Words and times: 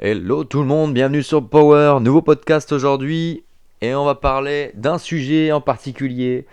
Hello 0.00 0.44
tout 0.44 0.60
le 0.60 0.66
monde, 0.66 0.94
bienvenue 0.94 1.24
sur 1.24 1.44
Power, 1.44 1.98
nouveau 2.00 2.22
podcast 2.22 2.70
aujourd'hui 2.70 3.42
et 3.80 3.96
on 3.96 4.04
va 4.04 4.14
parler 4.14 4.70
d'un 4.74 4.96
sujet 4.96 5.50
en 5.50 5.60
particulier 5.60 6.46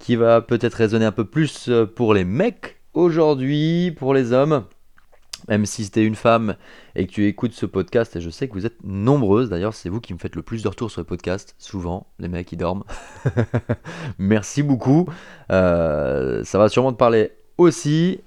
qui 0.00 0.16
va 0.16 0.40
peut-être 0.40 0.74
résonner 0.74 1.04
un 1.04 1.12
peu 1.12 1.24
plus 1.24 1.70
pour 1.94 2.12
les 2.12 2.24
mecs 2.24 2.80
aujourd'hui, 2.94 3.94
pour 3.96 4.14
les 4.14 4.32
hommes. 4.32 4.64
Même 5.48 5.64
si 5.64 5.88
tu 5.88 6.00
es 6.00 6.04
une 6.04 6.16
femme 6.16 6.56
et 6.96 7.06
que 7.06 7.12
tu 7.12 7.28
écoutes 7.28 7.52
ce 7.52 7.66
podcast, 7.66 8.16
et 8.16 8.20
je 8.20 8.30
sais 8.30 8.48
que 8.48 8.54
vous 8.54 8.66
êtes 8.66 8.82
nombreuses, 8.82 9.48
d'ailleurs 9.48 9.74
c'est 9.74 9.90
vous 9.90 10.00
qui 10.00 10.12
me 10.12 10.18
faites 10.18 10.34
le 10.34 10.42
plus 10.42 10.64
de 10.64 10.68
retours 10.68 10.90
sur 10.90 11.00
le 11.00 11.06
podcast, 11.06 11.54
souvent, 11.56 12.08
les 12.18 12.26
mecs 12.26 12.50
ils 12.50 12.56
dorment. 12.56 12.82
Merci 14.18 14.64
beaucoup. 14.64 15.08
Euh, 15.52 16.42
ça 16.42 16.58
va 16.58 16.68
sûrement 16.68 16.92
te 16.92 16.98
parler 16.98 17.30
aussi, 17.58 18.18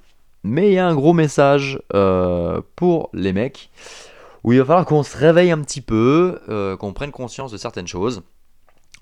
mais 0.46 0.70
il 0.70 0.76
y 0.76 0.80
a 0.80 0.88
un 0.88 0.96
gros 0.96 1.12
message 1.12 1.78
euh, 1.94 2.62
pour 2.78 3.10
les 3.12 3.34
mecs 3.34 3.70
où 4.44 4.54
il 4.54 4.60
va 4.60 4.66
falloir 4.66 4.86
qu'on 4.86 5.04
se 5.04 5.18
réveille 5.18 5.52
un 5.52 5.62
petit 5.62 5.82
peu, 5.82 6.40
euh, 6.50 6.78
qu'on 6.78 6.94
prenne 6.94 7.12
conscience 7.12 7.52
de 7.52 7.58
certaines 7.58 7.88
choses, 7.88 8.24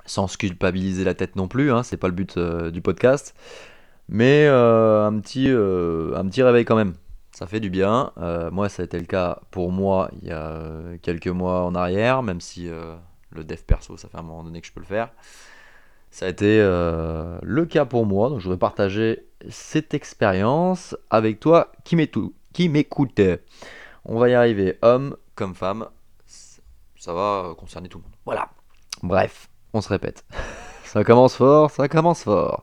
sans 0.06 0.28
se 0.28 0.38
culpabiliser 0.38 1.04
la 1.04 1.14
tête 1.14 1.36
non 1.36 1.48
plus, 1.48 1.72
hein, 1.72 1.84
c'est 1.84 1.98
pas 1.98 2.08
le 2.08 2.14
but 2.14 2.38
du 2.40 2.82
podcast, 2.82 3.36
mais 4.08 4.48
un, 4.48 5.20
petit, 5.20 5.48
un 5.50 6.28
petit 6.28 6.42
réveil 6.44 6.66
quand 6.66 6.76
même 6.76 6.94
ça 7.40 7.48
fait 7.48 7.62
du 7.62 7.70
bien. 7.70 8.12
Euh, 8.18 8.52
moi, 8.52 8.68
ça 8.68 8.82
a 8.82 8.86
été 8.86 9.00
le 9.00 9.06
cas 9.06 9.40
pour 9.50 9.72
moi 9.72 10.12
il 10.22 10.28
y 10.28 10.32
a 10.32 10.62
quelques 11.02 11.28
mois 11.28 11.64
en 11.64 11.74
arrière, 11.74 12.22
même 12.22 12.42
si 12.42 12.68
euh, 12.68 12.96
le 13.32 13.46
dev 13.46 13.60
perso, 13.66 13.96
ça 13.96 14.10
fait 14.10 14.18
un 14.18 14.24
moment 14.24 14.44
donné 14.44 14.60
que 14.60 14.68
je 14.68 14.74
peux 14.74 14.82
le 14.82 14.86
faire. 14.86 15.10
Ça 16.12 16.26
a 16.26 16.30
été 16.30 16.60
euh, 16.60 17.38
le 17.42 17.66
cas 17.66 17.86
pour 17.86 18.06
moi, 18.06 18.30
donc 18.30 18.40
je 18.40 18.44
voudrais 18.44 18.60
partager 18.60 19.26
cette 19.48 19.94
expérience 19.94 20.98
avec 21.10 21.40
toi 21.40 21.72
qui 21.86 21.96
m'écoute. 22.68 23.22
On 24.04 24.20
va 24.20 24.28
y 24.28 24.34
arriver, 24.34 24.78
homme 24.82 25.16
comme 25.40 25.56
femme, 25.56 25.88
ça 26.98 27.14
va 27.14 27.54
concerner 27.58 27.88
tout 27.88 28.00
le 28.00 28.04
monde. 28.04 28.14
Voilà. 28.26 28.50
Bref, 29.04 29.50
on 29.74 29.80
se 29.80 29.88
répète. 29.88 30.26
ça 30.84 31.06
commence 31.06 31.36
fort, 31.36 31.72
ça 31.72 31.88
commence 31.88 32.24
fort. 32.24 32.62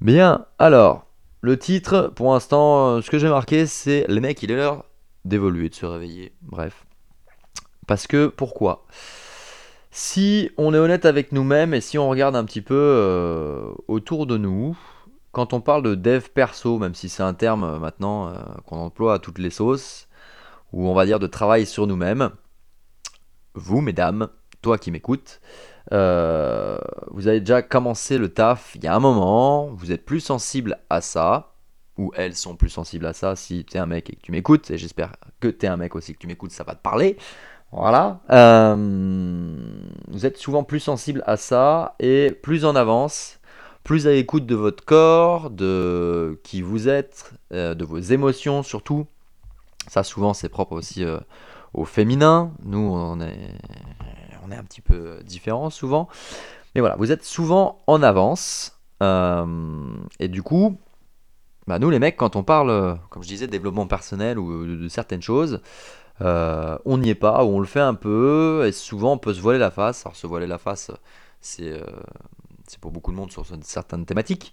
Bien, 0.00 0.46
alors, 0.60 1.06
le 1.40 1.58
titre, 1.58 2.12
pour 2.14 2.32
l'instant, 2.32 2.90
euh, 2.90 3.02
ce 3.02 3.10
que 3.10 3.18
j'ai 3.18 3.28
marqué, 3.28 3.66
c'est 3.66 4.04
les 4.06 4.20
mecs, 4.20 4.40
il 4.44 4.52
est 4.52 4.56
l'heure 4.56 4.84
d'évoluer, 5.24 5.68
de 5.68 5.74
se 5.74 5.84
réveiller. 5.84 6.32
Bref. 6.42 6.86
Parce 7.88 8.06
que, 8.06 8.28
pourquoi? 8.28 8.86
Si 9.90 10.52
on 10.58 10.72
est 10.72 10.78
honnête 10.78 11.06
avec 11.06 11.32
nous-mêmes 11.32 11.74
et 11.74 11.80
si 11.80 11.98
on 11.98 12.08
regarde 12.08 12.36
un 12.36 12.44
petit 12.44 12.62
peu 12.62 12.76
euh, 12.76 13.72
autour 13.88 14.28
de 14.28 14.36
nous, 14.36 14.78
quand 15.32 15.52
on 15.54 15.60
parle 15.60 15.82
de 15.82 15.96
dev 15.96 16.28
perso, 16.32 16.78
même 16.78 16.94
si 16.94 17.08
c'est 17.08 17.24
un 17.24 17.34
terme 17.34 17.64
euh, 17.64 17.78
maintenant 17.80 18.32
qu'on 18.66 18.76
emploie 18.76 19.14
à 19.14 19.18
toutes 19.18 19.38
les 19.38 19.50
sauces, 19.50 20.07
ou 20.72 20.88
on 20.88 20.94
va 20.94 21.06
dire 21.06 21.18
de 21.18 21.26
travail 21.26 21.66
sur 21.66 21.86
nous-mêmes, 21.86 22.30
vous, 23.54 23.80
mesdames, 23.80 24.28
toi 24.62 24.78
qui 24.78 24.90
m'écoutes, 24.90 25.40
euh, 25.92 26.78
vous 27.10 27.28
avez 27.28 27.40
déjà 27.40 27.62
commencé 27.62 28.18
le 28.18 28.28
taf 28.28 28.74
il 28.74 28.84
y 28.84 28.86
a 28.86 28.94
un 28.94 29.00
moment, 29.00 29.68
vous 29.68 29.92
êtes 29.92 30.04
plus 30.04 30.20
sensible 30.20 30.78
à 30.90 31.00
ça, 31.00 31.54
ou 31.96 32.12
elles 32.14 32.36
sont 32.36 32.56
plus 32.56 32.68
sensibles 32.68 33.06
à 33.06 33.12
ça 33.12 33.36
si 33.36 33.64
tu 33.64 33.76
es 33.76 33.80
un 33.80 33.86
mec 33.86 34.10
et 34.10 34.16
que 34.16 34.20
tu 34.20 34.32
m'écoutes, 34.32 34.70
et 34.70 34.78
j'espère 34.78 35.12
que 35.40 35.48
tu 35.48 35.66
es 35.66 35.68
un 35.68 35.76
mec 35.76 35.96
aussi 35.96 36.14
que 36.14 36.18
tu 36.18 36.26
m'écoutes, 36.26 36.52
ça 36.52 36.64
va 36.64 36.74
te 36.74 36.82
parler. 36.82 37.16
Voilà. 37.72 38.20
Euh, 38.30 39.56
vous 40.08 40.24
êtes 40.24 40.38
souvent 40.38 40.64
plus 40.64 40.80
sensible 40.80 41.22
à 41.26 41.36
ça 41.36 41.96
et 42.00 42.30
plus 42.30 42.64
en 42.64 42.76
avance, 42.76 43.40
plus 43.84 44.06
à 44.06 44.10
l'écoute 44.10 44.46
de 44.46 44.54
votre 44.54 44.84
corps, 44.84 45.50
de 45.50 46.40
qui 46.44 46.62
vous 46.62 46.88
êtes, 46.88 47.32
euh, 47.52 47.74
de 47.74 47.84
vos 47.84 47.98
émotions 47.98 48.62
surtout. 48.62 49.06
Ça 49.88 50.02
souvent 50.04 50.34
c'est 50.34 50.48
propre 50.48 50.72
aussi 50.72 51.04
au 51.74 51.84
féminin. 51.84 52.52
Nous 52.64 52.78
on 52.78 53.20
est 53.20 53.54
on 54.48 54.52
est 54.52 54.56
un 54.56 54.64
petit 54.64 54.80
peu 54.80 55.20
différent 55.24 55.70
souvent. 55.70 56.08
Mais 56.74 56.80
voilà, 56.80 56.96
vous 56.96 57.12
êtes 57.12 57.24
souvent 57.24 57.82
en 57.86 58.02
avance. 58.02 58.78
Euh, 59.02 59.86
et 60.18 60.28
du 60.28 60.42
coup, 60.42 60.78
bah 61.66 61.78
nous 61.78 61.90
les 61.90 61.98
mecs, 61.98 62.16
quand 62.16 62.36
on 62.36 62.42
parle, 62.42 62.98
comme 63.10 63.22
je 63.22 63.28
disais, 63.28 63.46
de 63.46 63.52
développement 63.52 63.86
personnel 63.86 64.38
ou 64.38 64.66
de, 64.66 64.88
certaines 64.88 65.22
choses, 65.22 65.60
euh, 66.20 66.78
on 66.84 66.98
n'y 66.98 67.10
est 67.10 67.14
pas, 67.14 67.44
ou 67.44 67.48
on 67.48 67.60
le 67.60 67.66
fait 67.66 67.80
un 67.80 67.94
peu, 67.94 68.64
et 68.66 68.72
souvent 68.72 69.12
on 69.12 69.18
peut 69.18 69.34
se 69.34 69.40
voiler 69.40 69.58
la 69.58 69.70
face. 69.70 70.04
Alors 70.04 70.16
se 70.16 70.26
voiler 70.26 70.46
la 70.46 70.58
face, 70.58 70.90
c'est 71.40 71.72
euh, 71.72 71.84
c'est 72.66 72.80
pour 72.80 72.90
beaucoup 72.90 73.12
de 73.12 73.16
monde 73.16 73.30
sur 73.30 73.44
certaines 73.62 74.04
thématiques. 74.04 74.52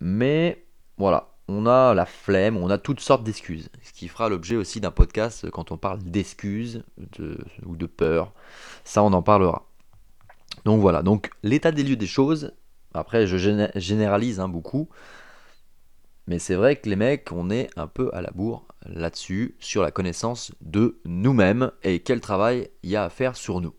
mais 0.00 0.64
voilà, 0.98 1.31
on 1.48 1.66
a 1.66 1.94
la 1.94 2.06
flemme, 2.06 2.56
on 2.56 2.70
a 2.70 2.78
toutes 2.78 3.00
sortes 3.00 3.24
d'excuses. 3.24 3.68
Ce 3.82 3.92
qui 3.92 4.08
fera 4.08 4.28
l'objet 4.28 4.56
aussi 4.56 4.80
d'un 4.80 4.90
podcast 4.90 5.50
quand 5.50 5.72
on 5.72 5.76
parle 5.76 6.02
d'excuses 6.02 6.84
ou 7.66 7.76
de 7.76 7.86
peur. 7.86 8.32
Ça, 8.84 9.02
on 9.02 9.12
en 9.12 9.22
parlera. 9.22 9.66
Donc 10.64 10.80
voilà, 10.80 11.02
donc 11.02 11.30
l'état 11.42 11.72
des 11.72 11.82
lieux 11.82 11.96
des 11.96 12.06
choses. 12.06 12.52
Après, 12.94 13.26
je 13.26 13.36
généralise 13.76 14.40
hein, 14.40 14.48
beaucoup. 14.48 14.88
Mais 16.26 16.38
c'est 16.38 16.54
vrai 16.54 16.76
que 16.76 16.88
les 16.88 16.96
mecs, 16.96 17.32
on 17.32 17.50
est 17.50 17.68
un 17.76 17.88
peu 17.88 18.10
à 18.12 18.22
la 18.22 18.30
bourre 18.30 18.66
là-dessus, 18.86 19.56
sur 19.58 19.82
la 19.82 19.90
connaissance 19.90 20.52
de 20.60 21.00
nous-mêmes 21.04 21.72
et 21.82 22.00
quel 22.00 22.20
travail 22.20 22.68
il 22.82 22.90
y 22.90 22.96
a 22.96 23.04
à 23.04 23.10
faire 23.10 23.36
sur 23.36 23.60
nous. 23.60 23.74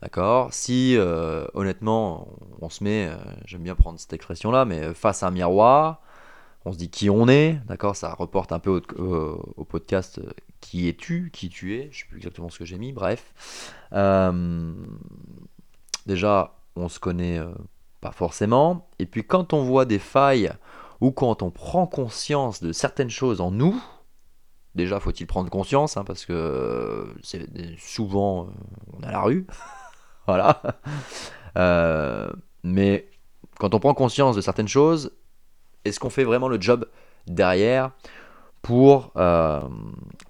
D'accord? 0.00 0.52
Si, 0.52 0.96
euh, 0.96 1.46
honnêtement, 1.54 2.28
on 2.60 2.68
se 2.68 2.84
met, 2.84 3.08
euh, 3.08 3.16
j'aime 3.46 3.62
bien 3.62 3.74
prendre 3.74 3.98
cette 3.98 4.12
expression-là, 4.12 4.64
mais 4.64 4.92
face 4.94 5.22
à 5.22 5.28
un 5.28 5.30
miroir, 5.30 6.02
on 6.64 6.72
se 6.72 6.78
dit 6.78 6.90
qui 6.90 7.10
on 7.10 7.28
est, 7.28 7.60
d'accord? 7.66 7.96
Ça 7.96 8.12
reporte 8.14 8.52
un 8.52 8.58
peu 8.58 8.80
au, 8.96 9.64
podcast 9.64 10.18
euh, 10.18 10.30
qui 10.60 10.88
es-tu, 10.88 11.30
qui 11.32 11.48
tu 11.48 11.76
es, 11.76 11.88
je 11.92 12.00
sais 12.00 12.04
plus 12.06 12.16
exactement 12.18 12.48
ce 12.48 12.58
que 12.58 12.64
j'ai 12.64 12.78
mis, 12.78 12.92
bref. 12.92 13.74
Euh, 13.92 14.72
déjà, 16.06 16.56
on 16.76 16.88
se 16.88 16.98
connaît 16.98 17.38
euh, 17.38 17.52
pas 18.00 18.12
forcément, 18.12 18.88
et 18.98 19.06
puis 19.06 19.24
quand 19.24 19.52
on 19.52 19.62
voit 19.62 19.84
des 19.84 19.98
failles 19.98 20.52
ou 21.00 21.10
quand 21.10 21.42
on 21.42 21.50
prend 21.50 21.86
conscience 21.86 22.62
de 22.62 22.72
certaines 22.72 23.10
choses 23.10 23.40
en 23.42 23.50
nous, 23.50 23.82
déjà 24.74 25.00
faut-il 25.00 25.26
prendre 25.26 25.50
conscience, 25.50 25.98
hein, 25.98 26.04
parce 26.04 26.24
que 26.24 27.14
c'est 27.22 27.46
souvent 27.78 28.48
on 28.94 29.02
a 29.02 29.12
la 29.12 29.20
rue, 29.20 29.46
voilà. 30.26 30.62
mais 32.62 33.10
quand 33.58 33.74
on 33.74 33.80
prend 33.80 33.92
conscience 33.92 34.34
de 34.34 34.40
certaines 34.40 34.68
choses, 34.68 35.12
est-ce 35.84 36.00
qu'on 36.00 36.10
fait 36.10 36.24
vraiment 36.24 36.48
le 36.48 36.60
job 36.60 36.86
derrière 37.26 37.90
pour, 38.62 39.12
euh, 39.16 39.60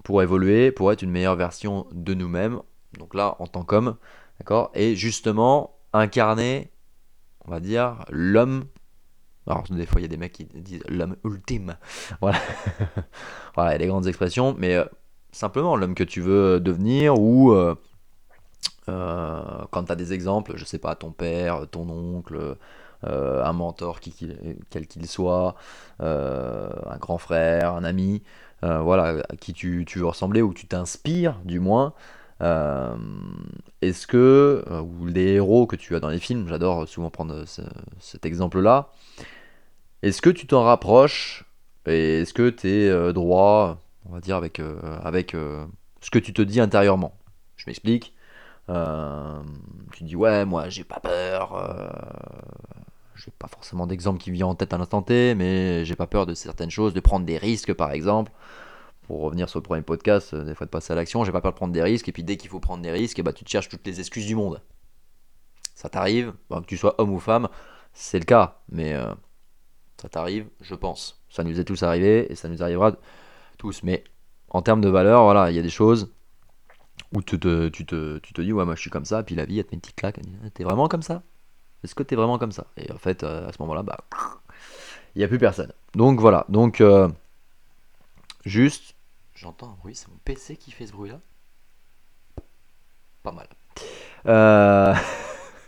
pour 0.03 0.21
évoluer, 0.21 0.71
pour 0.71 0.91
être 0.91 1.01
une 1.01 1.11
meilleure 1.11 1.35
version 1.35 1.87
de 1.91 2.13
nous-mêmes 2.13 2.59
Donc 2.99 3.15
là, 3.15 3.35
en 3.39 3.47
tant 3.47 3.63
qu'homme, 3.63 3.95
d'accord? 4.39 4.71
Et 4.75 4.95
justement, 4.95 5.77
incarner, 5.93 6.69
on 7.47 7.51
va 7.51 7.59
dire, 7.59 8.03
l'homme. 8.09 8.65
Alors, 9.47 9.63
des 9.69 9.85
fois, 9.85 10.01
il 10.01 10.03
y 10.03 10.05
a 10.05 10.09
des 10.09 10.17
mecs 10.17 10.33
qui 10.33 10.45
disent 10.45 10.83
l'homme 10.89 11.15
ultime. 11.23 11.77
Voilà. 12.21 12.39
voilà, 13.55 13.75
il 13.77 13.87
grandes 13.87 14.07
expressions, 14.07 14.55
mais 14.57 14.75
euh, 14.75 14.85
simplement 15.31 15.75
l'homme 15.75 15.95
que 15.95 16.03
tu 16.03 16.21
veux 16.21 16.59
devenir 16.59 17.19
ou. 17.19 17.53
Euh, 17.53 17.75
quand 19.71 19.85
tu 19.85 19.91
as 19.91 19.95
des 19.95 20.13
exemples, 20.13 20.53
je 20.57 20.65
sais 20.65 20.77
pas, 20.77 20.93
ton 20.93 21.11
père, 21.11 21.67
ton 21.71 21.89
oncle, 21.89 22.55
un 23.03 23.53
mentor 23.53 23.99
quel 24.69 24.87
qu'il 24.87 25.07
soit, 25.07 25.55
euh, 26.01 26.69
un 26.89 26.97
grand 26.97 27.17
frère, 27.17 27.73
un 27.73 27.83
ami, 27.83 28.23
euh, 28.63 28.79
voilà, 28.79 29.23
à 29.29 29.35
qui 29.35 29.53
tu, 29.53 29.85
veux 29.95 30.05
ressembler 30.05 30.41
ou 30.41 30.53
tu 30.53 30.67
t'inspires 30.67 31.39
du 31.45 31.59
moins. 31.59 31.93
Est-ce 33.81 34.07
que, 34.07 34.63
ou 34.81 35.05
les 35.05 35.33
héros 35.33 35.67
que 35.67 35.75
tu 35.75 35.95
as 35.95 35.99
dans 35.99 36.09
les 36.09 36.19
films, 36.19 36.47
j'adore 36.47 36.87
souvent 36.87 37.09
prendre 37.09 37.45
cet 37.99 38.25
exemple-là, 38.25 38.89
est-ce 40.01 40.21
que 40.21 40.29
tu 40.29 40.47
t'en 40.47 40.63
rapproches 40.63 41.45
et 41.85 42.21
est-ce 42.21 42.33
que 42.33 42.49
tu 42.49 42.67
es 42.67 43.13
droit, 43.13 43.81
on 44.09 44.13
va 44.13 44.19
dire, 44.19 44.35
avec, 44.35 44.61
avec 45.03 45.31
ce 45.31 46.09
que 46.11 46.19
tu 46.19 46.33
te 46.33 46.41
dis 46.41 46.59
intérieurement? 46.59 47.17
Je 47.57 47.65
m'explique. 47.67 48.13
tu 48.67 50.03
dis 50.03 50.15
ouais 50.15 50.45
moi 50.45 50.69
j'ai 50.69 50.83
pas 50.83 50.99
peur 50.99 51.53
j'ai 53.15 53.31
pas 53.31 53.47
forcément 53.47 53.87
d'exemple 53.87 54.19
qui 54.19 54.31
vient 54.31 54.47
en 54.47 54.55
tête 54.55 54.73
à 54.73 54.77
l'instant 54.77 55.01
T, 55.01 55.35
mais 55.35 55.85
j'ai 55.85 55.95
pas 55.95 56.07
peur 56.07 56.25
de 56.25 56.33
certaines 56.33 56.69
choses, 56.69 56.93
de 56.93 56.99
prendre 56.99 57.25
des 57.25 57.37
risques 57.37 57.73
par 57.73 57.91
exemple. 57.91 58.31
Pour 59.03 59.21
revenir 59.21 59.49
sur 59.49 59.59
le 59.59 59.63
premier 59.63 59.83
podcast, 59.83 60.33
euh, 60.33 60.43
des 60.43 60.55
fois 60.55 60.65
de 60.65 60.71
passer 60.71 60.91
à 60.91 60.95
l'action, 60.95 61.23
j'ai 61.23 61.31
pas 61.31 61.41
peur 61.41 61.51
de 61.51 61.57
prendre 61.57 61.73
des 61.73 61.83
risques, 61.83 62.09
et 62.09 62.11
puis 62.11 62.23
dès 62.23 62.37
qu'il 62.37 62.49
faut 62.49 62.59
prendre 62.59 62.81
des 62.81 62.91
risques, 62.91 63.21
bah, 63.21 63.33
tu 63.33 63.43
te 63.43 63.49
cherches 63.49 63.69
toutes 63.69 63.85
les 63.85 63.99
excuses 63.99 64.25
du 64.25 64.35
monde. 64.35 64.61
Ça 65.75 65.89
t'arrive, 65.89 66.33
que 66.49 66.65
tu 66.65 66.75
sois 66.75 66.95
homme 66.97 67.11
ou 67.11 67.19
femme, 67.19 67.47
c'est 67.93 68.17
le 68.17 68.25
cas, 68.25 68.61
mais 68.69 68.93
euh, 68.93 69.13
ça 70.01 70.09
t'arrive, 70.09 70.47
je 70.59 70.73
pense. 70.73 71.21
Ça 71.29 71.43
nous 71.43 71.59
est 71.59 71.65
tous 71.65 71.83
arrivé, 71.83 72.31
et 72.31 72.35
ça 72.35 72.49
nous 72.49 72.63
arrivera 72.63 72.93
tous. 73.59 73.83
Mais 73.83 74.03
en 74.49 74.63
termes 74.63 74.81
de 74.81 74.89
valeur, 74.89 75.23
voilà, 75.23 75.51
il 75.51 75.55
y 75.55 75.59
a 75.59 75.61
des 75.61 75.69
choses 75.69 76.11
où 77.13 77.21
tu 77.21 77.39
te, 77.39 77.67
tu, 77.67 77.85
te, 77.85 78.17
tu 78.17 78.33
te 78.33 78.41
dis, 78.41 78.53
ouais, 78.53 78.65
moi 78.65 78.73
je 78.73 78.81
suis 78.81 78.89
comme 78.89 79.05
ça, 79.05 79.21
puis 79.21 79.35
la 79.35 79.45
vie, 79.45 79.59
elle 79.59 79.65
te 79.65 79.71
met 79.71 79.75
une 79.75 79.81
petite 79.81 79.97
claque. 79.97 80.19
T'es 80.55 80.63
vraiment 80.63 80.87
comme 80.87 81.03
ça? 81.03 81.21
Est-ce 81.85 81.95
que 81.95 82.03
tu 82.03 82.15
es 82.15 82.17
vraiment 82.17 82.37
comme 82.37 82.51
ça? 82.51 82.65
Et 82.77 82.91
en 82.91 82.97
fait, 82.97 83.23
euh, 83.23 83.47
à 83.47 83.53
ce 83.53 83.61
moment-là, 83.61 83.83
bah, 83.83 83.99
il 85.15 85.19
n'y 85.19 85.23
a 85.23 85.27
plus 85.27 85.37
personne. 85.37 85.71
Donc 85.93 86.19
voilà, 86.19 86.45
donc 86.49 86.81
euh, 86.81 87.07
juste 88.45 88.95
J'entends 89.35 89.67
un 89.67 89.75
bruit, 89.81 89.95
c'est 89.95 90.07
mon 90.07 90.17
PC 90.23 90.55
qui 90.55 90.71
fait 90.71 90.87
ce 90.87 90.93
bruit-là. 90.93 91.19
Pas 93.21 93.33
mal. 93.33 93.47
Euh, 94.27 94.93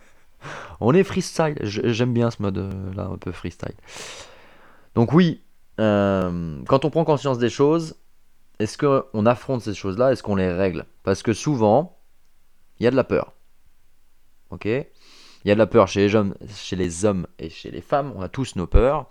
on 0.80 0.94
est 0.94 1.04
freestyle. 1.04 1.58
J'aime 1.62 2.14
bien 2.14 2.31
ce 2.31 2.42
mode-là, 2.42 3.04
un 3.04 3.18
peu 3.18 3.34
freestyle. 3.34 3.75
Donc 4.96 5.12
oui, 5.12 5.44
quand 5.78 6.86
on 6.86 6.90
prend 6.90 7.04
conscience 7.04 7.40
des 7.40 7.50
choses, 7.50 7.98
est-ce 8.60 8.78
qu'on 8.78 9.25
affronte 9.25 9.62
ces 9.62 9.74
choses-là? 9.74 10.14
Est-ce 10.14 10.24
qu'on 10.24 10.38
les 10.38 10.52
règle? 10.52 10.86
Parce 11.04 11.22
que 11.22 11.34
souvent, 11.34 12.00
il 12.80 12.86
y 12.86 12.88
a 12.88 12.92
de 12.92 12.96
la 12.96 13.04
peur. 13.04 13.34
Ok? 14.50 14.66
Il 15.44 15.50
y 15.50 15.51
a 15.51 15.54
de 15.54 15.60
la 15.60 15.68
peur 15.68 15.88
chez 15.88 16.01
les, 16.01 16.16
hommes, 16.16 16.36
chez 16.54 16.75
les 16.75 17.06
hommes 17.06 17.28
et 17.39 17.50
chez 17.50 17.72
les 17.72 17.81
femmes. 17.81 18.13
On 18.16 18.22
a 18.22 18.30
tous 18.30 18.56
nos 18.56 18.68
peurs. 18.68 19.07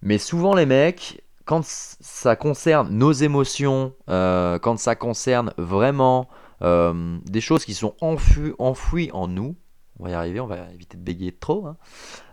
Mais 0.00 0.18
souvent, 0.18 0.54
les 0.54 0.66
mecs, 0.66 1.22
quand 1.44 1.64
ça 1.64 2.36
concerne 2.36 2.90
nos 2.90 3.12
émotions, 3.12 3.94
euh, 4.08 4.58
quand 4.58 4.78
ça 4.78 4.96
concerne 4.96 5.52
vraiment 5.56 6.28
euh, 6.62 7.18
des 7.24 7.40
choses 7.40 7.64
qui 7.64 7.74
sont 7.74 7.94
enfouies, 8.00 9.10
en 9.12 9.28
nous, 9.28 9.56
on 9.98 10.04
va 10.04 10.10
y 10.10 10.14
arriver, 10.14 10.40
on 10.40 10.46
va 10.46 10.70
éviter 10.72 10.96
de 10.96 11.02
bégayer 11.02 11.32
trop. 11.32 11.66
Hein, 11.66 11.76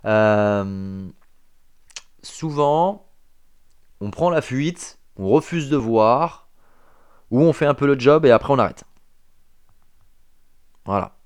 euh, 0.06 1.08
souvent, 2.22 3.08
on 4.02 4.12
prend 4.12 4.30
la 4.30 4.42
fuite, 4.42 5.00
on 5.18 5.28
refuse 5.28 5.70
de 5.70 5.78
voir, 5.78 6.50
ou 7.32 7.42
on 7.42 7.54
fait 7.54 7.66
un 7.66 7.74
peu 7.74 7.86
le 7.86 8.00
job 8.00 8.26
et 8.26 8.32
après 8.32 8.54
on 8.54 8.60
arrête. 8.60 8.84
Voilà. 10.86 11.19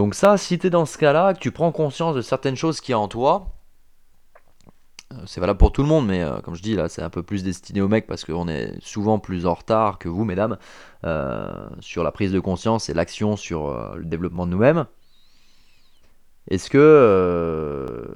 Donc 0.00 0.14
ça, 0.14 0.38
si 0.38 0.58
tu 0.58 0.68
es 0.68 0.70
dans 0.70 0.86
ce 0.86 0.96
cas-là, 0.96 1.34
que 1.34 1.40
tu 1.40 1.52
prends 1.52 1.72
conscience 1.72 2.16
de 2.16 2.22
certaines 2.22 2.56
choses 2.56 2.80
qui 2.80 2.92
y 2.92 2.94
a 2.94 2.98
en 2.98 3.06
toi, 3.06 3.52
euh, 5.12 5.16
c'est 5.26 5.42
valable 5.42 5.58
pour 5.58 5.72
tout 5.72 5.82
le 5.82 5.88
monde, 5.88 6.06
mais 6.06 6.22
euh, 6.22 6.40
comme 6.40 6.54
je 6.54 6.62
dis 6.62 6.74
là, 6.74 6.88
c'est 6.88 7.02
un 7.02 7.10
peu 7.10 7.22
plus 7.22 7.44
destiné 7.44 7.82
aux 7.82 7.88
mecs 7.88 8.06
parce 8.06 8.24
qu'on 8.24 8.48
est 8.48 8.72
souvent 8.80 9.18
plus 9.18 9.44
en 9.44 9.52
retard 9.52 9.98
que 9.98 10.08
vous, 10.08 10.24
mesdames, 10.24 10.56
euh, 11.04 11.68
sur 11.80 12.02
la 12.02 12.12
prise 12.12 12.32
de 12.32 12.40
conscience 12.40 12.88
et 12.88 12.94
l'action 12.94 13.36
sur 13.36 13.94
le 13.94 14.06
développement 14.06 14.46
de 14.46 14.52
nous-mêmes. 14.52 14.86
Est-ce 16.48 16.70
que, 16.70 18.08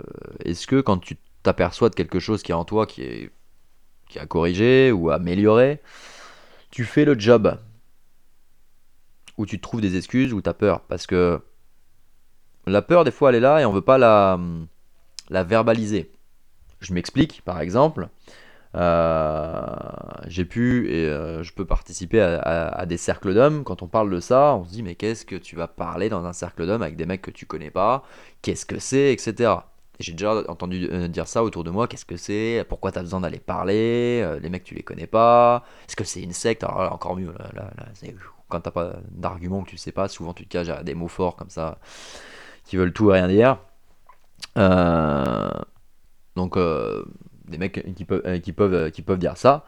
est-ce 0.43 0.67
que 0.67 0.81
quand 0.81 0.97
tu 0.97 1.19
t'aperçois 1.43 1.91
de 1.91 1.95
quelque 1.95 2.19
chose 2.19 2.43
qui 2.43 2.53
est 2.53 2.55
en 2.55 2.65
toi 2.65 2.87
qui 2.87 3.03
est, 3.03 3.31
qui 4.09 4.19
a 4.19 4.25
corrigé 4.25 4.91
ou 4.91 5.11
amélioré, 5.11 5.83
tu 6.71 6.87
fais 6.87 7.05
le 7.05 7.21
job? 7.21 7.59
Ou 9.37 9.45
tu 9.45 9.59
te 9.59 9.63
trouves 9.63 9.83
des 9.83 9.99
excuses 9.99 10.33
ou 10.33 10.41
tu 10.41 10.49
as 10.49 10.55
peur? 10.55 10.81
Parce 10.81 11.07
que 11.07 11.43
la 12.67 12.83
peur 12.83 13.05
des 13.05 13.11
fois 13.11 13.31
elle 13.31 13.37
est 13.37 13.41
là 13.41 13.61
et 13.61 13.65
on 13.65 13.73
veut 13.73 13.83
pas 13.83 13.99
la, 13.99 14.39
verbaliser. 15.31 16.11
Je 16.81 16.93
m'explique, 16.93 17.43
par 17.45 17.61
exemple. 17.61 18.09
Euh, 18.77 19.65
j'ai 20.27 20.45
pu 20.45 20.91
et 20.91 21.07
euh, 21.07 21.45
je 21.45 21.53
peux 21.53 21.65
participer 21.65 22.21
à, 22.21 22.85
des 22.87 22.97
cercles 22.97 23.33
d'hommes. 23.33 23.65
Quand 23.65 23.83
on 23.83 23.87
parle 23.87 24.11
de 24.11 24.21
ça, 24.21 24.57
on 24.57 24.65
se 24.65 24.71
dit 24.71 24.83
mais 24.83 24.97
qu'est-ce 24.97 25.25
que 25.25 25.37
tu 25.37 25.55
vas 25.55 25.69
parler 25.69 26.09
dans 26.09 26.25
un 26.25 26.33
cercle 26.33 26.67
d'hommes 26.67 26.83
avec 26.83 26.97
des 26.97 27.07
mecs 27.07 27.23
que 27.23 27.31
tu 27.31 27.47
connais 27.47 27.71
pas? 27.71 28.05
Qu'est-ce 28.43 28.67
que 28.67 28.79
c'est, 28.81 29.13
etc. 29.13 29.53
J'ai 30.01 30.13
déjà 30.13 30.43
entendu 30.49 30.89
euh, 30.91 31.07
dire 31.07 31.29
ça 31.29 31.45
autour 31.45 31.63
de 31.63 31.71
moi. 31.71 31.87
Qu'est-ce 31.87 32.05
que 32.05 32.17
c'est? 32.17 32.67
Pourquoi 32.69 32.91
tu 32.91 32.99
as 32.99 33.03
besoin 33.03 33.21
d'aller 33.21 33.39
parler? 33.39 34.39
Les 34.43 34.51
mecs 34.51 34.65
tu 34.65 34.75
les 34.75 34.83
connais 34.83 35.07
pas? 35.07 35.65
Est-ce 35.89 35.97
que 35.97 36.05
c'est 36.05 36.23
une 36.23 36.33
secte? 36.33 36.65
Alors 36.65 36.93
encore 36.93 37.17
mieux. 37.17 37.33
Là, 37.39 37.51
là, 37.55 37.71
là 37.79 37.85
quand 38.49 38.61
t'as 38.61 38.71
pas 38.71 38.95
d'argument 39.11 39.63
que 39.63 39.71
tu 39.71 39.77
sais 39.77 39.93
pas, 39.93 40.09
souvent 40.09 40.35
tu 40.35 40.45
te 40.47 40.51
caches 40.51 40.69
à 40.69 40.83
des 40.83 40.95
mots 40.95 41.09
forts 41.09 41.37
comme 41.37 41.51
ça 41.51 41.79
qui 42.65 42.77
veulent 42.77 42.93
tout 42.93 43.11
et 43.11 43.15
rien 43.15 43.29
dire. 43.29 43.59
Euh, 44.59 45.51
donc, 46.37 46.57
euh, 46.57 47.05
des 47.47 47.59
mecs 47.59 47.79
euh, 47.79 48.39
qui 48.41 49.03
peuvent 49.03 49.19
dire 49.19 49.37
ça. 49.37 49.65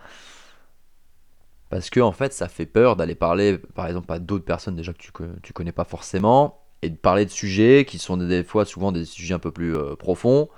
Parce 1.69 1.91
que, 1.91 2.01
en 2.01 2.13
fait, 2.13 2.33
ça 2.33 2.49
fait 2.49 2.67
peur 2.67 2.97
d'aller 2.97 3.15
parler, 3.15 3.59
par 3.59 3.87
exemple, 3.87 4.13
à 4.13 4.19
d'autres 4.19 4.45
personnes 4.45 4.77
déjà 4.77 4.93
que 4.93 4.99
tu, 4.99 5.11
tu 5.43 5.53
connais 5.53 5.73
pas 5.73 5.85
forcément, 5.85 6.63
et 6.83 6.91
de 6.91 6.97
parler 6.97 7.25
de 7.25 7.31
sujets 7.31 7.85
qui 7.85 7.99
sont 7.99 8.17
des 8.17 8.45
fois 8.45 8.65
souvent 8.65 8.93
des 8.93 9.05
sujets 9.05 9.35
un 9.35 9.41
peu 9.41 9.51
plus 9.51 9.75
profonds. 9.99 10.49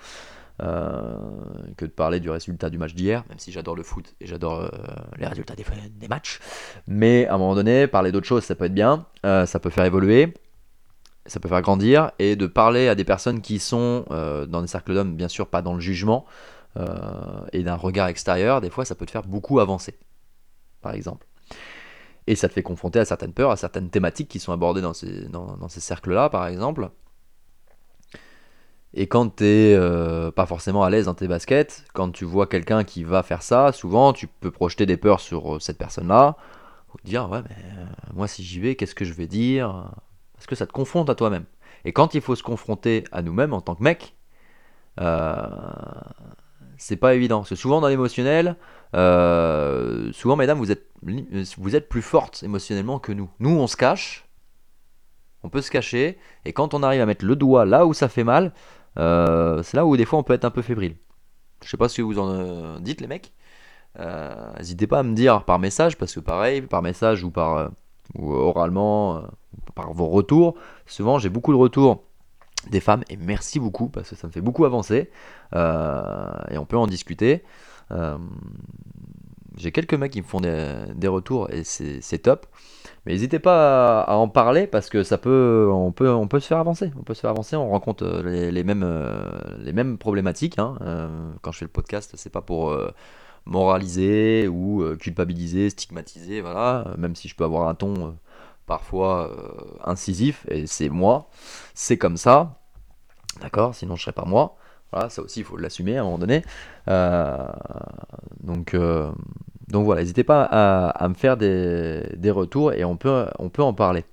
que 0.59 1.85
de 1.85 1.91
parler 1.91 2.21
du 2.21 2.29
résultat 2.29 2.69
du 2.69 2.79
match 2.79 2.95
d'hier, 2.95 3.25
même 3.29 3.39
si 3.39 3.53
j'adore 3.53 3.75
le 3.77 3.83
foot 3.83 4.15
et 4.21 4.27
j'adore 4.27 4.71
les 5.17 5.27
résultats 5.27 5.55
des, 5.55 5.65
des, 5.89 6.09
matchs. 6.09 6.41
Mais 6.87 7.27
à 7.27 7.37
un 7.37 7.39
moment 7.39 7.55
donné, 7.55 7.87
parler 7.87 8.13
d'autres 8.13 8.27
choses, 8.27 8.45
ça 8.45 8.55
peut 8.55 8.67
être 8.67 8.75
bien, 8.75 9.07
ça 9.23 9.61
peut 9.61 9.71
faire 9.71 9.87
évoluer 9.87 10.35
ça 11.29 11.41
peut 11.41 11.49
faire 11.49 11.63
grandir 11.63 12.11
et 12.19 12.37
de 12.37 12.47
parler 12.47 12.89
à 12.89 12.95
des 12.95 13.05
personnes 13.05 13.41
qui 13.41 13.59
sont 13.59 14.05
euh, 14.11 14.47
dans 14.47 14.63
des 14.63 14.67
cercles 14.67 14.95
d'hommes, 14.95 15.15
bien 15.15 15.29
sûr 15.29 15.47
pas 15.47 15.63
dans 15.63 15.75
le 15.75 15.81
jugement 15.81 16.25
euh, 16.77 16.91
et 17.53 17.63
d'un 17.63 17.77
regard 17.77 18.09
extérieur, 18.09 18.61
des 18.61 18.71
fois 18.71 18.85
ça 18.85 18.95
peut 18.95 19.07
te 19.07 19.11
faire 19.11 19.25
beaucoup 19.25 19.61
avancer, 19.61 19.99
par 20.81 20.93
exemple. 20.95 21.27
Et 22.27 22.35
ça 22.35 22.49
te 22.49 22.53
fait 22.53 22.63
confronter 22.63 22.99
à 22.99 23.05
certaines 23.05 23.33
peurs, 23.33 23.51
à 23.51 23.57
certaines 23.57 23.89
thématiques 23.89 24.29
qui 24.29 24.39
sont 24.39 24.53
abordées 24.53 24.83
dans 24.83 24.93
ces, 24.93 25.81
cercles-là, 25.81 26.29
par 26.29 26.47
exemple. 26.47 26.91
Et 28.93 29.07
quand 29.07 29.37
tu 29.37 29.45
n'es 29.45 29.75
euh, 29.75 30.31
pas 30.31 30.45
forcément 30.45 30.83
à 30.83 30.91
l'aise 30.91 31.07
dans 31.07 31.15
tes 31.15 31.29
baskets, 31.29 31.85
quand 31.95 32.11
tu 32.11 32.25
vois 32.25 32.47
quelqu'un 32.47 32.85
qui 32.85 33.05
va 33.05 33.23
faire 33.23 33.43
ça, 33.43 33.73
souvent 33.73 34.13
tu 34.13 34.27
peux 34.27 34.51
projeter 34.51 34.85
des 34.87 34.97
peurs 34.97 35.21
sur 35.21 35.61
cette 35.61 35.79
personne-là, 35.79 36.37
ou 36.93 36.99
dire 37.07 37.31
ouais 37.31 37.41
mais 37.49 37.57
moi 38.15 38.27
si 38.27 38.43
j'y 38.43 38.61
vais, 38.61 38.77
qu'est-ce 38.77 38.95
que 38.95 39.05
je 39.05 39.15
vais 39.15 39.27
dire? 39.27 39.91
Parce 40.39 40.47
que 40.47 40.55
ça 40.55 40.67
te 40.67 40.73
confronte 40.73 41.11
à 41.11 41.17
toi-même. 41.17 41.45
Et 41.85 41.93
quand 41.93 42.15
il 42.15 42.21
faut 42.21 42.37
se 42.37 42.45
confronter 42.45 43.03
à 43.11 43.23
nous-mêmes 43.23 43.53
en 43.53 43.61
tant 43.61 43.75
que 43.75 43.83
mec, 43.83 44.15
euh, 45.01 45.49
c'est 46.77 46.97
pas 46.97 47.17
évident. 47.17 47.43
Que 47.43 47.57
souvent 47.57 47.81
dans 47.81 47.89
l'émotionnel, 47.89 48.55
euh, 48.95 50.13
souvent 50.13 50.37
mesdames, 50.37 50.59
vous 50.59 50.71
êtes, 50.71 51.89
plus 51.89 52.03
fortes 52.03 52.45
émotionnellement 52.45 53.01
que 53.01 53.11
nous. 53.11 53.29
Nous, 53.41 53.51
on 53.51 53.67
se 53.67 53.77
cache, 53.77 54.29
on 55.43 55.49
peut 55.49 55.61
se 55.61 55.73
cacher, 55.73 56.19
et 56.45 56.53
quand 56.53 56.73
on 56.73 56.85
arrive 56.85 57.01
à 57.01 57.07
mettre 57.07 57.25
le 57.25 57.35
doigt 57.35 57.65
là 57.65 57.85
où 57.85 57.93
ça 57.93 58.09
fait 58.09 58.25
mal, 58.25 58.53
euh, 58.97 59.61
c'est 59.65 59.77
là 59.77 59.87
où 59.87 59.97
des 59.97 60.05
fois 60.05 60.21
on 60.21 60.23
peut 60.23 60.35
être 60.35 60.45
un 60.45 60.51
peu 60.51 60.63
fébrile. 60.63 60.95
Je 61.65 61.69
sais 61.69 61.77
pas 61.77 61.89
ce 61.89 61.97
que 61.97 62.03
vous 62.03 62.21
en 62.21 62.79
dites 62.79 63.01
les 63.01 63.09
mecs. 63.09 63.33
N'hésitez 64.57 64.87
pas 64.87 65.01
à 65.01 65.03
me 65.03 65.15
dire 65.15 65.45
par 65.45 65.59
message, 65.59 65.99
parce 65.99 66.15
que 66.15 66.21
pareil, 66.21 66.63
par 66.63 66.83
message 66.83 67.25
ou 67.25 67.33
par 67.33 67.73
ou 68.17 68.33
oralement, 68.33 69.23
par 69.75 69.93
vos 69.93 70.07
retours. 70.07 70.55
Souvent, 70.87 71.19
j'ai 71.19 71.29
beaucoup 71.29 71.53
de 71.53 71.59
retours 71.59 72.05
des 72.71 72.81
femmes 72.81 73.05
et 73.09 73.17
merci 73.17 73.61
beaucoup 73.61 73.89
parce 73.89 74.11
que 74.11 74.17
ça 74.17 74.27
me 74.27 74.33
fait 74.33 74.41
beaucoup 74.41 74.65
avancer 74.65 75.11
euh, 75.55 76.33
et 76.51 76.59
on 76.59 76.67
peut 76.67 76.77
en 76.77 76.87
discuter. 76.87 77.45
Euh, 77.91 78.19
j'ai 79.57 79.73
quelques 79.73 79.95
mecs 79.95 80.13
qui 80.13 80.21
me 80.21 80.27
font 80.27 80.41
des, 80.41 81.09
retours 81.09 81.51
et 81.51 81.65
c'est 81.65 82.19
top. 82.19 82.47
Mais 83.07 83.13
n'hésitez 83.13 83.39
pas 83.39 84.03
à, 84.03 84.17
en 84.17 84.29
parler 84.29 84.67
parce 84.67 84.89
que 84.89 85.03
ça 85.03 85.19
peut 85.19 85.69
on, 85.73 85.93
peut, 85.93 86.11
on 86.11 86.29
peut 86.29 86.41
se 86.41 86.47
faire 86.47 86.59
avancer. 86.59 86.93
On 86.99 87.03
peut 87.03 87.15
se 87.15 87.21
faire 87.21 87.31
avancer, 87.31 87.57
on 87.57 87.69
rencontre 87.71 88.05
les, 88.25 88.65
mêmes, 88.65 89.99
problématiques. 89.99 90.59
Hein. 90.59 90.77
Euh, 90.83 91.09
quand 91.43 91.53
je 91.53 91.59
fais 91.59 91.65
le 91.65 91.71
podcast, 91.71 92.13
c'est 92.17 92.31
pas 92.31 92.43
pour 92.43 92.77
moraliser 93.49 94.47
ou 94.49 94.85
culpabiliser, 94.99 95.71
stigmatiser, 95.71 96.41
voilà. 96.41 96.95
Même 96.99 97.17
si 97.17 97.29
je 97.29 97.35
peux 97.35 97.45
avoir 97.45 97.69
un 97.69 97.75
ton 97.75 98.17
parfois 98.69 99.33
euh, 99.33 99.91
incisif, 99.91 100.47
et 100.49 100.69
c'est 100.69 100.91
moi, 100.91 101.29
c'est 101.75 101.99
comme 101.99 102.17
ça, 102.17 102.61
d'accord? 103.41 103.75
Sinon 103.75 103.97
je 103.97 104.03
serais 104.03 104.13
pas 104.13 104.27
moi. 104.27 104.57
Voilà, 104.93 105.11
ça 105.11 105.23
aussi 105.23 105.41
il 105.41 105.45
faut 105.45 105.57
l'assumer 105.57 105.97
à 105.97 106.03
un 106.03 106.05
moment 106.05 106.19
donné. 106.19 106.45
Euh, 106.89 107.49
donc, 108.41 108.75
euh, 108.75 109.11
donc 109.69 109.85
voilà, 109.85 110.03
n'hésitez 110.03 110.25
pas 110.25 110.45
à, 110.45 111.09
me 111.09 111.15
faire 111.15 111.37
des, 111.37 112.31
retours 112.31 112.73
et 112.73 112.85
on 112.85 112.97
peut, 112.97 113.27
on 113.39 113.49
peut 113.49 113.63
en 113.63 113.75
parler. 113.75 114.05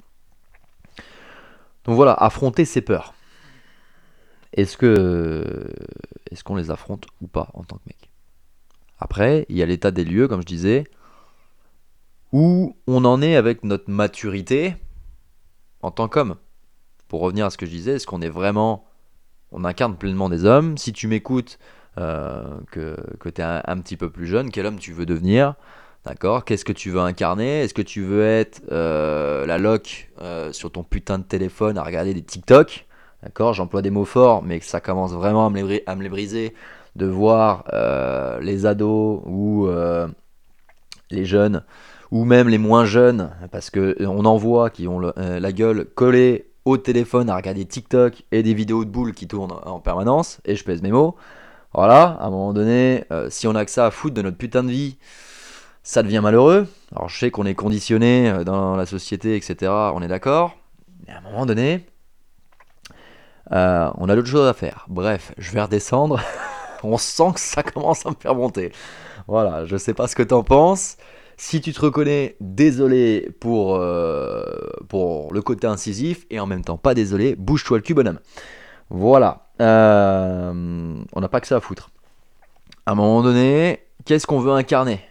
Donc 1.86 1.96
voilà, 1.96 2.14
affronter 2.14 2.66
ses 2.66 2.82
peurs. 2.82 3.14
Est-ce 4.54 4.78
que 4.78 5.70
est-ce 6.32 6.44
qu'on 6.44 6.56
les 6.56 6.72
affronte 6.72 7.06
ou 7.22 7.28
pas 7.28 7.50
en 7.54 7.64
tant 7.64 7.76
que 7.76 7.84
mec? 7.88 8.10
Après, 9.06 9.46
il 9.50 9.56
y 9.56 9.62
a 9.62 9.68
l'état 9.68 9.92
des 9.92 10.04
lieux, 10.04 10.28
comme 10.28 10.42
je 10.42 10.48
disais 10.48 10.84
où 12.32 12.76
on 12.88 13.06
en 13.06 13.22
est 13.22 13.36
avec 13.36 13.64
notre 13.64 13.88
maturité 13.88 14.74
en 15.84 15.92
tant 15.92 16.08
qu'homme. 16.08 16.38
Pour 17.08 17.22
revenir 17.22 17.46
à 17.46 17.52
ce 17.52 17.58
que 17.60 17.68
je 17.68 17.72
disais, 17.72 17.92
est-ce 17.94 18.08
qu'on 18.08 18.24
est 18.24 18.30
vraiment. 18.30 18.88
On 19.52 19.64
incarne 19.64 19.96
pleinement 19.96 20.28
des 20.28 20.44
hommes? 20.44 20.76
Si 20.80 20.92
tu 20.92 21.08
m'écoutes, 21.08 21.60
euh, 22.00 22.58
que, 22.72 22.98
que 23.20 23.30
tu 23.30 23.42
es 23.42 23.44
un, 23.44 23.78
petit 23.80 23.96
peu 23.96 24.10
plus 24.10 24.26
jeune, 24.26 24.50
quel 24.50 24.66
homme 24.66 24.80
tu 24.80 24.92
veux 24.92 25.06
devenir? 25.06 25.54
D'accord? 26.04 26.44
Qu'est-ce 26.44 26.66
que 26.66 26.74
tu 26.74 26.90
veux 26.90 27.00
incarner? 27.00 27.60
Est-ce 27.60 27.76
que 27.76 27.84
tu 27.84 28.02
veux 28.02 28.26
être 28.26 28.64
euh, 28.72 29.46
la 29.46 29.60
loc 29.60 30.10
euh, 30.20 30.52
sur 30.52 30.72
ton 30.72 30.84
putain 30.84 31.20
de 31.20 31.26
téléphone 31.26 31.78
à 31.78 31.84
regarder 31.84 32.16
des 32.16 32.24
TikTok? 32.24 32.88
D'accord? 33.22 33.54
J'emploie 33.54 33.84
des 33.84 33.92
mots 33.92 34.04
forts, 34.04 34.42
mais 34.42 34.60
ça 34.62 34.82
commence 34.82 35.14
vraiment 35.14 35.46
à 35.46 35.50
me 35.52 36.02
les 36.02 36.10
briser 36.10 36.56
de 36.96 37.06
voir 37.06 37.66
les 38.42 38.66
ados 38.66 39.22
ou 39.26 39.68
les 41.12 41.26
jeunes 41.26 41.64
ou 42.12 42.24
même 42.24 42.50
les 42.50 42.58
moins 42.58 42.86
jeunes, 42.86 43.32
parce 43.52 43.70
que 43.70 43.98
on 44.06 44.26
en 44.26 44.38
voit 44.38 44.70
qui 44.70 44.88
ont 44.88 45.02
euh, 45.18 45.40
la 45.40 45.52
gueule 45.52 45.86
collée 45.96 46.52
au 46.64 46.78
téléphone 46.78 47.30
à 47.30 47.36
regarder 47.36 47.66
TikTok 47.66 48.24
et 48.32 48.44
des 48.44 48.54
vidéos 48.54 48.86
de 48.86 48.90
boules 48.90 49.14
qui 49.14 49.28
tournent 49.28 49.56
en 49.66 49.80
permanence, 49.80 50.40
et 50.46 50.56
je 50.56 50.64
pèse 50.64 50.82
mes 50.82 50.92
mots. 50.92 51.16
Voilà, 51.74 52.18
à 52.20 52.28
un 52.28 52.30
moment 52.30 52.54
donné, 52.54 53.04
euh, 53.12 53.30
si 53.30 53.48
on 53.48 53.56
a 53.56 53.66
que 53.66 53.72
ça 53.72 53.88
à 53.88 53.92
foutre 53.92 54.16
de 54.16 54.22
notre 54.22 54.38
putain 54.38 54.64
de 54.64 54.70
vie, 54.70 54.98
ça 55.84 56.04
devient 56.04 56.22
malheureux. 56.24 56.68
Alors 56.96 57.10
je 57.10 57.20
sais 57.20 57.32
qu'on 57.32 57.46
est 57.46 57.56
conditionné 57.56 58.30
euh, 58.30 58.44
dans 58.44 58.76
la 58.76 58.86
société, 58.86 59.36
etc. 59.36 59.72
On 59.94 60.02
est 60.02 60.08
d'accord. 60.08 60.56
Mais 61.06 61.14
à 61.14 61.18
un 61.18 61.22
moment 61.22 61.46
donné, 61.46 61.86
euh, 63.52 63.92
on 63.96 64.08
a 64.10 64.16
d'autres 64.16 64.30
choses 64.30 64.48
à 64.48 64.54
faire. 64.54 64.86
Bref, 64.88 65.34
je 65.38 65.52
vais 65.52 65.62
redescendre. 65.62 66.22
on 66.84 66.98
sent 66.98 67.34
que 67.34 67.40
ça 67.40 67.64
commence 67.74 68.06
à 68.06 68.10
me 68.10 68.16
faire 68.16 68.36
monter. 68.36 68.72
Voilà, 69.28 69.66
je 69.66 69.78
sais 69.78 69.94
pas 69.94 70.08
ce 70.08 70.16
que 70.16 70.24
t'en 70.24 70.44
penses. 70.44 70.98
Si 71.38 71.60
tu 71.60 71.74
te 71.74 71.82
reconnais, 71.82 72.38
désolé 72.40 73.30
pour, 73.42 73.76
euh, 73.76 74.44
pour 74.88 75.34
le 75.34 75.42
côté 75.42 75.68
incisif, 75.68 76.26
et 76.30 76.40
en 76.40 76.46
même 76.46 76.64
temps 76.64 76.78
pas 76.78 76.94
désolé, 76.94 77.36
bouge-toi 77.36 77.78
le 77.78 77.84
cul, 77.84 77.94
bonhomme. 77.94 78.20
Voilà, 78.90 79.50
euh, 79.62 80.96
on 81.12 81.22
n'a 81.22 81.28
pas 81.28 81.42
que 81.42 81.48
ça 81.48 81.58
à 81.58 81.60
foutre. 81.60 81.90
À 82.86 82.92
un 82.92 82.96
moment 82.96 83.22
donné, 83.22 83.80
qu'est-ce 84.06 84.28
qu'on 84.28 84.40
veut 84.40 84.54
incarner? 84.54 85.02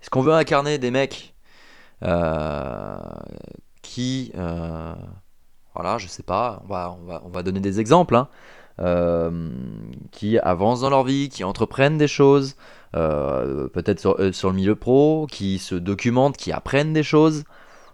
Est-ce 0.00 0.10
qu'on 0.10 0.22
veut 0.22 0.32
incarner 0.32 0.78
des 0.78 0.90
mecs 0.90 1.34
euh, 2.02 2.98
qui, 3.82 4.32
voilà, 5.74 5.98
je 5.98 6.08
sais 6.08 6.24
pas, 6.24 6.62
on 6.64 6.66
va, 6.66 6.96
on 7.00 7.04
va, 7.06 7.22
on 7.24 7.28
va 7.28 7.42
donner 7.44 7.60
des 7.60 7.78
exemples, 7.78 8.16
hein, 8.16 8.28
qui 10.10 10.38
avancent 10.38 10.80
dans 10.80 10.90
leur 10.90 11.04
vie, 11.04 11.28
qui 11.28 11.44
entreprennent 11.44 11.98
des 11.98 12.08
choses, 12.08 12.56
euh, 12.96 13.68
peut-être 13.68 14.00
sur, 14.00 14.20
euh, 14.20 14.32
sur, 14.32 14.50
le 14.50 14.56
milieu 14.56 14.74
pro, 14.74 15.26
qui 15.30 15.58
se 15.58 15.76
documentent, 15.76 16.36
qui 16.36 16.50
apprennent 16.50 16.92
des 16.92 17.04
choses, 17.04 17.44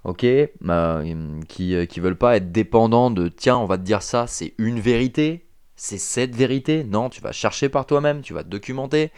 ok, 0.05 0.25
euh, 0.25 1.41
qui, 1.49 1.87
qui 1.87 2.01
veulent 2.01 2.17
pas 2.17 2.37
être 2.37 2.51
dépendants 2.51 3.11
de 3.11 3.29
tiens, 3.29 3.59
on 3.59 3.67
va 3.67 3.77
te 3.77 3.83
dire 3.83 4.03
ça, 4.03 4.27
c'est 4.27 4.55
une 4.59 4.81
vérité, 4.81 5.47
c'est 5.77 5.99
cette 5.99 6.35
vérité. 6.35 6.85
Non, 6.85 7.11
tu 7.11 7.21
vas 7.21 7.33
chercher 7.33 7.69
par 7.69 7.85
toi-même, 7.87 8.23
tu 8.23 8.33
vas 8.33 8.43
te 8.43 8.49
documenter. 8.49 9.13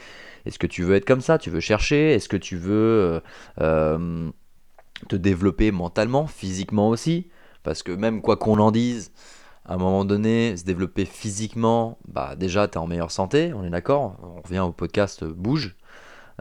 Est-ce 0.47 0.59
que 0.59 0.67
tu 0.67 0.83
veux 0.83 0.97
être 0.97 1.05
comme 1.05 1.21
ça? 1.21 1.39
Tu 1.39 1.51
veux 1.51 1.61
chercher? 1.61 2.13
Est-ce 2.15 2.29
que 2.29 2.37
tu 2.37 2.57
veux 2.57 3.21
te 3.59 5.17
développer 5.17 5.71
mentalement, 5.71 6.27
physiquement 6.27 6.89
aussi? 6.89 7.29
Parce 7.63 7.83
que 7.83 7.93
même 7.93 8.23
quoi 8.23 8.37
qu'on 8.37 8.59
en 8.59 8.71
dise, 8.73 9.13
à 9.69 9.75
un 9.75 9.77
moment 9.77 10.07
donné, 10.07 10.57
se 10.57 10.65
développer 10.65 11.05
physiquement, 11.05 11.99
bah 12.09 12.35
déjà, 12.37 12.69
tu 12.69 12.75
es 12.75 12.79
en 12.79 12.87
meilleure 12.87 13.11
santé, 13.11 13.53
on 13.55 13.65
est 13.65 13.71
d'accord 13.71 14.17
On 14.23 14.41
revient 14.41 14.61
au 14.61 14.73
podcast 14.73 15.25
Bouge, 15.25 15.77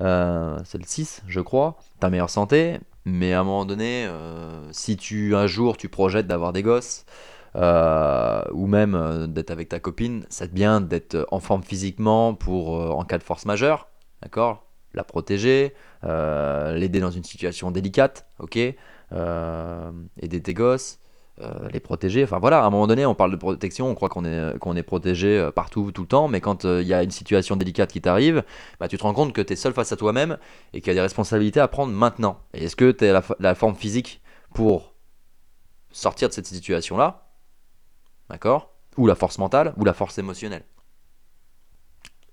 euh, 0.02 0.58
c'est 0.64 0.78
le 0.78 0.86
6, 0.86 1.24
je 1.28 1.42
crois. 1.42 1.78
Tu 2.02 2.08
meilleure 2.08 2.30
santé, 2.30 2.80
mais 3.04 3.34
à 3.34 3.42
un 3.42 3.44
moment 3.44 3.66
donné, 3.66 4.06
euh, 4.08 4.72
si 4.72 4.96
tu 4.96 5.36
un 5.36 5.46
jour 5.46 5.76
tu 5.76 5.90
projettes 5.90 6.28
d'avoir 6.28 6.54
des 6.54 6.64
gosses, 6.64 7.06
euh, 7.58 8.42
ou 8.54 8.66
même 8.66 9.28
d'être 9.28 9.52
avec 9.52 9.70
ta 9.70 9.82
copine, 9.82 10.26
c'est 10.30 10.54
bien 10.54 10.80
d'être 10.80 11.28
en 11.30 11.42
forme 11.42 11.64
physiquement 11.64 12.34
pour 12.34 12.70
en 12.70 13.04
cas 13.04 13.18
de 13.18 13.24
force 13.24 13.46
majeure, 13.46 13.90
d'accord 14.22 14.68
La 14.94 15.04
protéger, 15.04 15.74
l'aider 16.04 17.02
dans 17.02 17.12
une 17.12 17.26
situation 17.26 17.72
délicate, 17.72 18.26
ok 18.40 18.56
Aider 18.56 20.42
tes 20.42 20.54
gosses. 20.54 21.00
Euh, 21.40 21.70
les 21.72 21.80
protéger. 21.80 22.24
Enfin 22.24 22.40
voilà, 22.40 22.64
à 22.64 22.66
un 22.66 22.72
moment 22.72 22.88
donné, 22.88 23.06
on 23.06 23.14
parle 23.14 23.30
de 23.30 23.36
protection, 23.36 23.88
on 23.88 23.94
croit 23.94 24.10
qu'on 24.10 24.26
est, 24.26 24.58
qu'on 24.58 24.76
est 24.76 24.82
protégé 24.82 25.38
euh, 25.38 25.52
partout, 25.52 25.92
tout 25.92 26.02
le 26.02 26.08
temps, 26.08 26.28
mais 26.28 26.42
quand 26.42 26.66
euh, 26.66 26.82
il 26.82 26.88
y 26.88 26.96
a 26.96 27.04
une 27.04 27.12
situation 27.12 27.56
délicate 27.56 27.92
qui 27.92 28.02
t'arrive, 28.02 28.44
bah, 28.80 28.88
tu 28.88 28.98
te 28.98 29.04
rends 29.04 29.14
compte 29.14 29.34
que 29.34 29.42
tu 29.42 29.54
es 29.54 29.56
seul 29.56 29.72
face 29.72 29.92
à 29.92 29.98
toi-même 29.98 30.40
et 30.74 30.82
qu'il 30.82 30.88
y 30.88 30.92
a 30.92 30.94
des 30.96 31.02
responsabilités 31.02 31.60
à 31.60 31.68
prendre 31.68 31.94
maintenant. 31.94 32.40
Et 32.56 32.64
est-ce 32.64 32.76
que 32.76 32.90
tu 32.90 33.06
as 33.06 33.22
la, 33.38 33.54
forme 33.54 33.76
physique 33.76 34.20
pour 34.56 34.96
sortir 35.92 36.28
de 36.28 36.34
cette 36.34 36.48
situation-là? 36.48 37.28
D'accord? 38.32 38.72
Ou 38.98 39.06
la 39.06 39.14
force 39.14 39.38
mentale, 39.38 39.76
ou 39.78 39.86
la 39.86 39.94
force 39.94 40.18
émotionnelle? 40.18 40.64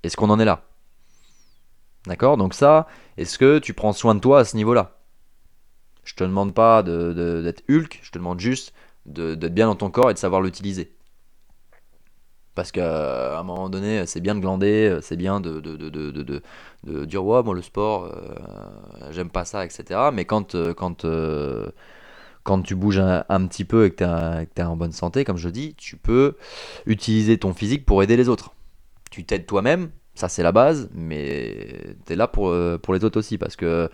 Est-ce 0.03 0.17
qu'on 0.17 0.31
en 0.31 0.41
est 0.41 0.47
là? 0.47 0.63
D'accord? 2.07 2.39
Donc 2.39 2.55
ça, 2.55 2.87
est-ce 3.19 3.39
que 3.39 3.59
tu 3.59 3.75
prends 3.75 3.93
soin 3.93 4.15
de 4.15 4.21
toi 4.21 4.39
à 4.39 4.45
ce 4.47 4.57
niveau-là? 4.57 4.97
Je 6.05 6.15
te 6.15 6.25
demande 6.25 6.55
pas 6.55 6.83
d'être 6.83 7.15
de, 7.15 7.55
Hulk, 7.69 8.01
je 8.03 8.11
te 8.11 8.19
demande 8.19 8.41
juste 8.41 8.73
d'être 9.07 9.55
bien 9.55 9.67
dans 9.67 9.77
ton 9.77 9.91
corps 9.91 10.11
et 10.11 10.15
de 10.15 10.19
savoir 10.19 10.41
l'utiliser. 10.41 10.95
Parce 12.55 12.71
qu'à 12.71 13.39
un 13.39 13.43
moment 13.43 13.69
donné, 13.69 14.07
c'est 14.07 14.21
bien 14.21 14.35
de 14.37 14.41
glander, 14.41 14.99
c'est 15.03 15.17
bien 15.17 15.41
de, 15.41 15.59
de, 15.61 17.05
dire 17.05 17.25
ouais, 17.25 17.43
moi 17.43 17.55
le 17.55 17.63
sport, 17.63 18.05
euh, 18.05 19.11
j'aime 19.11 19.29
pas 19.29 19.45
ça, 19.45 19.65
etc. 19.65 20.11
Mais 20.13 20.25
quand, 20.25 20.55
euh, 20.55 20.73
quand, 20.73 21.05
euh, 21.05 21.67
quand 22.45 22.63
tu 22.63 22.77
bouges 22.77 23.01
un, 23.01 23.47
petit 23.49 23.65
peu 23.65 23.87
et 23.87 23.91
que 23.91 23.97
tu 24.45 24.61
es, 24.61 24.65
en 24.65 24.77
bonne 24.77 24.93
santé, 24.93 25.25
comme 25.25 25.37
je 25.37 25.49
dis, 25.49 25.75
tu 25.75 25.97
peux 25.97 26.37
utiliser 26.87 27.39
ton 27.39 27.55
physique 27.55 27.85
pour 27.85 28.03
aider 28.05 28.17
les 28.17 28.29
autres. 28.29 28.53
Tu 29.11 29.25
t'aides 29.25 29.47
toi-même, 29.47 29.91
ça 30.15 30.29
c'est 30.29 30.45
la 30.45 30.53
base, 30.53 30.89
mais 30.95 31.97
tu 32.07 32.13
es 32.13 32.17
là 32.17 32.29
pour, 32.29 32.55
pour 32.83 32.95
les 32.95 33.05
autres 33.05 33.19
aussi. 33.19 33.37
Parce 33.37 33.57
que 33.57 33.91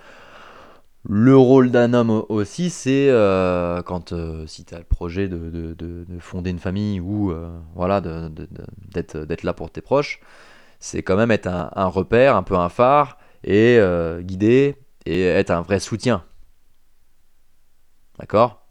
le 1.08 1.34
rôle 1.36 1.70
d'un 1.70 1.94
homme 1.94 2.24
aussi, 2.28 2.68
c'est 2.68 3.08
euh, 3.08 3.82
quand 3.82 4.12
euh, 4.12 4.46
si 4.46 4.64
tu 4.64 4.74
as 4.74 4.78
le 4.78 4.84
projet 4.84 5.28
de, 5.28 6.06
fonder 6.20 6.50
une 6.50 6.58
famille 6.58 7.00
ou 7.00 7.30
euh, 7.30 7.58
voilà 7.74 8.00
d'être 8.02 9.42
là 9.42 9.52
pour 9.54 9.70
tes 9.70 9.80
proches, 9.80 10.20
c'est 10.78 11.02
quand 11.02 11.16
même 11.16 11.30
être 11.30 11.46
un, 11.46 11.86
repère, 11.86 12.36
un 12.36 12.42
peu 12.42 12.56
un 12.56 12.68
phare 12.68 13.18
et 13.44 13.78
guider 14.20 14.76
et 15.06 15.22
être 15.22 15.50
un 15.50 15.62
vrai 15.62 15.80
soutien. 15.80 16.24
D'accord? 18.18 18.66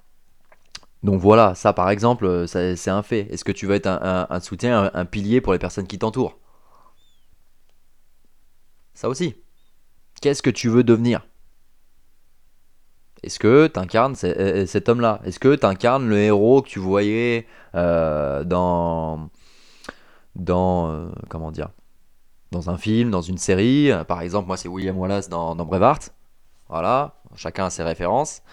Donc 1.02 1.20
voilà, 1.20 1.56
ça 1.56 1.74
par 1.74 1.90
exemple, 1.90 2.46
c'est 2.48 2.90
un 2.90 3.04
fait. 3.04 3.28
Est-ce 3.32 3.44
que 3.44 3.52
tu 3.52 3.66
veux 3.66 3.76
être 3.76 3.88
un, 3.88 4.40
soutien, 4.40 4.92
un 4.94 5.06
pilier 5.06 5.42
pour 5.42 5.54
les 5.54 5.60
personnes 5.60 5.88
qui 5.88 5.98
t'entourent? 5.98 6.38
Ça 8.94 9.10
aussi. 9.10 9.36
Qu'est-ce 10.22 10.44
que 10.44 10.50
tu 10.50 10.70
veux 10.70 10.84
devenir? 10.84 11.29
Est-ce 13.24 13.40
que 13.40 13.68
tu 13.68 13.80
incarnes 13.80 14.16
euh, 14.24 14.34
euh, 14.38 14.66
cet 14.66 14.90
homme-là? 14.90 15.20
Est-ce 15.26 15.40
que 15.40 15.56
tu 15.56 15.66
incarnes 15.66 16.08
le 16.08 16.18
héros 16.18 16.62
que 16.62 16.70
tu 16.70 16.80
voyais 16.80 17.48
euh, 17.76 18.44
dans. 18.44 19.30
dans. 20.36 21.12
comment 21.30 21.52
dire 21.52 21.70
Dans 22.52 22.70
un 22.70 22.78
film, 22.78 23.12
dans 23.12 23.22
une 23.22 23.38
série? 23.38 23.92
Par 24.08 24.22
exemple, 24.22 24.48
moi, 24.48 24.58
c'est 24.58 24.70
William 24.70 24.98
Wallace 24.98 25.30
dans, 25.30 25.56
dans. 25.56 25.70
Voilà, 26.70 27.16
chacun 27.36 27.66
a 27.66 27.70
ses 27.70 27.84
références. 27.84 28.44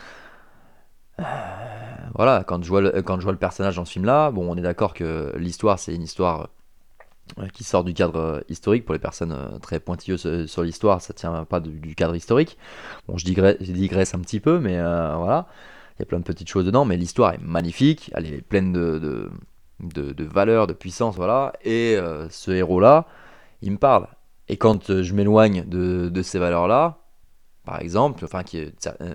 voilà, 2.15 2.45
quand 2.47 2.63
je, 2.63 2.69
vois 2.69 2.81
le, 2.81 3.37
personnage 3.37 3.77
dans 3.77 3.85
ce 3.85 3.93
film-là, 3.93 4.33
on 4.35 4.57
est 4.57 4.63
d'accord 4.63 4.95
que 4.95 5.35
l'histoire, 5.37 5.79
c'est 5.79 5.95
une 5.95 6.03
histoire 6.03 6.49
qui 7.53 7.65
sort 7.65 7.85
du 7.85 7.95
cadre 7.95 8.19
euh, 8.19 8.41
historique. 8.49 8.85
Pour 8.85 8.95
les 8.95 8.99
personnes 8.99 9.33
euh, 9.33 9.59
très 9.59 9.81
pointilleuses 9.81 10.27
euh, 10.27 10.47
sur 10.47 10.63
l'histoire, 10.63 11.01
ça 11.01 11.13
tient 11.13 11.45
pas 11.45 11.61
du, 11.61 11.95
cadre 11.95 12.15
historique. 12.15 12.57
Bon, 13.09 13.17
je 13.17 13.25
digresse, 13.25 14.15
un 14.15 14.21
petit 14.21 14.41
peu, 14.41 14.59
mais 14.59 14.77
voilà. 14.77 15.47
Il 15.99 16.01
y 16.01 16.03
a 16.03 16.07
plein 16.07 16.19
de 16.19 16.25
petites 16.25 16.49
choses 16.49 16.67
dedans, 16.67 16.85
mais 16.85 16.97
l'histoire 16.97 17.33
est 17.33 17.41
magnifique, 17.41 18.11
elle 18.15 18.27
est 18.27 18.43
pleine 18.43 18.71
de, 18.71 18.99
de, 18.99 19.31
de, 19.81 20.13
de 20.13 20.73
puissance, 20.75 21.17
voilà. 21.17 21.55
Et 21.65 21.97
ce 22.29 22.51
héros-là, 22.51 23.07
il 23.63 23.73
me 23.73 23.79
parle. 23.79 24.07
Et 24.49 24.59
quand 24.59 25.01
je 25.03 25.15
m'éloigne 25.15 25.65
de, 25.67 26.11
de, 26.11 26.23
ces 26.23 26.39
valeurs-là, 26.39 26.99
par 27.65 27.81
exemple, 27.81 28.27
enfin, 28.27 28.43
qui 28.43 28.63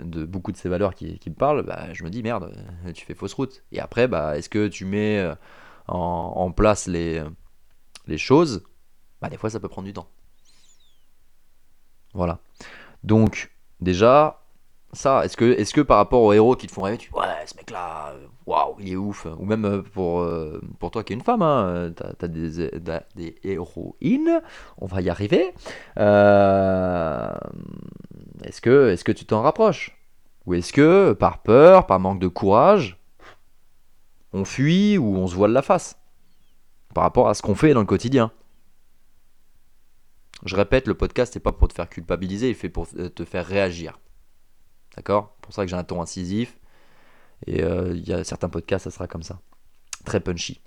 de 0.04 0.26
beaucoup 0.26 0.52
de 0.52 0.58
ces 0.58 0.70
valeurs 0.70 0.96
qui, 0.96 1.20
me 1.28 1.36
parlent, 1.36 1.62
bah, 1.62 1.94
je 1.94 2.04
me 2.04 2.10
dis 2.10 2.24
merde, 2.24 2.52
tu 2.96 3.06
fais 3.06 3.14
fausse 3.14 3.36
route. 3.36 3.64
Et 3.72 3.80
après, 3.80 4.08
bah, 4.08 4.36
est-ce 4.36 4.50
que 4.50 4.68
tu 4.68 4.86
mets 4.86 5.24
en 5.88 6.52
place 6.52 6.88
les, 6.88 7.22
les 8.08 8.18
choses, 8.18 8.64
bah, 9.22 9.30
des 9.30 9.38
fois 9.38 9.50
ça 9.50 9.60
peut 9.60 9.70
prendre 9.70 9.88
du 9.88 9.94
temps. 9.94 10.08
Voilà. 12.14 12.40
Donc, 13.04 13.52
déjà, 13.80 14.42
ça, 14.94 15.24
est-ce 15.24 15.38
que, 15.38 15.46
est 15.46 15.72
que 15.72 15.82
par 15.82 15.98
rapport 15.98 16.22
aux 16.22 16.34
héros 16.34 16.56
qui 16.56 16.68
te 16.68 16.74
font 16.74 16.82
rêver, 16.82 16.98
tu 16.98 17.12
ouais, 17.14 17.26
ce 17.46 17.56
mec-là, 17.56 18.14
waouh, 18.46 18.76
il 18.80 18.92
est 18.92 18.96
ouf. 18.96 19.26
Ou 19.38 19.46
même 19.46 19.66
euh, 19.66 19.82
pour, 19.82 20.22
euh, 20.22 20.62
pour 20.80 20.92
toi 20.92 21.04
qui 21.04 21.14
es 21.14 21.16
une 21.16 21.22
femme, 21.22 21.42
hein, 21.42 21.92
t'as, 21.96 22.14
as 22.22 22.28
des, 22.28 23.36
héroïnes, 23.44 24.42
on 24.78 24.86
va 24.86 25.02
y 25.02 25.10
arriver. 25.10 25.54
Euh, 25.98 27.34
est-ce, 28.44 28.62
que, 28.62 28.90
est-ce 28.90 29.04
que 29.04 29.12
tu 29.12 29.26
t'en 29.26 29.42
rapproches? 29.42 29.98
Ou 30.46 30.56
est-ce 30.56 30.74
que, 30.74 31.14
par 31.14 31.42
peur, 31.42 31.86
par 31.86 32.00
manque 32.00 32.20
de 32.20 32.28
courage, 32.28 32.98
on 34.34 34.44
fuit 34.44 34.98
ou 34.98 35.16
on 35.16 35.28
se 35.28 35.36
voile 35.36 35.52
la 35.52 35.62
face? 35.62 36.01
Par 36.94 37.04
rapport 37.04 37.30
à 37.30 37.34
ce 37.34 37.42
qu'on 37.42 37.56
fait 37.56 37.74
dans 37.74 37.80
le 37.80 37.86
quotidien. 37.86 38.32
Je 40.46 40.56
répète, 40.56 40.88
le 40.88 40.96
podcast 40.96 41.36
n'est 41.36 41.42
pas 41.42 41.52
pour 41.52 41.68
te 41.68 41.74
faire 41.74 41.90
culpabiliser, 41.90 42.50
il 42.50 42.56
fait 42.56 42.70
pour 42.70 42.88
euh, 42.98 43.10
te 43.10 43.26
faire 43.26 43.46
réagir. 43.46 44.00
D'accord? 44.96 45.36
C'est 45.36 45.42
pour 45.42 45.54
ça 45.54 45.64
que 45.64 45.70
j'ai 45.70 45.76
un 45.76 45.84
ton 45.84 46.02
incisif. 46.02 46.58
Et 47.48 47.64
euh, 47.64 47.94
il 47.96 48.08
y 48.08 48.14
a 48.14 48.24
certains 48.24 48.50
podcasts, 48.50 48.86
ça 48.86 48.92
sera 48.92 49.08
comme 49.08 49.24
ça. 49.24 49.40
Très 50.06 50.20
punchy. 50.20 50.62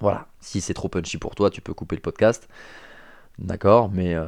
Voilà. 0.00 0.28
Si 0.40 0.60
c'est 0.60 0.74
trop 0.74 0.88
punchy 0.88 1.18
pour 1.18 1.34
toi, 1.34 1.50
tu 1.50 1.60
peux 1.60 1.74
couper 1.74 1.96
le 1.96 2.02
podcast. 2.02 2.48
D'accord? 3.38 3.90
Mais 3.90 4.14
euh, 4.14 4.26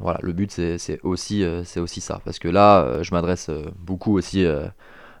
voilà, 0.00 0.18
le 0.22 0.32
but 0.32 0.50
c'est 0.50 1.00
aussi, 1.02 1.44
c'est 1.64 1.80
aussi 1.80 2.00
ça. 2.00 2.20
Parce 2.24 2.38
que 2.38 2.48
là, 2.48 3.02
je 3.02 3.10
m'adresse 3.12 3.50
beaucoup 3.78 4.16
aussi 4.16 4.46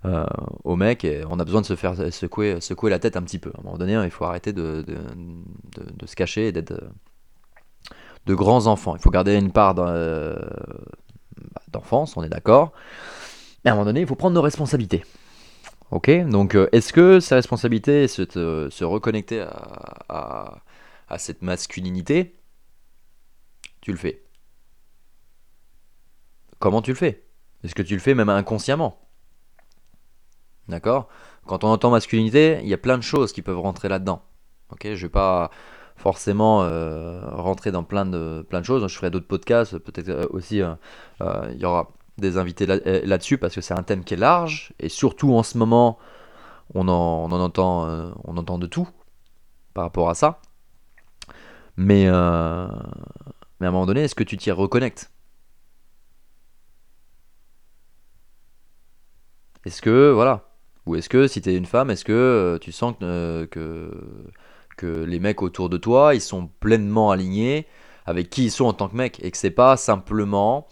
euh, 0.04 0.26
au 0.64 0.76
mec 0.76 1.04
et 1.04 1.22
on 1.28 1.38
a 1.38 1.44
besoin 1.44 1.60
de 1.60 1.66
se 1.66 1.76
faire 1.76 1.94
secouer, 2.12 2.58
la 2.90 2.98
tête 2.98 3.16
un 3.16 3.22
petit 3.22 3.38
peu. 3.38 3.50
À 3.56 3.60
un 3.60 3.64
moment 3.64 3.78
donné, 3.78 3.94
il 4.04 4.10
faut 4.10 4.24
arrêter 4.24 4.52
de, 4.52 4.84
de, 4.86 6.06
se 6.06 6.14
cacher 6.14 6.48
et 6.48 6.52
d'être 6.52 6.74
de 8.26 8.34
grands 8.34 8.66
enfants. 8.66 8.96
Il 8.96 9.02
faut 9.02 9.10
garder 9.10 9.34
une 9.34 9.52
part 9.52 9.74
de, 9.74 9.82
bah, 9.82 11.62
d'enfance, 11.72 12.16
on 12.16 12.22
est 12.22 12.28
d'accord. 12.28 12.72
Mais 13.64 13.70
à 13.70 13.74
un 13.74 13.76
moment 13.76 13.86
donné, 13.86 14.00
il 14.00 14.06
faut 14.06 14.14
prendre 14.14 14.34
nos 14.34 14.42
responsabilités. 14.42 15.04
Ok? 15.90 16.10
Donc, 16.28 16.54
euh, 16.54 16.68
est-ce 16.72 16.92
que 16.92 17.20
ces 17.20 17.34
responsabilités, 17.34 18.08
se, 18.08 18.22
te- 18.22 18.68
se 18.70 18.84
reconnecter 18.84 19.40
à- 20.08 20.62
à 21.08 21.18
cette 21.18 21.42
masculinité, 21.42 22.34
tu 23.80 23.92
le 23.92 23.98
fais 23.98 24.22
Comment 26.58 26.82
tu 26.82 26.92
le 26.92 26.96
fais? 26.96 27.24
Est-ce 27.62 27.74
que 27.74 27.82
tu 27.82 27.94
le 27.94 28.00
fais 28.00 28.14
même 28.14 28.30
inconsciemment? 28.30 29.03
D'accord? 30.68 31.08
Quand 31.46 31.64
on 31.64 31.68
entend 31.68 31.90
masculinité, 31.90 32.58
il 32.62 32.68
y 32.68 32.74
a 32.74 32.78
plein 32.78 32.96
de 32.96 33.02
choses 33.02 33.32
qui 33.32 33.42
peuvent 33.42 33.58
rentrer 33.60 33.88
là-dedans. 33.88 34.22
Ok? 34.70 34.86
Je 34.94 35.06
vais 35.06 35.10
pas 35.10 35.50
forcément 35.96 36.62
euh, 36.62 37.20
rentrer 37.30 37.70
dans 37.70 37.84
plein 37.84 38.06
de, 38.06 38.46
choses. 38.62 38.86
Je 38.88 38.96
ferai 38.96 39.10
d'autres 39.10 39.28
podcasts, 39.28 39.78
peut-être 39.78 40.08
euh, 40.08 40.26
aussi 40.30 40.62
euh, 40.62 40.74
il 41.52 41.58
y 41.58 41.64
aura 41.64 41.88
des 42.18 42.38
invités 42.38 42.66
là- 42.66 42.78
là-dessus 42.84 43.38
parce 43.38 43.54
que 43.54 43.60
c'est 43.60 43.74
un 43.74 43.82
thème 43.82 44.04
qui 44.04 44.14
est 44.14 44.18
large 44.18 44.72
et 44.78 44.88
surtout 44.88 45.34
en 45.34 45.42
ce 45.42 45.58
moment 45.58 45.98
on 46.74 46.88
en, 46.88 47.30
entend, 47.32 48.58
de 48.58 48.66
tout 48.66 48.88
par 49.74 49.84
rapport 49.84 50.10
à 50.10 50.14
ça. 50.14 50.40
Mais, 51.76 52.04
mais 52.04 52.10
à 52.10 53.68
un 53.68 53.70
moment 53.72 53.86
donné, 53.86 54.02
est-ce 54.04 54.14
que 54.14 54.24
tu 54.24 54.36
t'y 54.36 54.50
reconnectes? 54.50 55.10
Est-ce 59.64 59.82
que, 59.82 60.10
voilà. 60.10 60.53
Ou 60.86 60.96
est-ce 60.96 61.08
que 61.08 61.26
si 61.26 61.40
tu 61.40 61.50
es 61.50 61.56
une 61.56 61.66
femme, 61.66 61.90
est-ce 61.90 62.04
que 62.04 62.12
euh, 62.12 62.58
tu 62.58 62.72
sens 62.72 62.94
que, 62.98 63.04
euh, 63.04 63.46
que, 63.46 63.90
que 64.76 65.04
les 65.04 65.18
mecs 65.18 65.42
autour 65.42 65.68
de 65.70 65.78
toi, 65.78 66.14
ils 66.14 66.20
sont 66.20 66.48
pleinement 66.60 67.10
alignés 67.10 67.66
avec 68.06 68.28
qui 68.28 68.44
ils 68.44 68.50
sont 68.50 68.66
en 68.66 68.74
tant 68.74 68.88
que 68.88 68.96
mec 68.96 69.18
et 69.24 69.30
que 69.30 69.38
c'est 69.38 69.50
pas 69.50 69.78
simplement 69.78 70.66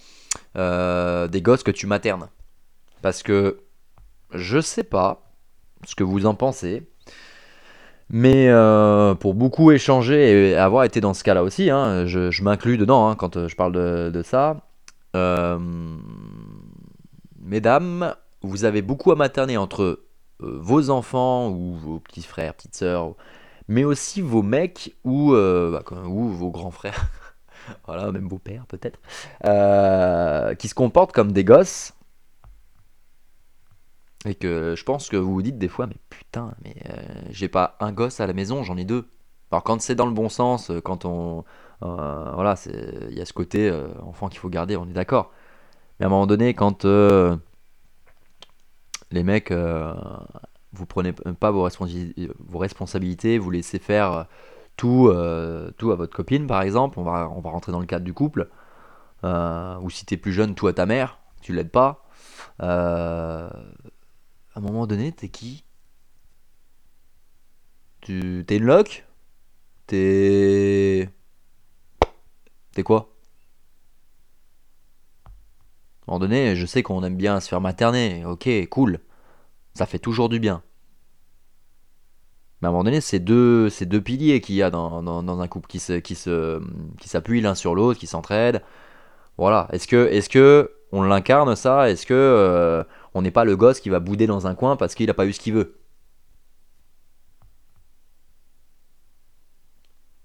euh, 0.57 1.29
des 1.29 1.41
gosses 1.41 1.63
que 1.63 1.71
tu 1.71 1.87
maternes? 1.87 2.29
Parce 3.01 3.23
que 3.23 3.61
je 4.33 4.61
sais 4.61 4.85
pas 4.85 5.33
ce 5.87 5.95
que 5.95 6.05
vous 6.05 6.27
en 6.27 6.35
pensez, 6.35 6.87
mais 8.11 8.51
pour 9.19 9.35
beaucoup 9.35 9.73
échanger 9.73 10.51
et 10.51 10.55
avoir 10.55 10.85
été 10.85 11.01
dans 11.01 11.15
ce 11.15 11.25
cas-là 11.25 11.43
aussi, 11.43 11.71
hein, 11.71 12.07
je, 12.07 12.43
m'inclus 12.43 12.77
dedans 12.77 13.09
hein, 13.09 13.17
quand 13.17 13.49
je 13.49 13.57
parle 13.57 13.73
de, 13.73 14.23
ça. 14.23 14.61
mesdames, 17.41 18.15
vous 18.43 18.65
avez 18.65 18.83
beaucoup 18.83 19.13
à 19.13 19.17
materner 19.17 19.57
entre 19.57 20.05
euh, 20.43 20.59
vos 20.61 20.91
enfants 20.91 21.51
ou 21.51 21.75
vos 21.75 22.01
petits 22.01 22.23
frères, 22.23 22.55
petites 22.55 22.77
sœurs, 22.77 23.15
mais 23.69 23.85
aussi 23.85 24.21
vos 24.21 24.43
mecs 24.43 24.97
ou, 25.05 25.35
euh, 25.35 25.71
bah, 25.71 25.85
vos 26.03 26.51
grands 26.51 26.71
frères, 26.71 27.07
voilà, 27.87 28.11
même 28.13 28.29
vos 28.29 28.39
pères 28.39 28.67
peut-être, 28.67 28.99
euh, 29.45 30.55
qui 30.55 30.69
se 30.69 30.75
comportent 30.75 31.13
comme 31.13 31.33
des 31.33 31.45
gosses. 31.45 31.95
Et 34.25 34.37
que 34.37 34.75
je 34.77 34.85
pense 34.85 35.09
que 35.09 35.17
vous 35.17 35.33
vous 35.33 35.43
dites 35.43 35.59
des 35.59 35.67
fois, 35.67 35.89
mais 35.89 35.97
putain, 36.09 36.55
mais 36.65 36.77
j'ai 37.31 37.49
pas 37.49 37.77
un 37.81 37.91
gosse 37.91 38.21
à 38.21 38.27
la 38.29 38.33
maison, 38.33 38.63
j'en 38.63 38.77
ai 38.77 38.85
deux. 38.85 39.09
Alors 39.51 39.65
quand 39.65 39.81
c'est 39.81 39.97
dans 39.97 40.07
le 40.07 40.13
bon 40.13 40.29
sens, 40.29 40.71
quand 40.85 41.05
on... 41.05 41.45
voilà, 41.81 42.55
il 42.67 43.19
y 43.19 43.21
a 43.21 43.25
ce 43.25 43.33
côté 43.33 43.73
enfant 44.01 44.29
qu'il 44.29 44.39
faut 44.39 44.49
garder, 44.49 44.77
on 44.77 44.87
est 44.87 44.93
d'accord. 44.93 45.33
Mais 45.99 46.05
à 46.05 46.07
un 46.07 46.11
moment 46.11 46.29
donné, 46.29 46.55
quand 46.55 46.87
les 49.13 49.23
mecs, 49.23 49.51
euh, 49.51 49.95
vous 50.73 50.87
prenez 50.87 51.13
pas 51.13 51.51
vos, 51.51 51.69
vos 51.69 52.59
responsabilités, 52.59 53.39
vous 53.39 53.51
laissez 53.51 53.79
faire 53.79 54.27
tout, 54.77 55.09
euh, 55.09 55.71
tout 55.79 55.93
à 55.93 55.97
votre 55.97 56.15
copine, 56.15 56.47
par 56.47 56.63
exemple, 56.63 56.99
on 56.99 57.05
va, 57.05 57.29
on 57.31 57.41
va 57.41 57.51
rentrer 57.51 57.73
dans 57.73 57.81
le 57.81 57.87
cadre 57.87 58.05
du 58.05 58.15
couple, 58.15 58.49
euh, 59.25 59.79
ou 59.81 59.91
si 59.91 60.07
t'es 60.07 60.17
plus 60.17 60.33
jeune, 60.33 60.55
tout 60.55 60.67
à 60.67 60.73
ta 60.73 60.87
mère, 60.87 61.19
tu 61.41 61.53
l'aides 61.53 61.71
pas. 61.71 62.05
Euh, 62.63 63.49
à 64.55 64.59
un 64.59 64.61
moment 64.61 64.87
donné, 64.87 65.13
t'es 65.13 65.29
qui? 65.29 65.65
Tu 68.01 68.45
t'es 68.47 68.57
une 68.57 68.65
loc 68.65 69.07
T'es 69.87 71.09
t'es 72.73 72.83
quoi? 72.83 73.12
À 76.03 76.11
un 76.11 76.15
moment 76.15 76.21
donné, 76.21 76.57
je 76.57 76.67
sais 76.67 76.83
qu'on 76.83 77.03
aime 77.05 77.17
bien 77.17 77.41
se 77.41 77.49
faire 77.49 77.61
materner, 77.61 78.25
ok, 78.27 78.49
cool, 78.71 79.01
ça 79.75 79.87
fait 79.87 79.99
toujours 79.99 80.29
du 80.29 80.41
bien. 80.41 80.63
Mais 82.61 82.67
à 82.67 82.69
un 82.69 82.73
moment 82.73 82.85
donné, 82.85 83.01
c'est 83.01 83.19
deux, 83.19 83.69
deux 83.83 84.01
piliers 84.01 84.41
qu'il 84.41 84.55
y 84.55 84.63
a 84.63 84.71
dans, 84.71 85.41
un 85.41 85.49
couple 85.49 85.69
qui 85.69 85.81
se, 85.81 85.99
qui 85.99 86.15
se, 86.15 87.41
l'un 87.41 87.55
sur 87.55 87.75
l'autre, 87.75 87.99
qui 87.99 88.07
s'entraident. 88.07 88.63
Voilà. 89.39 89.69
Est-ce 89.73 89.89
que, 89.89 90.09
est-ce 90.13 90.29
que 90.29 90.73
on 90.93 91.03
l'incarne 91.03 91.57
ça? 91.57 91.91
Est-ce 91.91 92.07
que 92.07 92.15
euh, 92.15 92.85
on 93.15 93.23
n'est 93.23 93.31
pas 93.33 93.45
le 93.45 93.57
gosse 93.57 93.81
qui 93.81 93.91
va 93.91 94.01
bouder 94.01 94.27
dans 94.27 94.47
un 94.47 94.55
coin 94.55 94.77
parce 94.77 94.95
qu'il 94.95 95.07
n'a 95.07 95.15
pas 95.15 95.27
eu 95.27 95.33
ce 95.33 95.41
qu'il 95.41 95.55
veut? 95.55 95.77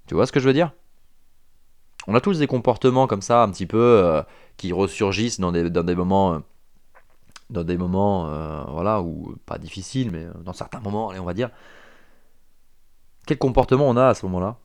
Tu 0.07 0.15
vois 0.15 0.25
ce 0.25 0.31
que 0.31 0.39
je 0.39 0.47
veux 0.47 0.53
dire? 0.53 0.71
On 2.07 2.15
a 2.15 2.21
tous 2.21 2.39
des 2.39 2.47
comportements 2.47 3.05
comme 3.05 3.21
ça, 3.21 3.43
un 3.43 3.51
petit 3.51 3.65
peu, 3.65 3.77
euh, 3.77 4.23
qui 4.55 4.71
ressurgissent 4.71 5.39
dans 5.39 5.51
des, 5.51 5.95
moments, 5.95 6.33
euh, 6.35 6.39
dans 7.49 7.63
des 7.63 7.77
moments, 7.77 8.29
euh, 8.29 8.63
voilà, 8.69 9.01
ou 9.01 9.35
pas 9.45 9.57
difficiles, 9.57 10.11
mais 10.11 10.23
euh, 10.23 10.33
dans 10.43 10.53
certains 10.53 10.79
moments, 10.79 11.09
allez, 11.09 11.19
on 11.19 11.25
va 11.25 11.33
dire. 11.33 11.49
Quel 13.25 13.37
comportement 13.37 13.89
on 13.89 13.97
a 13.97 14.07
à 14.07 14.13
ce 14.13 14.25
moment-là? 14.25 14.57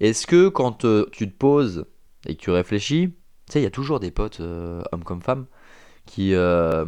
Est-ce 0.00 0.26
que 0.26 0.48
quand 0.48 0.84
euh, 0.84 1.06
tu 1.12 1.30
te 1.30 1.36
poses 1.36 1.86
et 2.26 2.34
que 2.34 2.40
tu 2.40 2.50
réfléchis, 2.50 3.10
tu 3.46 3.52
sais, 3.52 3.60
il 3.60 3.64
y 3.64 3.66
a 3.66 3.70
toujours 3.70 4.00
des 4.00 4.10
potes, 4.10 4.40
euh, 4.40 4.82
hommes 4.92 5.04
comme 5.04 5.22
femmes, 5.22 5.46
qui, 6.10 6.34
euh, 6.34 6.84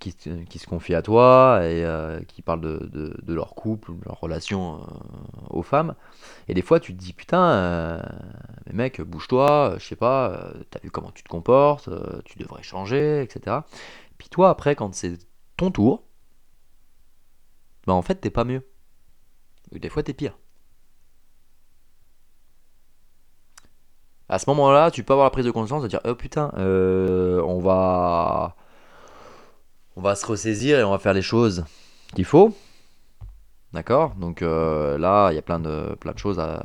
qui, 0.00 0.14
qui 0.48 0.58
se 0.60 0.66
confient 0.66 0.94
à 0.94 1.02
toi 1.02 1.60
et 1.64 1.84
euh, 1.84 2.20
qui 2.28 2.42
parlent 2.42 2.60
de, 2.60 2.88
de- 2.92 3.34
leur 3.34 3.56
couple, 3.56 3.92
de 3.98 4.04
leur 4.06 4.20
relation 4.20 4.76
euh, 4.76 4.84
aux 5.50 5.62
femmes. 5.64 5.94
Et 6.48 6.54
des 6.54 6.62
fois, 6.62 6.78
tu 6.80 6.94
te 6.94 6.98
dis, 7.00 7.12
putain, 7.12 8.00
mais 8.66 8.72
mec, 8.74 9.00
bouge-toi, 9.00 9.74
je 9.78 9.84
sais 9.86 9.96
pas, 9.96 10.52
t'as 10.70 10.80
vu 10.80 10.90
comment 10.90 11.10
tu 11.12 11.22
te 11.24 11.28
comportes, 11.28 11.88
tu 12.24 12.38
devrais 12.38 12.62
changer, 12.62 13.22
etc. 13.22 13.66
Puis 14.18 14.28
toi, 14.28 14.50
après, 14.50 14.76
quand 14.76 14.94
c'est 14.94 15.18
ton 15.56 15.70
tour, 15.70 16.04
bah 17.86 17.92
en 17.94 18.02
fait, 18.02 18.16
t'es 18.16 18.30
pas 18.30 18.44
mieux. 18.44 18.62
Des 19.72 19.88
fois, 19.88 20.02
t'es 20.04 20.12
pire. 20.14 20.38
À 24.30 24.38
ce 24.38 24.48
moment-là, 24.48 24.90
tu 24.90 25.02
peux 25.02 25.12
avoir 25.12 25.26
la 25.26 25.30
prise 25.30 25.44
de 25.44 25.50
conscience 25.50 25.82
de 25.82 25.88
dire, 25.88 26.00
oh 26.06 26.14
putain, 26.14 26.52
euh, 26.56 27.42
on 27.42 27.58
va, 27.58 28.56
on 29.96 30.00
va 30.00 30.14
se 30.14 30.24
ressaisir 30.24 30.78
et 30.78 30.84
on 30.84 30.92
va 30.92 30.98
faire 30.98 31.14
les 31.14 31.22
choses 31.22 31.64
qu'il 32.14 32.24
faut. 32.24 32.56
D'accord? 33.72 34.14
Donc 34.14 34.40
euh, 34.42 34.96
là, 34.96 35.30
il 35.32 35.34
y 35.34 35.38
a 35.38 35.42
plein 35.42 35.60
de, 35.60 35.96
choses 36.16 36.38
à, 36.38 36.62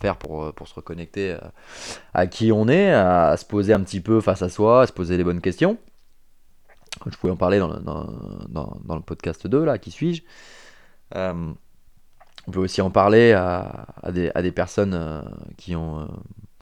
faire 0.00 0.16
pour, 0.16 0.52
pour 0.54 0.68
se 0.68 0.74
reconnecter 0.74 1.36
à, 2.14 2.26
qui 2.26 2.52
on 2.52 2.68
est, 2.68 2.92
à, 2.92 3.36
se 3.36 3.44
poser 3.44 3.72
un 3.72 3.80
petit 3.80 4.00
peu 4.00 4.20
face 4.20 4.42
à 4.42 4.48
soi, 4.48 4.82
à 4.82 4.86
se 4.86 4.92
poser 4.92 5.16
les 5.16 5.24
bonnes 5.24 5.40
questions. 5.40 5.78
Je 7.10 7.16
pouvais 7.16 7.32
en 7.32 7.36
parler 7.36 7.58
dans 7.58 7.68
le, 7.68 9.00
podcast 9.00 9.46
2, 9.46 9.64
là, 9.64 9.78
qui 9.78 9.90
suis-je 9.90 10.22
Euh, 11.16 11.52
On 12.46 12.50
peut 12.50 12.60
aussi 12.60 12.80
en 12.80 12.90
parler 12.90 13.32
à, 13.32 13.86
des, 14.10 14.30
à 14.34 14.42
des 14.42 14.52
personnes 14.52 14.94
euh, 14.94 15.22
qui 15.56 15.74
ont, 15.74 16.00
euh, 16.00 16.06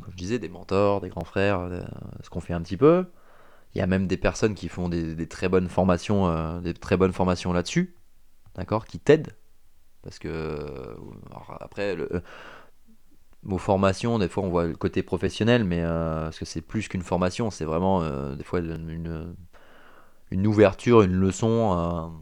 comme 0.01 0.13
je 0.13 0.17
disais, 0.17 0.39
des 0.39 0.49
mentors, 0.49 1.01
des 1.01 1.09
grands 1.09 1.25
frères, 1.25 1.61
euh, 1.61 1.83
ce 2.23 2.31
qu'on 2.31 2.41
fait 2.41 2.55
un 2.55 2.63
petit 2.63 2.77
peu. 2.77 3.07
Il 3.75 3.79
y 3.79 3.83
a 3.83 3.87
même 3.87 4.07
des 4.07 4.17
personnes 4.17 4.55
qui 4.55 4.69
font 4.69 4.89
des, 4.89 5.29
très 5.29 5.49
bonnes 5.49 5.69
formations, 5.69 6.29
euh, 6.29 6.61
des 6.61 6.75
très 6.75 6.97
bonnes 6.97 7.13
formations 7.13 7.53
là-dessus, 7.53 7.95
d'accord, 8.57 8.85
qui 8.85 8.99
t'aident. 8.99 9.37
Parce 10.03 10.19
que 10.19 10.29
euh, 10.29 10.97
après, 11.61 11.95
le 11.95 12.23
mot 13.43 13.59
formation, 13.59 14.19
des 14.19 14.29
fois 14.29 14.43
on 14.43 14.51
voit 14.51 14.67
le 14.67 14.75
côté 14.75 15.03
professionnel, 15.03 15.65
mais 15.65 15.83
euh, 15.83 16.25
parce 16.25 16.39
que 16.39 16.45
c'est 16.45 16.63
plus 16.63 16.89
qu'une 16.89 17.03
formation, 17.03 17.51
c'est 17.51 17.65
vraiment 17.65 18.03
des 18.35 18.45
fois 18.45 18.61
une, 18.61 20.47
ouverture, 20.47 21.03
une 21.03 21.15
leçon. 21.15 22.13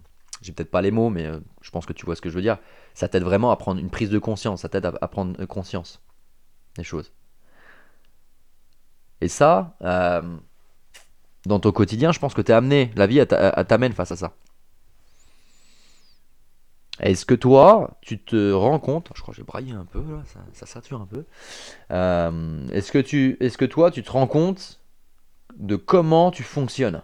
j'ai 0.43 0.53
peut-être 0.53 0.71
pas 0.71 0.83
les 0.83 0.91
mots, 0.91 1.09
mais 1.09 1.31
je 1.63 1.71
pense 1.71 1.87
que 1.87 1.93
tu 1.93 2.05
vois 2.05 2.15
ce 2.15 2.21
que 2.21 2.29
je 2.29 2.35
veux 2.35 2.43
dire. 2.43 2.59
Ça 2.95 3.09
t'aide 3.09 3.23
vraiment 3.25 3.51
à 3.53 3.57
prendre 3.57 3.81
une 3.81 3.91
prise 3.91 4.11
de 4.11 4.19
conscience, 4.19 4.63
ça 4.63 4.69
t'aide 4.69 4.87
à 4.87 5.09
prendre 5.09 5.45
conscience 5.47 6.03
des 6.77 6.85
choses. 6.85 7.13
Et 9.21 9.29
ça, 9.29 9.77
euh, 9.83 10.23
dans 11.47 11.61
ton 11.61 11.73
quotidien, 11.73 12.13
je 12.13 12.19
pense 12.19 12.35
que 12.35 12.43
tu 12.43 12.53
es 12.53 12.55
amené, 12.55 12.91
la 12.97 13.07
vie 13.07 13.25
t'amène 13.27 13.93
face 13.93 14.13
à 14.13 14.17
ça. 14.17 14.33
Est-ce 17.01 17.25
que 17.25 17.35
toi, 17.35 17.97
tu 18.01 18.19
te 18.19 18.53
rends 18.53 18.81
compte, 18.81 19.11
je 19.15 19.23
crois 19.23 19.33
que 19.33 19.37
j'ai 19.39 19.45
braillé 19.45 19.73
un 19.73 19.85
peu, 19.85 20.03
ça, 20.53 20.67
sature 20.67 21.01
un 21.01 21.07
peu. 21.07 21.25
Euh, 21.93 22.67
est-ce 22.73 22.91
que 22.91 22.99
tu, 22.99 23.39
toi, 23.69 23.91
tu 23.91 24.03
te 24.03 24.11
rends 24.11 24.27
compte 24.27 24.81
de 25.57 25.77
comment 25.77 26.31
tu 26.33 26.43
fonctionnes? 26.43 27.03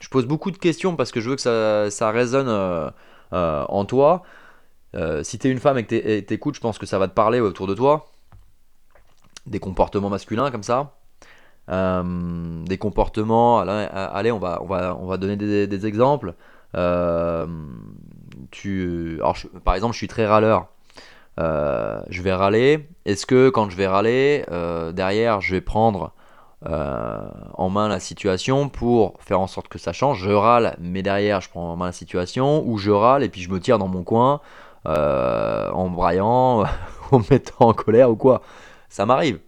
Je 0.00 0.08
pose 0.08 0.26
beaucoup 0.26 0.50
de 0.50 0.58
questions 0.58 0.96
parce 0.96 1.12
que 1.12 1.20
je 1.20 1.30
veux 1.30 1.36
que 1.36 1.90
ça, 1.90 2.10
résonne 2.10 2.48
euh, 2.48 2.90
en 3.32 3.84
toi. 3.84 4.24
Si 5.22 5.38
t'es 5.38 5.50
une 5.50 5.60
femme 5.60 5.78
et 5.78 5.84
que 5.84 5.90
t'es- 5.90 6.18
et 6.18 6.24
t'écoutes, 6.24 6.56
je 6.56 6.60
pense 6.60 6.78
que 6.78 6.86
ça 6.86 6.98
va 6.98 7.06
te 7.06 7.14
parler 7.14 7.38
autour 7.40 7.66
de 7.68 7.74
toi. 7.74 8.10
Des 9.46 9.60
comportements 9.60 10.10
masculins 10.10 10.50
comme 10.50 10.62
ça. 10.62 10.96
Euh, 11.68 12.64
des 12.64 12.78
comportements, 12.78 13.58
allez, 13.58 14.32
on 14.32 14.38
va, 14.38 14.60
on 14.62 14.66
va, 14.66 14.96
on 15.00 15.06
va 15.06 15.16
donner 15.16 15.36
des, 15.36 15.86
exemples. 15.86 16.34
Euh, 16.76 17.46
tu, 18.50 19.20
par 19.64 19.74
exemple, 19.74 19.92
je 19.94 19.98
suis 19.98 20.08
très 20.08 20.26
râleur. 20.26 20.66
Euh, 21.38 22.00
je 22.08 22.22
vais 22.22 22.32
râler. 22.32 22.88
Est-ce 23.04 23.26
que 23.26 23.50
quand 23.50 23.68
je 23.70 23.76
vais 23.76 23.86
râler, 23.86 24.44
derrière, 24.92 25.40
je 25.40 25.54
vais 25.54 25.60
prendre 25.60 26.12
en 26.62 27.68
main 27.68 27.88
la 27.88 28.00
situation 28.00 28.68
pour 28.68 29.14
faire 29.20 29.40
en 29.40 29.46
sorte 29.46 29.68
que 29.68 29.78
ça 29.78 29.92
change? 29.92 30.20
Je 30.20 30.30
râle, 30.30 30.76
mais 30.80 31.02
derrière, 31.02 31.40
je 31.40 31.50
prends 31.50 31.72
en 31.72 31.76
main 31.76 31.86
la 31.86 31.92
situation, 31.92 32.64
ou 32.66 32.78
je 32.78 32.90
râle 32.90 33.22
et 33.22 33.28
puis 33.28 33.40
je 33.40 33.50
me 33.50 33.60
tire 33.60 33.78
dans 33.78 33.88
mon 33.88 34.02
coin 34.02 34.40
en 34.84 35.90
braillant, 35.90 36.64
en 37.10 37.18
me 37.18 37.24
mettant 37.30 37.68
en 37.68 37.72
colère 37.72 38.10
ou 38.10 38.16
quoi? 38.16 38.42
Ça 38.88 39.06
m'arrive. 39.06 39.40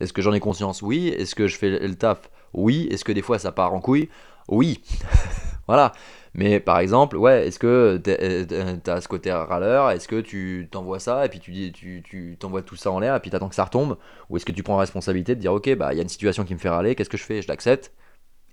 Est-ce 0.00 0.12
que 0.12 0.22
j'en 0.22 0.32
ai 0.32 0.40
conscience? 0.40 0.82
Oui. 0.82 1.08
Est-ce 1.08 1.34
que 1.34 1.46
je 1.46 1.56
fais 1.56 1.70
le 1.78 1.94
taf? 1.94 2.30
Oui. 2.54 2.88
Est-ce 2.90 3.04
que 3.04 3.12
des 3.12 3.22
fois 3.22 3.38
ça 3.38 3.52
part 3.52 3.74
en 3.74 3.80
couille? 3.80 4.08
Oui. 4.48 4.82
voilà. 5.66 5.92
Mais 6.34 6.60
par 6.60 6.78
exemple, 6.78 7.16
ouais, 7.16 7.48
est-ce 7.48 7.58
que 7.58 8.00
tu 8.04 8.90
as 8.90 9.00
ce 9.00 9.08
côté 9.08 9.32
râleur? 9.32 9.90
Est-ce 9.90 10.06
que 10.06 10.20
tu 10.20 10.68
t'envoies 10.70 11.00
ça 11.00 11.24
et 11.26 11.28
puis 11.28 11.40
tu 11.40 11.50
dis, 11.52 11.72
tu 11.72 12.36
t'envoies 12.38 12.62
tout 12.62 12.76
ça 12.76 12.90
en 12.92 13.00
l'air 13.00 13.16
et 13.16 13.20
puis 13.20 13.30
t'attends 13.30 13.48
que 13.48 13.54
ça 13.54 13.64
retombe? 13.64 13.96
Ou 14.30 14.36
est-ce 14.36 14.44
que 14.44 14.52
tu 14.52 14.62
prends 14.62 14.74
la 14.74 14.80
responsabilité 14.80 15.34
de 15.34 15.40
dire, 15.40 15.52
ok, 15.52 15.74
bah 15.76 15.92
il 15.92 15.96
y 15.96 16.00
a 16.00 16.02
une 16.02 16.08
situation 16.08 16.44
qui 16.44 16.54
me 16.54 16.58
fait 16.58 16.68
râler, 16.68 16.94
qu'est-ce 16.94 17.10
que 17.10 17.16
je 17.16 17.24
fais? 17.24 17.42
Je 17.42 17.48
l'accepte 17.48 17.92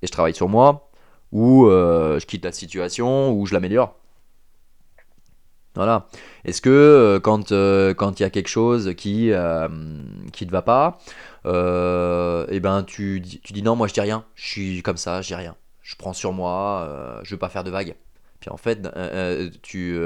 et 0.01 0.07
je 0.07 0.11
travaille 0.11 0.35
sur 0.35 0.49
moi 0.49 0.89
Ou 1.31 1.67
euh, 1.67 2.19
je 2.19 2.25
quitte 2.25 2.45
la 2.45 2.51
situation 2.51 3.31
ou 3.33 3.45
je 3.45 3.53
l'améliore 3.53 3.95
voilà. 5.75 6.07
Est-ce 6.45 6.61
que 6.61 6.69
euh, 6.69 7.19
quand 7.19 7.51
euh, 7.51 7.93
quand 7.93 8.19
il 8.19 8.23
y 8.23 8.25
a 8.25 8.29
quelque 8.29 8.47
chose 8.47 8.93
qui 8.95 9.31
euh, 9.31 9.67
qui 10.31 10.47
te 10.47 10.51
va 10.51 10.61
pas, 10.61 10.97
et 11.45 12.55
eh 12.55 12.59
ben 12.59 12.83
tu, 12.83 13.21
tu 13.43 13.53
dis 13.53 13.61
non 13.61 13.75
moi 13.75 13.87
je 13.87 13.93
dis 13.93 14.01
rien, 14.01 14.25
je 14.35 14.47
suis 14.47 14.81
comme 14.81 14.97
ça, 14.97 15.21
je 15.21 15.27
dis 15.27 15.35
rien, 15.35 15.55
je 15.81 15.95
prends 15.95 16.13
sur 16.13 16.33
moi, 16.33 17.21
je 17.23 17.31
veux 17.31 17.39
pas 17.39 17.49
faire 17.49 17.63
de 17.63 17.71
vagues. 17.71 17.95
Puis 18.39 18.49
en 18.49 18.57
fait 18.57 18.79
tu 19.61 19.99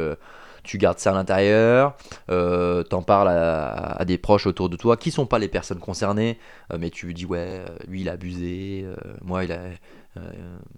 tu 0.64 0.78
gardes 0.78 1.00
ça 1.00 1.12
à 1.12 1.14
l'intérieur, 1.14 1.96
t'en 2.28 3.02
parles 3.04 3.30
à, 3.30 4.04
des 4.06 4.18
proches 4.18 4.48
autour 4.48 4.70
de 4.70 4.76
toi 4.76 4.98
qui 4.98 5.12
sont 5.12 5.26
pas 5.26 5.40
les 5.40 5.48
personnes 5.48 5.80
concernées, 5.80 6.40
mais 6.78 6.90
tu 6.90 7.14
dis 7.14 7.26
ouais 7.26 7.64
lui 7.88 8.02
il 8.02 8.10
a 8.10 8.14
abusé, 8.14 8.86
moi 9.22 9.46
il 9.46 9.54
a 9.54 9.60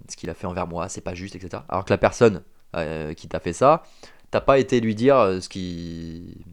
ce 0.10 0.16
qu'il 0.16 0.30
a 0.30 0.36
fait 0.36 0.46
envers 0.46 0.68
moi 0.68 0.90
c'est 0.90 1.02
pas 1.02 1.16
juste 1.16 1.36
etc. 1.36 1.64
Alors 1.70 1.86
que 1.86 1.94
la 1.94 1.98
personne 1.98 2.44
qui 3.18 3.28
t'a 3.28 3.40
fait 3.40 3.54
ça 3.54 3.82
t'as 4.32 4.42
pas 4.42 4.58
été 4.58 4.80
lui 4.80 4.96
dire 4.96 5.18
euh, 5.18 5.40
ce 5.40 5.50
qui 5.50 6.44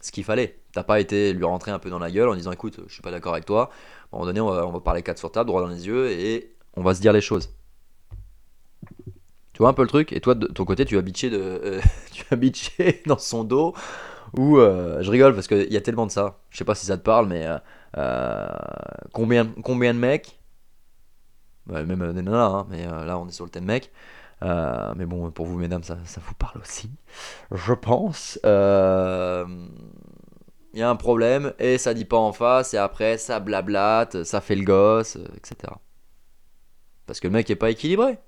ce 0.00 0.12
qu'il 0.12 0.24
fallait. 0.24 0.60
T'as 0.72 0.84
pas 0.84 1.00
été 1.00 1.32
lui 1.32 1.44
rentrer 1.44 1.72
un 1.72 1.78
peu 1.80 1.90
dans 1.90 1.98
la 1.98 2.10
gueule 2.10 2.28
en 2.28 2.36
disant 2.36 2.52
écoute, 2.52 2.80
je 2.86 2.92
suis 2.92 3.02
pas 3.02 3.10
d'accord 3.10 3.32
avec 3.32 3.44
toi. 3.44 3.70
À 4.12 4.16
un 4.16 4.18
moment 4.18 4.26
donné, 4.26 4.40
on 4.40 4.70
va, 4.70 4.80
parler 4.80 5.02
quatre 5.02 5.18
sur 5.18 5.32
table, 5.32 5.48
droit 5.48 5.60
dans 5.60 5.68
les 5.68 5.86
yeux, 5.86 6.10
et 6.10 6.54
on 6.76 6.82
va 6.82 6.94
se 6.94 7.00
dire 7.00 7.12
les 7.12 7.20
choses. 7.20 7.50
Tu 9.52 9.58
vois 9.58 9.70
un 9.70 9.72
peu 9.72 9.82
le 9.82 9.88
truc? 9.88 10.12
Et 10.12 10.20
toi, 10.20 10.34
de 10.34 10.46
ton 10.46 10.64
côté, 10.64 10.84
tu 10.84 10.94
vas 10.94 11.02
bitcher, 11.02 11.30
de, 11.30 11.38
euh, 11.38 11.80
tu 12.12 12.24
vas 12.30 12.36
bitcher 12.36 13.02
dans 13.06 13.18
son 13.18 13.42
dos. 13.42 13.74
Ou 14.36 14.58
euh, 14.58 15.02
je 15.02 15.10
rigole 15.10 15.34
parce 15.34 15.48
qu'il 15.48 15.72
y 15.72 15.76
a 15.76 15.80
tellement 15.80 16.06
de 16.06 16.12
ça. 16.12 16.38
Je 16.50 16.58
sais 16.58 16.64
pas 16.64 16.74
si 16.74 16.86
ça 16.86 16.96
te 16.98 17.02
parle, 17.02 17.26
mais 17.26 17.48
combien, 19.12 19.46
combien 19.64 19.92
de 19.92 19.98
mecs, 19.98 20.38
même 21.66 22.12
des 22.12 22.22
nanas, 22.22 22.46
hein, 22.46 22.66
mais 22.70 22.86
là 22.86 23.18
on 23.18 23.26
est 23.26 23.32
sur 23.32 23.44
le 23.44 23.50
thème 23.50 23.64
mec, 23.64 23.90
euh, 24.42 24.92
mais 24.96 25.06
bon, 25.06 25.30
pour 25.30 25.46
vous, 25.46 25.58
mesdames, 25.58 25.82
ça, 25.82 25.98
ça 26.04 26.20
vous 26.24 26.34
parle 26.34 26.60
aussi, 26.60 26.90
je 27.52 27.72
pense. 27.72 28.38
Euh, 28.44 29.46
il 30.74 30.80
y 30.80 30.82
a 30.82 30.90
un 30.90 30.96
problème 30.96 31.54
et 31.58 31.78
ça 31.78 31.94
dit 31.94 32.04
pas 32.04 32.18
en 32.18 32.32
face, 32.32 32.74
et 32.74 32.76
après 32.78 33.16
ça 33.18 33.40
blablate, 33.40 34.24
ça 34.24 34.40
fait 34.40 34.56
le 34.56 34.64
gosse, 34.64 35.16
euh, 35.16 35.26
etc. 35.36 35.72
Parce 37.06 37.20
que 37.20 37.28
le 37.28 37.32
mec 37.32 37.48
est 37.50 37.56
pas 37.56 37.70
équilibré. 37.70 38.18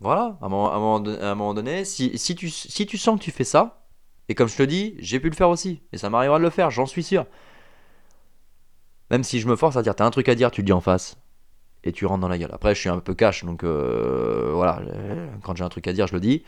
Voilà, 0.00 0.36
à 0.42 0.46
un 0.46 0.48
moment, 0.50 1.54
donné, 1.54 1.84
si, 1.86 2.18
si, 2.18 2.34
tu, 2.34 2.50
si 2.50 2.84
tu 2.84 2.98
sens 2.98 3.18
que 3.18 3.24
tu 3.24 3.30
fais 3.30 3.44
ça, 3.44 3.86
et 4.28 4.34
comme 4.34 4.48
je 4.48 4.56
te 4.56 4.62
dis, 4.62 4.96
j'ai 4.98 5.18
pu 5.18 5.30
le 5.30 5.34
faire 5.34 5.48
aussi, 5.48 5.80
et 5.92 5.98
ça 5.98 6.10
m'arrivera 6.10 6.38
de 6.38 6.44
le 6.44 6.50
faire, 6.50 6.70
j'en 6.70 6.84
suis 6.84 7.02
sûr. 7.02 7.26
Même 9.10 9.24
si 9.24 9.40
je 9.40 9.48
me 9.48 9.56
force 9.56 9.76
à 9.76 9.82
dire, 9.82 9.94
t'as 9.94 10.04
un 10.04 10.10
truc 10.10 10.28
à 10.28 10.34
dire, 10.34 10.50
tu 10.50 10.62
dis 10.62 10.72
en 10.72 10.80
face 10.80 11.16
et 11.84 11.92
tu 11.92 12.06
rentres 12.06 12.20
dans 12.20 12.28
la 12.28 12.38
gueule. 12.38 12.50
Après, 12.52 12.74
je 12.74 12.80
suis 12.80 12.88
un 12.88 12.98
peu 12.98 13.14
cash, 13.14 13.44
donc 13.44 13.62
euh, 13.62 14.50
voilà, 14.54 14.80
quand 15.42 15.54
j'ai 15.54 15.64
un 15.64 15.68
truc 15.68 15.86
à 15.86 15.92
dire, 15.92 16.06
je 16.06 16.14
le 16.14 16.20
dis. 16.20 16.42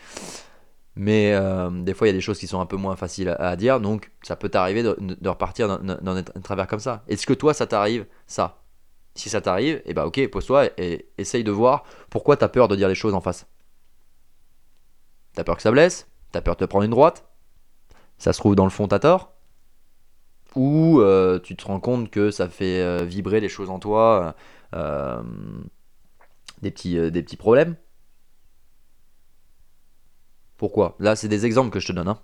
Mais 0.96 1.34
euh, 1.34 1.68
des 1.70 1.92
fois, 1.92 2.06
il 2.06 2.10
y 2.10 2.14
a 2.14 2.16
des 2.16 2.22
choses 2.22 2.38
qui 2.38 2.46
sont 2.46 2.58
un 2.58 2.66
peu 2.66 2.76
moins 2.76 2.96
faciles 2.96 3.36
à, 3.38 3.54
dire, 3.54 3.80
donc 3.80 4.10
ça 4.22 4.34
peut 4.34 4.48
t'arriver 4.48 4.82
de, 4.82 5.28
repartir 5.28 5.78
dans, 5.78 6.16
un 6.16 6.22
travers 6.22 6.66
comme 6.66 6.80
ça. 6.80 7.04
Est-ce 7.06 7.26
que 7.26 7.34
toi, 7.34 7.52
ça 7.52 7.66
t'arrive 7.66 8.06
ça? 8.26 8.62
Si 9.14 9.28
ça 9.28 9.40
t'arrive, 9.40 9.82
eh 9.84 9.94
bah 9.94 10.06
ok, 10.06 10.28
pose-toi 10.28 10.68
et 10.78 11.08
essaye 11.16 11.44
de 11.44 11.50
voir 11.50 11.84
pourquoi 12.10 12.36
t'as 12.36 12.48
peur 12.48 12.68
de 12.68 12.76
dire 12.76 12.88
les 12.88 12.94
choses 12.94 13.14
en 13.14 13.20
face. 13.20 13.46
T'as 15.34 15.44
peur 15.44 15.56
que 15.56 15.62
ça 15.62 15.70
blesse? 15.70 16.06
T'as 16.32 16.40
peur 16.40 16.54
de 16.54 16.60
te 16.60 16.64
prendre 16.64 16.84
une 16.84 16.90
droite? 16.90 17.24
Ça 18.18 18.32
se 18.32 18.38
trouve 18.38 18.56
dans 18.56 18.64
le 18.64 18.70
fond, 18.70 18.88
t'as 18.88 18.98
tort? 18.98 19.32
Ou 20.54 21.00
euh, 21.00 21.38
tu 21.38 21.56
te 21.56 21.66
rends 21.66 21.80
compte 21.80 22.10
que 22.10 22.30
ça 22.30 22.48
fait 22.48 23.04
vibrer 23.04 23.40
les 23.40 23.50
choses 23.50 23.68
en 23.68 23.78
toi 23.78 24.34
des, 26.62 26.70
petits, 26.70 26.98
euh, 26.98 27.10
des 27.10 27.22
petits 27.22 27.36
problèmes. 27.36 27.76
Pourquoi? 30.56 30.96
Là, 30.98 31.16
c'est 31.16 31.28
des 31.28 31.44
exemples 31.46 31.70
que 31.70 31.80
je 31.80 31.88
te 31.88 31.92
donne. 31.92 32.08
Hein. 32.08 32.20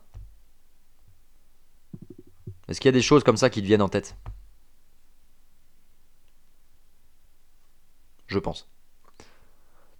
Est-ce 2.69 2.81
qu'il 2.81 2.89
y 2.89 2.95
a 2.95 2.99
des 2.99 3.03
choses 3.03 3.25
comme 3.25 3.37
ça 3.37 3.51
qui 3.51 3.61
te 3.61 3.67
viennent 3.67 3.83
en 3.83 3.89
tête? 3.89 4.17
Je 8.27 8.39
pense. 8.39 8.69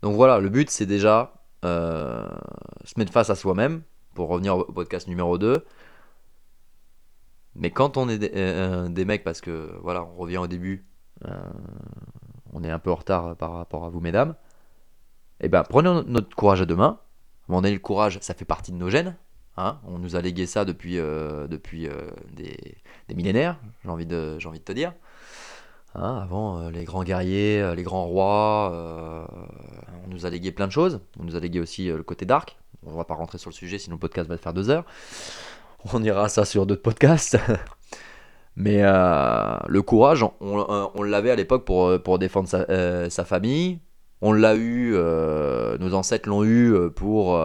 Donc 0.01 0.17
voilà, 0.17 0.39
le 0.39 0.49
but 0.49 0.71
c'est 0.71 0.87
déjà 0.87 1.35
euh, 1.65 2.27
se 2.85 2.99
mettre 2.99 3.13
face 3.13 3.29
à 3.29 3.37
soi-même, 3.37 3.83
pour 4.15 4.29
revenir 4.29 4.57
au 4.57 4.65
podcast 4.65 5.07
numéro 5.07 5.37
2. 5.37 5.65
Mais 7.55 7.71
quand 7.71 7.99
on 7.99 8.09
est 8.09 8.19
des 8.19 9.05
mecs, 9.05 9.25
parce 9.25 9.43
que 9.43 9.77
voilà, 9.83 10.05
on 10.05 10.17
revient 10.17 10.39
au 10.39 10.47
début, 10.47 10.87
on 12.53 12.65
est 12.65 12.71
un 12.71 12.79
peu 12.79 12.91
en 12.91 12.97
retard 12.97 13.37
par 13.37 13.53
rapport 13.53 13.85
à 13.85 13.91
vous, 13.91 14.01
mesdames. 14.01 14.35
Eh 15.41 15.49
bien, 15.49 15.63
prenons 15.65 16.05
notre 16.07 16.35
courage 16.37 16.63
à 16.63 16.67
deux 16.67 16.77
mains. 16.77 16.99
On 17.49 17.65
est 17.65 17.73
le 17.73 17.79
courage, 17.79 18.19
ça 18.21 18.35
fait 18.35 18.45
partie 18.45 18.73
de 18.73 18.77
nos 18.77 18.89
gènes. 18.89 19.17
Hein. 19.59 19.79
on 19.87 19.99
nous 19.99 20.17
a 20.17 20.23
légué 20.23 20.47
ça 20.47 20.65
depuis, 20.65 20.99
euh, 20.99 21.47
euh, 21.47 22.11
des, 22.33 23.15
millénaires, 23.15 23.59
j'ai 23.85 23.91
envie, 23.91 24.07
de, 24.07 24.39
envie 24.47 24.61
de 24.61 24.65
te 24.65 24.73
dire. 24.73 24.95
Hein, 25.95 26.21
avant, 26.23 26.59
euh, 26.59 26.71
les 26.71 26.85
grands 26.85 27.05
guerriers, 27.05 27.75
les 27.77 27.83
grands 27.83 28.07
rois, 28.07 29.29
on 30.05 30.09
nous 30.09 30.25
a 30.25 30.31
légué 30.31 30.53
plein 30.53 30.67
de 30.67 30.73
choses. 30.73 31.01
On 31.21 31.25
nous 31.25 31.37
a 31.37 31.41
légué 31.41 31.61
aussi 31.61 31.89
le 31.89 32.03
côté 32.03 32.25
dark. 32.25 32.57
On 32.87 32.97
va 32.97 33.05
pas 33.05 33.15
rentrer 33.15 33.37
sur 33.37 33.51
le 33.51 33.55
sujet, 33.55 33.79
sinon 33.79 33.97
le 33.97 34.01
podcast 34.01 34.29
va 34.29 34.39
faire 34.39 34.55
deux 34.55 34.71
heures. 34.71 34.87
On 35.93 36.03
ira 36.03 36.29
ça 36.31 36.45
sur 36.47 36.65
d'autres 36.65 36.83
podcasts. 36.83 37.37
Mais 38.57 38.83
euh, 38.83 39.57
le 39.67 39.83
courage, 39.83 40.25
on, 40.41 41.03
l'avait 41.03 41.31
à 41.31 41.37
l'époque 41.37 41.65
pour, 41.65 41.87
euh, 41.87 41.99
pour 41.99 42.19
défendre 42.19 42.49
sa, 42.49 42.67
euh, 42.69 43.09
sa 43.09 43.25
famille. 43.25 43.81
On 44.21 44.33
l'a 44.33 44.55
eu, 44.55 44.93
nos 44.93 45.95
ancêtres 45.95 46.29
l'ont 46.29 46.45
eu 46.45 46.91
pour, 46.95 47.37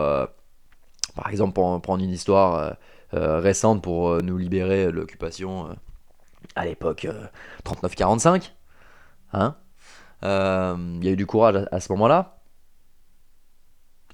par 1.16 1.30
exemple, 1.32 1.54
prendre 1.54 2.04
une 2.04 2.12
histoire 2.12 2.76
récente 3.12 3.82
pour 3.82 4.22
nous 4.22 4.38
libérer 4.38 4.86
de 4.86 4.92
l'occupation 4.92 5.76
à 6.56 6.66
l'époque 6.66 7.08
39-45. 7.66 8.52
Hein 9.34 9.56
Il 10.22 11.04
y 11.04 11.08
a 11.08 11.12
eu 11.12 11.16
du 11.16 11.26
courage 11.26 11.68
à 11.72 11.80
ce 11.80 11.92
moment-là. 11.94 12.38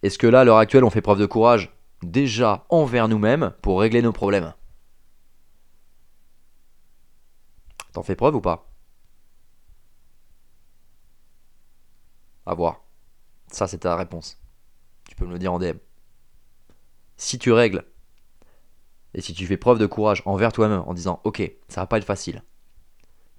Est-ce 0.02 0.18
que 0.18 0.28
là, 0.28 0.40
à 0.40 0.44
l'heure 0.46 0.58
actuelle, 0.58 0.86
on 0.86 0.90
fait 0.90 1.02
preuve 1.02 1.20
de 1.20 1.26
courage 1.26 1.76
déjà 2.02 2.64
envers 2.70 3.10
nous-mêmes 3.10 3.52
pour 3.62 3.82
régler 3.82 4.02
nos 4.02 4.14
problèmes? 4.14 4.54
T'en 7.94 8.04
fais 8.04 8.16
preuve 8.16 8.36
ou 8.36 8.42
pas? 8.42 8.70
À 12.46 12.54
voir. 12.54 12.84
Ça, 13.48 13.68
c'est 13.68 13.80
ta 13.80 13.96
réponse. 13.96 14.40
Tu 15.10 15.16
peux 15.16 15.26
me 15.26 15.34
le 15.34 15.40
dire 15.40 15.54
en 15.54 15.60
DM. 15.60 15.78
Si 17.18 17.40
tu 17.40 17.52
règles 17.52 17.86
et 19.14 19.22
si 19.22 19.34
tu 19.34 19.46
fais 19.46 19.58
preuve 19.58 19.80
de 19.80 19.86
courage 19.86 20.22
envers 20.26 20.52
toi-même 20.52 20.84
en 20.86 20.94
disant 20.94 21.22
ok 21.24 21.42
ça 21.68 21.82
va 21.82 21.88
pas 21.88 21.98
être 21.98 22.06
facile 22.06 22.44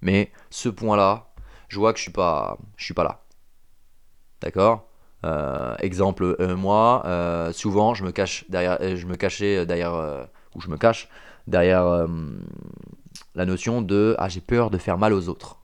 mais 0.01 0.31
ce 0.49 0.69
point 0.69 0.97
là 0.97 1.33
je 1.69 1.79
vois 1.79 1.93
que 1.93 1.99
je 1.99 2.03
suis 2.03 2.11
pas 2.11 2.57
je 2.77 2.85
suis 2.85 2.93
pas 2.93 3.03
là 3.03 3.25
d'accord? 4.41 4.87
Euh, 5.23 5.75
exemple 5.79 6.35
euh, 6.39 6.55
moi 6.55 7.01
euh, 7.05 7.51
souvent 7.51 7.93
je 7.95 8.03
me 8.03 8.11
cache 8.11 8.45
derrière 8.49 8.77
je 8.95 9.05
me 9.07 9.15
cachais 9.15 9.65
derrière 9.65 10.27
ou 10.53 10.61
je 10.61 10.69
me 10.69 10.77
cache 10.77 11.09
derrière 11.47 12.07
la 13.35 13.45
notion 13.45 13.81
de 13.81 14.15
ah 14.19 14.29
j'ai 14.29 14.41
peur 14.41 14.69
de 14.69 14.77
faire 14.77 14.97
mal 14.97 15.13
aux 15.13 15.29
autres 15.29 15.57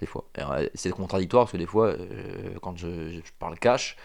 des 0.00 0.06
fois 0.06 0.24
euh, 0.38 0.68
c'est 0.74 0.90
contradictoire 0.90 1.44
parce 1.44 1.52
que 1.52 1.58
des 1.58 1.66
fois 1.66 1.88
euh, 1.88 2.54
quand 2.60 2.76
je, 2.76 3.20
parle 3.38 3.58
cash 3.58 3.96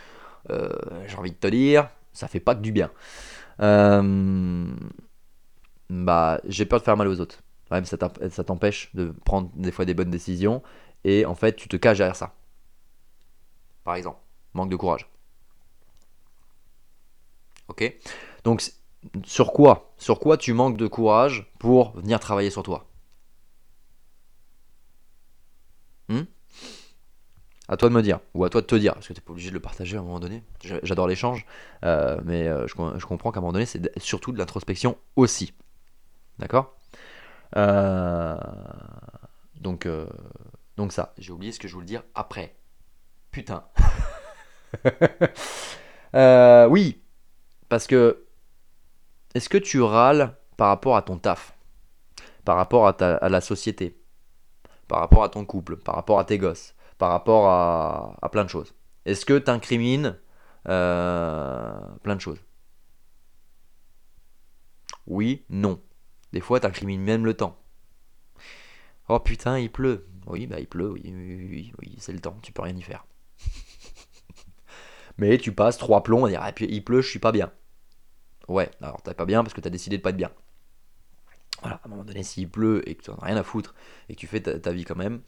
euh, 0.49 0.69
j'ai 1.07 1.17
envie 1.17 1.31
de 1.31 1.37
te 1.37 1.47
dire 1.47 1.89
ça 2.13 2.27
fait 2.27 2.39
pas 2.39 2.55
que 2.55 2.61
du 2.61 2.71
bien 2.71 2.91
bah 5.89 6.41
j'ai 6.45 6.65
peur 6.65 6.79
de 6.79 6.85
faire 6.85 6.97
mal 6.97 7.07
aux 7.07 7.19
autres. 7.19 7.41
Ouais, 7.71 7.83
ça 7.85 7.97
t'emp- 7.97 8.29
ça 8.29 8.43
t'empêche 8.43 8.93
de 8.95 9.13
prendre 9.25 9.49
des 9.55 9.71
fois 9.71 9.85
des 9.85 9.93
bonnes 9.93 10.09
décisions 10.11 10.61
et 11.03 11.25
en 11.25 11.35
fait 11.35 11.55
tu 11.55 11.67
te 11.67 11.75
caches 11.77 11.97
derrière 11.97 12.15
ça. 12.15 12.33
Par 13.83 13.95
exemple, 13.95 14.19
manque 14.53 14.69
de 14.69 14.75
courage. 14.75 15.09
Ok? 17.67 17.93
Donc 18.43 18.61
sur 19.25 19.53
quoi? 19.53 19.91
Sur 19.97 20.19
quoi 20.19 20.37
tu 20.37 20.53
manques 20.53 20.77
de 20.77 20.87
courage 20.87 21.51
pour 21.59 21.91
venir 21.97 22.19
travailler 22.19 22.49
sur 22.49 22.63
toi? 22.63 22.87
Hmm? 26.09 26.27
À 27.69 27.75
toi 27.75 27.89
de 27.89 27.93
me 27.93 28.01
dire, 28.01 28.19
ou 28.33 28.45
à 28.45 28.49
toi 28.49 28.61
de 28.61 28.65
te 28.65 28.75
dire, 28.75 28.93
parce 28.93 29.07
que 29.09 29.13
tu 29.13 29.19
n'es 29.19 29.23
pas 29.25 29.31
obligé 29.31 29.49
de 29.49 29.53
le 29.53 29.59
partager 29.59 29.97
à 29.97 29.99
un 29.99 30.03
moment 30.03 30.21
donné. 30.21 30.41
J'a- 30.63 30.79
J'adore 30.83 31.07
l'échange, 31.07 31.45
euh, 31.83 32.17
mais 32.23 32.47
euh, 32.47 32.65
je, 32.65 32.73
com- 32.75 32.93
je 32.97 33.05
comprends 33.05 33.31
qu'à 33.33 33.39
un 33.39 33.41
moment 33.41 33.51
donné, 33.51 33.65
c'est 33.65 33.81
surtout 33.99 34.31
de 34.31 34.37
l'introspection 34.37 34.97
aussi. 35.17 35.53
D'accord? 36.39 36.75
Euh, 37.57 38.37
donc, 39.61 39.87
donc 40.77 40.91
ça, 40.93 41.13
j'ai 41.17 41.31
oublié 41.31 41.51
ce 41.51 41.59
que 41.59 41.67
je 41.67 41.73
voulais 41.73 41.85
dire 41.85 42.03
après. 42.15 42.55
Putain. 43.31 43.65
Oui, 46.69 47.01
parce 47.69 47.87
que 47.87 48.25
est-ce 49.37 49.49
que 49.49 49.59
tu 49.59 49.81
râles 49.81 50.35
par 50.57 50.69
rapport 50.69 50.97
à 50.97 51.03
ton 51.03 51.17
taf, 51.17 51.55
par 52.45 52.57
rapport 52.57 52.87
à, 52.87 52.93
ta- 52.93 53.29
la 53.29 53.41
société, 53.41 53.99
par 54.87 54.99
rapport 55.01 55.23
à 55.23 55.29
ton 55.29 55.45
couple, 55.45 55.77
par 55.77 55.95
rapport 55.95 56.19
à 56.19 56.25
tes 56.25 56.37
gosses, 56.37 56.75
par 56.97 57.11
rapport 57.11 57.47
à, 57.49 58.15
à 58.21 58.29
plein 58.29 58.43
de 58.45 58.49
choses? 58.49 58.75
Est-ce 59.05 59.25
que 59.25 59.37
tu 59.39 59.51
incrimines 59.51 60.17
plein 62.03 62.15
de 62.15 62.21
choses? 62.21 62.39
Oui, 65.07 65.43
non. 65.49 65.81
Des 66.33 66.39
fois, 66.41 66.59
tu 66.59 66.67
incrimines 66.67 67.01
même 67.01 67.25
le 67.25 67.33
temps. 67.33 67.57
Oh 69.09 69.19
putain, 69.19 69.57
il 69.59 69.71
pleut. 69.71 70.05
Oui, 70.27 70.45
bah 70.47 70.59
il 70.59 70.67
pleut, 70.67 70.89
oui, 70.91 71.01
oui, 71.05 71.47
oui, 71.49 71.73
oui, 71.79 71.95
c'est 71.99 72.11
le 72.13 72.19
temps, 72.19 72.37
tu 72.41 72.51
peux 72.51 72.61
rien 72.61 72.75
y 72.75 72.81
faire. 72.81 73.05
Mais 75.17 75.37
tu 75.37 75.51
passes 75.51 75.77
trois 75.77 76.03
plombs 76.03 76.25
à 76.25 76.29
dire, 76.29 76.41
ah, 76.43 76.51
il 76.59 76.83
pleut, 76.83 77.01
je 77.01 77.09
suis 77.09 77.19
pas 77.19 77.31
bien. 77.31 77.51
Ouais, 78.47 78.69
alors 78.81 79.01
t'es 79.01 79.13
pas 79.13 79.25
bien 79.25 79.43
parce 79.43 79.53
que 79.53 79.61
t'as 79.61 79.69
décidé 79.69 79.97
de 79.97 80.01
pas 80.01 80.09
être 80.11 80.17
bien. 80.17 80.31
Voilà, 81.61 81.77
à 81.83 81.87
un 81.87 81.89
moment 81.89 82.03
donné, 82.03 82.23
s'il 82.23 82.49
pleut 82.49 82.87
et 82.87 82.95
que 82.95 83.03
tu 83.03 83.11
as 83.11 83.15
rien 83.21 83.35
à 83.35 83.43
foutre 83.43 83.73
et 84.09 84.15
que 84.15 84.19
tu 84.19 84.27
fais 84.27 84.41
ta, 84.41 84.71
vie 84.71 84.85
quand 84.85 84.95
même, 84.95 85.21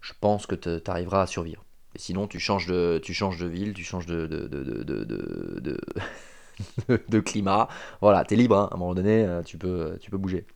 je 0.00 0.12
pense 0.20 0.46
que 0.46 0.54
tu 0.54 0.90
arriveras 0.90 1.22
à 1.22 1.26
survivre. 1.26 1.64
Et 1.94 1.98
sinon, 1.98 2.26
tu 2.26 2.40
changes 2.40 2.66
de, 2.66 3.00
tu 3.02 3.14
changes 3.14 3.38
de 3.38 3.46
ville, 3.46 3.72
tu 3.72 3.84
changes 3.84 4.06
de, 4.06 4.26
de, 4.26 4.46
de- 4.48 4.84
de- 4.84 5.80
de 7.08 7.20
climat. 7.20 7.68
Voilà, 8.00 8.24
t'es 8.24 8.36
libre, 8.36 8.56
hein. 8.56 8.68
à 8.70 8.74
un 8.74 8.78
moment 8.78 8.94
donné, 8.94 9.24
euh, 9.24 9.42
tu 9.42 9.58
peux, 9.58 9.96
tu 10.00 10.10
peux 10.10 10.18
bouger. 10.18 10.46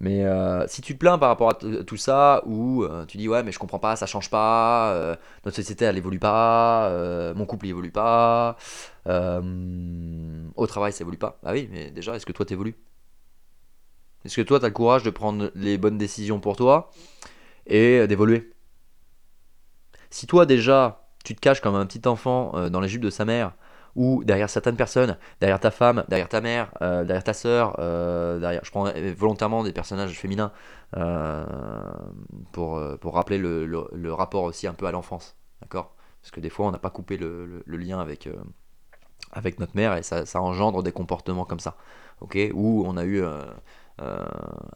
Mais 0.00 0.24
euh, 0.24 0.66
si 0.66 0.82
tu 0.82 0.94
te 0.94 0.98
plains 0.98 1.16
par 1.16 1.28
rapport 1.28 1.50
à 1.50 1.54
tout 1.54 1.96
ça, 1.96 2.42
ou 2.46 2.82
euh, 2.82 3.06
tu 3.06 3.18
dis 3.18 3.28
ouais 3.28 3.42
mais 3.44 3.52
je 3.52 3.58
comprends 3.58 3.78
pas, 3.78 3.94
ça 3.94 4.06
change 4.06 4.30
pas, 4.30 4.92
euh, 4.94 5.14
notre 5.44 5.56
société 5.56 5.84
elle 5.84 5.96
évolue 5.96 6.18
pas, 6.18 6.90
mon 7.34 7.46
couple 7.46 7.66
il 7.66 7.70
évolue 7.70 7.92
pas, 7.92 8.56
au 9.06 10.66
travail 10.66 10.92
ça 10.92 11.02
évolue 11.02 11.18
pas. 11.18 11.38
Ah 11.44 11.52
oui, 11.52 11.68
mais 11.70 11.90
déjà 11.90 12.16
est-ce 12.16 12.26
que 12.26 12.32
toi 12.32 12.44
t'évolues? 12.44 12.76
Est-ce 14.24 14.36
que 14.36 14.42
toi 14.42 14.58
t'as 14.58 14.68
le 14.68 14.72
courage 14.72 15.04
de 15.04 15.10
prendre 15.10 15.50
les 15.54 15.78
bonnes 15.78 15.98
décisions 15.98 16.40
pour 16.40 16.56
toi 16.56 16.90
et 17.66 18.06
d'évoluer? 18.08 18.50
Si 20.10 20.26
toi 20.26 20.46
déjà 20.46 21.06
tu 21.24 21.36
te 21.36 21.40
caches 21.40 21.60
comme 21.60 21.76
un 21.76 21.86
petit 21.86 22.08
enfant 22.08 22.68
dans 22.70 22.80
les 22.80 22.88
jupes 22.88 23.02
de 23.02 23.10
sa 23.10 23.24
mère, 23.24 23.52
ou 23.96 24.24
derrière 24.24 24.48
certaines 24.50 24.76
personnes, 24.76 25.16
derrière 25.40 25.60
ta 25.60 25.70
femme, 25.70 26.04
derrière 26.08 26.28
ta 26.28 26.40
mère, 26.40 26.70
euh, 26.82 27.04
derrière 27.04 27.24
ta 27.24 27.34
soeur, 27.34 27.76
derrière, 28.40 28.64
je 28.64 28.70
prends 28.70 28.86
euh, 28.86 29.12
volontairement 29.16 29.62
des 29.64 29.72
personnages 29.72 30.18
féminins 30.18 30.52
euh, 30.96 31.44
pour, 32.52 32.76
euh, 32.76 32.96
pour 32.96 33.14
rappeler 33.14 33.38
le, 33.38 33.66
le- 33.66 34.12
rapport 34.12 34.44
aussi 34.44 34.66
un 34.66 34.74
peu 34.74 34.86
à 34.86 34.92
l'enfance, 34.92 35.36
d'accord? 35.60 35.94
Parce 36.20 36.30
que 36.30 36.40
des 36.40 36.50
fois 36.50 36.66
on 36.66 36.70
n'a 36.70 36.78
pas 36.78 36.90
coupé 36.90 37.16
le, 37.16 37.62
le- 37.66 37.76
lien 37.76 37.98
avec, 38.00 38.26
euh, 38.26 38.34
avec 39.32 39.60
notre 39.60 39.76
mère 39.76 39.96
et 39.96 40.02
ça, 40.02 40.26
ça 40.26 40.40
engendre 40.42 40.82
des 40.82 40.92
comportements 40.92 41.44
comme 41.44 41.60
ça, 41.60 41.76
ok? 42.20 42.38
Où 42.54 42.84
on 42.86 42.96
a 42.96 43.04
eu 43.04 43.22
euh, 43.22 43.42
euh, 44.02 44.26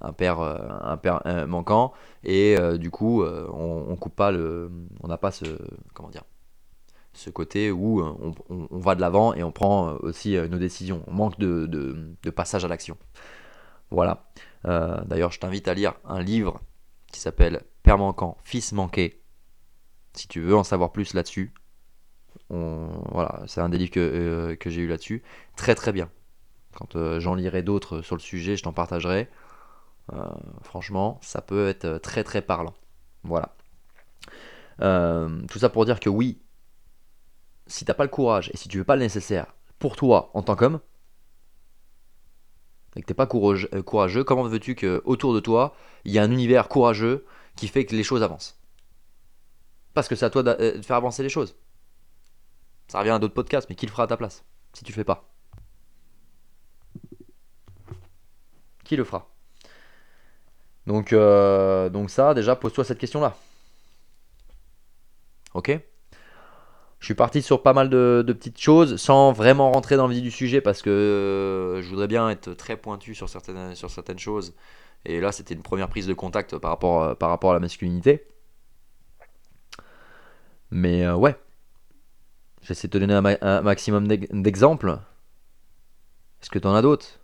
un 0.00 0.12
père, 0.12 0.40
euh, 0.40 0.56
un 0.82 0.96
père 0.96 1.22
euh, 1.26 1.46
manquant 1.46 1.92
et 2.24 2.56
euh, 2.58 2.78
du 2.78 2.90
coup 2.90 3.22
euh, 3.22 3.48
on 3.52 3.96
coupe 3.96 4.16
pas 4.16 4.32
le, 4.32 4.70
on 5.02 5.08
n'a 5.08 5.18
pas 5.18 5.30
ce, 5.32 5.46
comment 5.94 6.10
dire 6.10 6.24
ce 7.16 7.30
côté 7.30 7.70
où 7.70 8.00
euh, 8.00 8.34
on, 8.50 8.78
va 8.78 8.94
de 8.94 9.00
l'avant 9.00 9.34
et 9.34 9.42
on 9.42 9.50
prend 9.50 9.88
euh, 9.88 9.96
aussi 10.00 10.36
euh, 10.36 10.48
nos 10.48 10.58
décisions. 10.58 11.02
On 11.06 11.12
manque 11.12 11.38
de, 11.38 12.14
passage 12.30 12.64
à 12.64 12.68
l'action. 12.68 12.96
Voilà. 13.90 14.28
D'ailleurs, 14.64 15.30
je 15.30 15.38
t'invite 15.38 15.68
à 15.68 15.74
lire 15.74 15.94
un 16.04 16.20
livre 16.20 16.60
qui 17.12 17.20
s'appelle 17.20 17.62
Père 17.84 17.98
manquant, 17.98 18.36
fils 18.42 18.72
manqué. 18.72 19.22
Si 20.12 20.26
tu 20.26 20.40
veux 20.40 20.56
en 20.56 20.64
savoir 20.64 20.90
plus 20.90 21.14
là-dessus, 21.14 21.54
voilà, 22.50 23.44
c'est 23.46 23.60
un 23.60 23.68
des 23.68 23.78
livres 23.78 23.92
que, 23.92 24.56
j'ai 24.66 24.80
eu 24.80 24.88
là-dessus. 24.88 25.22
Très 25.54 25.76
très 25.76 25.92
bien. 25.92 26.10
Quand 26.74 27.18
j'en 27.20 27.36
lirai 27.36 27.62
d'autres 27.62 28.02
sur 28.02 28.16
le 28.16 28.20
sujet, 28.20 28.56
je 28.56 28.64
t'en 28.64 28.72
partagerai. 28.72 29.30
Franchement, 30.62 31.20
ça 31.22 31.42
peut 31.42 31.68
être 31.68 31.98
très 31.98 32.24
très 32.24 32.42
parlant. 32.42 32.74
Voilà. 33.22 33.54
Tout 34.80 35.58
ça 35.60 35.68
pour 35.68 35.84
dire 35.84 36.00
que 36.00 36.08
oui, 36.08 36.40
si 37.66 37.84
t'as 37.84 37.94
pas 37.94 38.04
le 38.04 38.10
courage 38.10 38.50
et 38.52 38.56
si 38.56 38.68
tu 38.68 38.78
veux 38.78 38.84
pas 38.84 38.96
le 38.96 39.02
nécessaire 39.02 39.54
pour 39.78 39.96
toi 39.96 40.30
en 40.34 40.42
tant 40.42 40.56
qu'homme, 40.56 40.80
et 42.96 43.02
que 43.02 43.06
t'es 43.06 43.14
pas 43.14 43.28
euh, 43.32 43.82
courageux, 43.82 44.24
comment 44.24 44.44
veux-tu 44.44 44.74
que 44.74 45.02
autour 45.04 45.34
de 45.34 45.40
toi, 45.40 45.74
il 46.04 46.12
y 46.12 46.18
a 46.18 46.22
un 46.22 46.30
univers 46.30 46.68
courageux 46.68 47.26
qui 47.54 47.68
fait 47.68 47.84
que 47.84 47.94
les 47.94 48.02
choses 48.02 48.22
avancent? 48.22 48.58
Parce 49.92 50.08
que 50.08 50.14
c'est 50.16 50.24
à 50.24 50.30
toi 50.30 50.42
euh, 50.46 50.78
de 50.78 50.82
faire 50.82 50.96
avancer 50.96 51.22
les 51.22 51.28
choses. 51.28 51.56
Ça 52.88 52.98
revient 53.00 53.10
à 53.10 53.18
d'autres 53.18 53.34
podcasts, 53.34 53.68
mais 53.68 53.76
qui 53.76 53.86
le 53.86 53.92
fera 53.92 54.04
à 54.04 54.06
ta 54.06 54.16
place 54.16 54.44
si 54.72 54.84
tu 54.84 54.92
le 54.92 54.96
fais 54.96 55.04
pas? 55.04 55.28
Qui 58.84 58.96
le 58.96 59.04
fera? 59.04 59.28
Donc, 60.86 61.12
euh, 61.12 61.88
donc 61.90 62.10
ça, 62.10 62.34
déjà, 62.34 62.56
pose-toi 62.56 62.84
cette 62.84 62.98
question-là. 62.98 63.36
Ok? 65.54 65.70
Je 67.00 67.06
suis 67.06 67.14
parti 67.14 67.42
sur 67.42 67.62
pas 67.62 67.72
mal 67.72 67.90
de, 67.90 68.24
petites 68.26 68.60
choses 68.60 68.96
sans 68.96 69.32
vraiment 69.32 69.72
rentrer 69.72 69.96
dans 69.96 70.06
le 70.08 70.14
vif 70.14 70.22
du 70.22 70.30
sujet 70.30 70.60
parce 70.60 70.82
que 70.82 70.90
euh, 70.90 71.82
je 71.82 71.88
voudrais 71.88 72.08
bien 72.08 72.28
être 72.30 72.54
très 72.54 72.76
pointu 72.76 73.14
sur 73.14 73.28
certaines, 73.28 73.74
sur 73.74 73.90
certaines 73.90 74.18
choses. 74.18 74.54
Et 75.04 75.20
là, 75.20 75.32
c'était 75.32 75.54
une 75.54 75.62
première 75.62 75.88
prise 75.88 76.06
de 76.06 76.14
contact 76.14 76.58
par 76.58 76.70
rapport, 76.72 77.02
euh, 77.02 77.14
par 77.14 77.28
rapport 77.30 77.50
à 77.50 77.54
la 77.54 77.60
masculinité. 77.60 78.26
Mais 80.70 81.04
euh, 81.04 81.14
ouais, 81.16 81.36
j'essaie 82.62 82.88
de 82.88 82.92
te 82.92 82.98
donner 82.98 83.14
un, 83.14 83.24
un 83.40 83.62
maximum 83.62 84.06
d'ex- 84.08 84.28
d'exemples. 84.30 84.98
Est-ce 86.40 86.50
que 86.50 86.58
tu 86.58 86.66
en 86.66 86.74
as 86.74 86.80
d'autres? 86.82 87.20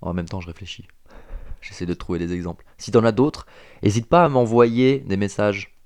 En 0.00 0.12
même 0.14 0.28
temps, 0.28 0.40
je 0.40 0.46
réfléchis. 0.46 0.86
J'essaie 1.60 1.86
de 1.86 1.94
trouver 1.94 2.18
des 2.18 2.32
exemples. 2.32 2.64
Si 2.78 2.90
tu 2.90 2.98
en 2.98 3.04
as 3.04 3.12
d'autres, 3.12 3.46
n'hésite 3.82 4.08
pas 4.08 4.24
à 4.24 4.28
m'envoyer 4.28 5.00
des 5.00 5.16
messages 5.16 5.76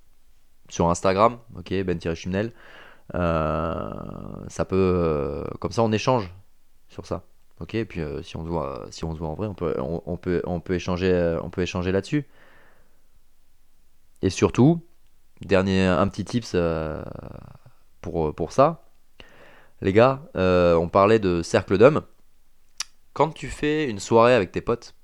sur 0.68 0.88
Instagram, 0.88 1.38
ok, 1.56 1.72
ben-chimnel. 1.84 2.52
Euh, 3.14 3.90
ça 4.48 4.64
peut, 4.64 4.76
euh, 4.76 5.44
comme 5.60 5.72
ça, 5.72 5.82
on 5.82 5.92
échange 5.92 6.32
sur 6.88 7.06
ça, 7.06 7.24
ok. 7.60 7.74
Et 7.74 7.84
puis 7.84 8.00
euh, 8.00 8.22
si 8.22 8.36
on 8.36 8.44
se 8.44 8.48
voit, 8.48 8.86
si 8.90 9.04
on 9.04 9.12
se 9.12 9.18
voit 9.18 9.28
en 9.28 9.34
vrai, 9.34 9.46
on 9.46 9.54
peut, 9.54 9.74
on, 9.78 10.16
peut, 10.16 10.42
on 10.44 10.60
peut 10.60 10.74
échanger, 10.74 11.38
on 11.42 11.50
peut 11.50 11.62
échanger 11.62 11.92
là-dessus. 11.92 12.26
Et 14.22 14.30
surtout, 14.30 14.80
dernier, 15.42 15.84
un 15.84 16.08
petit 16.08 16.24
tips 16.24 16.56
pour 18.00 18.34
pour 18.34 18.52
ça, 18.52 18.84
les 19.82 19.92
gars, 19.92 20.22
on 20.34 20.88
parlait 20.88 21.18
de 21.18 21.42
cercle 21.42 21.78
d'hommes. 21.78 22.02
Quand 23.12 23.30
tu 23.30 23.48
fais 23.48 23.88
une 23.88 24.00
soirée 24.00 24.34
avec 24.34 24.50
tes 24.50 24.60
potes, 24.60 24.94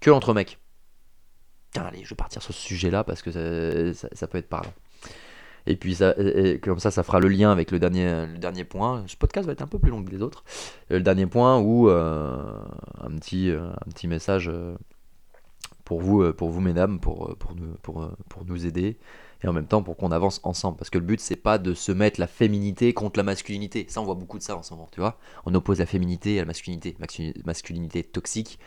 que 0.00 0.10
entre 0.10 0.34
mecs? 0.34 0.58
Allez, 1.76 2.02
je 2.04 2.10
vais 2.10 2.16
partir 2.16 2.42
sur 2.42 2.52
ce 2.54 2.60
sujet-là 2.60 3.04
parce 3.04 3.22
que 3.22 3.30
ça, 3.30 4.08
ça- 4.12 4.26
peut 4.26 4.38
être 4.38 4.48
parlant. 4.48 4.72
Et 5.66 5.76
puis 5.76 5.94
ça, 5.96 6.14
et- 6.18 6.58
comme 6.60 6.78
ça, 6.78 6.90
ça 6.90 7.02
fera 7.02 7.20
le 7.20 7.28
lien 7.28 7.50
avec 7.52 7.70
le 7.70 7.78
dernier, 7.78 8.26
le 8.26 8.38
dernier 8.38 8.64
point. 8.64 9.04
Ce 9.06 9.16
podcast 9.16 9.46
va 9.46 9.52
être 9.52 9.62
un 9.62 9.66
peu 9.66 9.78
plus 9.78 9.90
long 9.90 10.02
que 10.02 10.10
les 10.10 10.22
autres. 10.22 10.44
Euh, 10.90 10.96
Le 10.98 11.02
dernier 11.02 11.26
point 11.26 11.58
où 11.58 11.88
euh, 11.90 12.36
un 13.00 13.10
petit, 13.18 13.50
euh, 13.50 13.68
un 13.70 13.90
petit 13.90 14.08
message 14.08 14.50
pour 15.84 16.00
vous, 16.00 16.32
pour 16.32 16.50
vous 16.50 16.60
mesdames, 16.60 17.00
pour, 17.00 17.36
pour 17.38 17.54
nous, 17.54 17.74
pour, 17.82 18.10
pour 18.28 18.44
nous 18.46 18.66
aider 18.66 18.98
et 19.42 19.46
en 19.48 19.52
même 19.52 19.66
temps 19.66 19.82
pour 19.82 19.96
qu'on 19.96 20.10
avance 20.10 20.40
ensemble. 20.44 20.76
Parce 20.78 20.90
que 20.90 20.98
le 20.98 21.04
but 21.04 21.20
c'est 21.20 21.36
pas 21.36 21.58
de 21.58 21.74
se 21.74 21.92
mettre 21.92 22.18
la 22.20 22.26
féminité 22.26 22.92
contre 22.94 23.18
la 23.18 23.24
masculinité. 23.24 23.86
Ça, 23.88 24.00
on 24.00 24.04
voit 24.04 24.14
beaucoup 24.14 24.38
de 24.38 24.42
ça 24.42 24.56
en 24.56 24.62
ce 24.62 24.72
moment, 24.72 24.88
tu 24.92 25.00
vois. 25.00 25.18
On 25.44 25.54
oppose 25.54 25.78
la 25.80 25.86
féminité 25.86 26.38
à 26.38 26.42
la 26.42 26.46
masculinité, 26.46 26.96
masculinité 27.44 28.02
toxique 28.04 28.58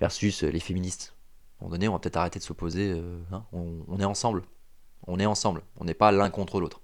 versus 0.00 0.42
les 0.42 0.60
féministes. 0.60 1.15
À 1.58 1.64
un 1.64 1.64
moment 1.64 1.72
donné, 1.72 1.88
on 1.88 1.92
va 1.92 1.98
peut-être 1.98 2.18
arrêter 2.18 2.38
de 2.38 2.44
s'opposer. 2.44 2.92
euh, 2.92 3.18
hein, 3.32 3.44
on, 3.52 3.98
est 3.98 4.04
ensemble. 4.04 4.42
On 5.06 5.18
est 5.18 5.24
ensemble. 5.24 5.62
On 5.78 5.84
n'est 5.84 5.94
pas 5.94 6.12
l'un 6.12 6.28
contre 6.28 6.60
l'autre. 6.60 6.82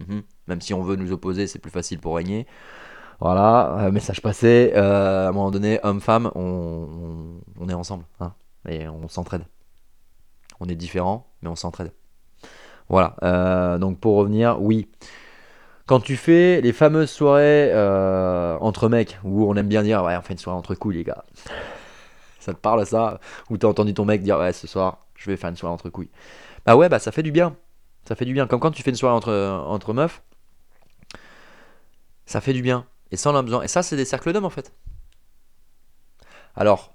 Mhm. 0.00 0.22
Même 0.48 0.60
si 0.60 0.74
on 0.74 0.82
veut 0.82 0.96
nous 0.96 1.12
opposer, 1.12 1.46
c'est 1.46 1.58
plus 1.58 1.70
facile 1.70 1.98
pour 1.98 2.16
régner. 2.16 2.46
Voilà, 3.20 3.78
euh, 3.78 3.90
message 3.90 4.20
passé. 4.20 4.72
euh, 4.74 5.26
à 5.26 5.28
un 5.28 5.32
moment 5.32 5.50
donné, 5.50 5.80
homme-femme, 5.82 6.30
on, 6.34 7.40
est 7.68 7.74
ensemble. 7.74 8.04
hein, 8.20 8.34
et 8.68 8.86
on 8.86 9.08
s'entraide. 9.08 9.44
On 10.60 10.66
est 10.68 10.74
différents, 10.74 11.32
mais 11.40 11.48
on 11.48 11.56
s'entraide. 11.56 11.92
Voilà. 12.90 13.78
donc 13.78 13.98
pour 14.00 14.16
revenir, 14.16 14.60
oui. 14.60 14.88
Quand 15.86 16.00
tu 16.00 16.16
fais 16.16 16.60
les 16.60 16.72
fameuses 16.72 17.10
soirées 17.10 17.72
entre 18.60 18.88
mecs, 18.88 19.18
où 19.24 19.50
on 19.50 19.54
aime 19.56 19.68
bien 19.68 19.82
dire, 19.82 20.02
ouais, 20.02 20.16
on 20.16 20.22
fait 20.22 20.34
une 20.34 20.38
soirée 20.38 20.58
entre 20.58 20.74
couilles, 20.74 20.96
les 20.96 21.04
gars. 21.04 21.24
Ça 22.50 22.54
parle 22.54 22.86
ça 22.86 23.20
Ou 23.48 23.58
t'as 23.58 23.68
entendu 23.68 23.94
ton 23.94 24.04
mec 24.04 24.22
dire, 24.22 24.38
ouais, 24.38 24.52
ce 24.52 24.66
soir, 24.66 25.06
je 25.14 25.30
vais 25.30 25.36
faire 25.36 25.50
une 25.50 25.56
soirée 25.56 25.72
entre 25.74 25.90
couilles. 25.90 26.10
Bah 26.66 26.76
ouais, 26.76 26.88
bah 26.88 26.98
ça 26.98 27.12
fait 27.12 27.22
du 27.22 27.32
bien. 27.32 27.56
Ça 28.06 28.14
fait 28.14 28.24
du 28.24 28.32
bien. 28.32 28.46
Comme 28.46 28.60
quand 28.60 28.70
tu 28.70 28.82
fais 28.82 28.90
une 28.90 28.96
soirée 28.96 29.14
entre, 29.14 29.32
entre 29.66 29.92
meufs, 29.92 30.22
ça 32.26 32.40
fait 32.40 32.52
du 32.52 32.62
bien. 32.62 32.86
Et 33.10 33.16
ça, 33.16 33.30
on 33.30 33.42
besoin. 33.42 33.62
Et 33.62 33.68
ça, 33.68 33.82
c'est 33.82 33.96
des 33.96 34.04
cercles 34.04 34.32
d'hommes, 34.32 34.44
en 34.44 34.50
fait. 34.50 34.72
Alors, 36.56 36.94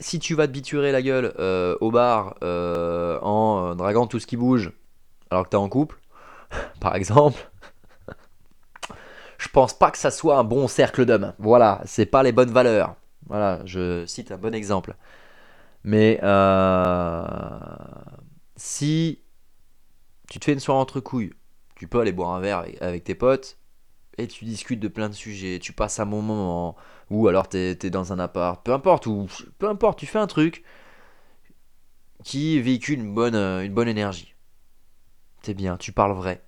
si 0.00 0.18
tu 0.18 0.34
vas 0.34 0.46
te 0.46 0.52
biturer 0.52 0.92
la 0.92 1.02
gueule 1.02 1.34
euh, 1.38 1.76
au 1.80 1.90
bar 1.90 2.36
euh, 2.42 3.18
en 3.22 3.70
euh, 3.70 3.74
draguant 3.74 4.06
tout 4.06 4.18
ce 4.18 4.26
qui 4.26 4.36
bouge, 4.36 4.72
alors 5.30 5.44
que 5.44 5.50
t'es 5.50 5.56
en 5.56 5.68
couple, 5.68 5.98
par 6.80 6.96
exemple, 6.96 7.50
je 9.38 9.48
pense 9.48 9.72
pas 9.74 9.90
que 9.90 9.98
ça 9.98 10.10
soit 10.10 10.36
un 10.36 10.44
bon 10.44 10.68
cercle 10.68 11.04
d'hommes. 11.04 11.32
Voilà, 11.38 11.80
c'est 11.84 12.06
pas 12.06 12.22
les 12.22 12.32
bonnes 12.32 12.52
valeurs. 12.52 12.96
Voilà, 13.26 13.60
je 13.64 14.04
cite 14.06 14.32
un 14.32 14.38
bon 14.38 14.54
exemple. 14.54 14.96
Mais 15.84 16.20
euh, 16.22 17.26
si 18.56 19.20
tu 20.30 20.38
te 20.40 20.44
fais 20.44 20.52
une 20.52 20.60
soirée 20.60 20.80
entre 20.80 21.00
couilles, 21.00 21.32
tu 21.76 21.86
peux 21.88 22.00
aller 22.00 22.12
boire 22.12 22.30
un 22.30 22.40
verre 22.40 22.64
avec, 22.80 23.04
tes 23.04 23.14
potes 23.14 23.58
et 24.18 24.28
tu 24.28 24.44
discutes 24.44 24.80
de 24.80 24.88
plein 24.88 25.08
de 25.08 25.14
sujets, 25.14 25.58
tu 25.58 25.72
passes 25.72 25.98
un 26.00 26.06
bon 26.06 26.22
moment, 26.22 26.76
ou 27.10 27.28
alors 27.28 27.48
t'es 27.48 27.78
es 27.82 27.90
dans 27.90 28.12
un 28.12 28.18
appart, 28.18 28.64
peu 28.64 28.72
importe, 28.72 29.06
ou 29.06 29.26
peu 29.58 29.68
importe, 29.68 29.98
tu 29.98 30.06
fais 30.06 30.18
un 30.18 30.26
truc 30.28 30.64
qui 32.24 32.60
véhicule 32.60 32.98
une 33.00 33.14
bonne, 33.14 33.36
une 33.36 33.72
bonne 33.72 33.88
énergie. 33.88 34.34
C'est 35.42 35.54
bien, 35.54 35.76
tu 35.76 35.92
parles 35.92 36.12
vrai. 36.12 36.44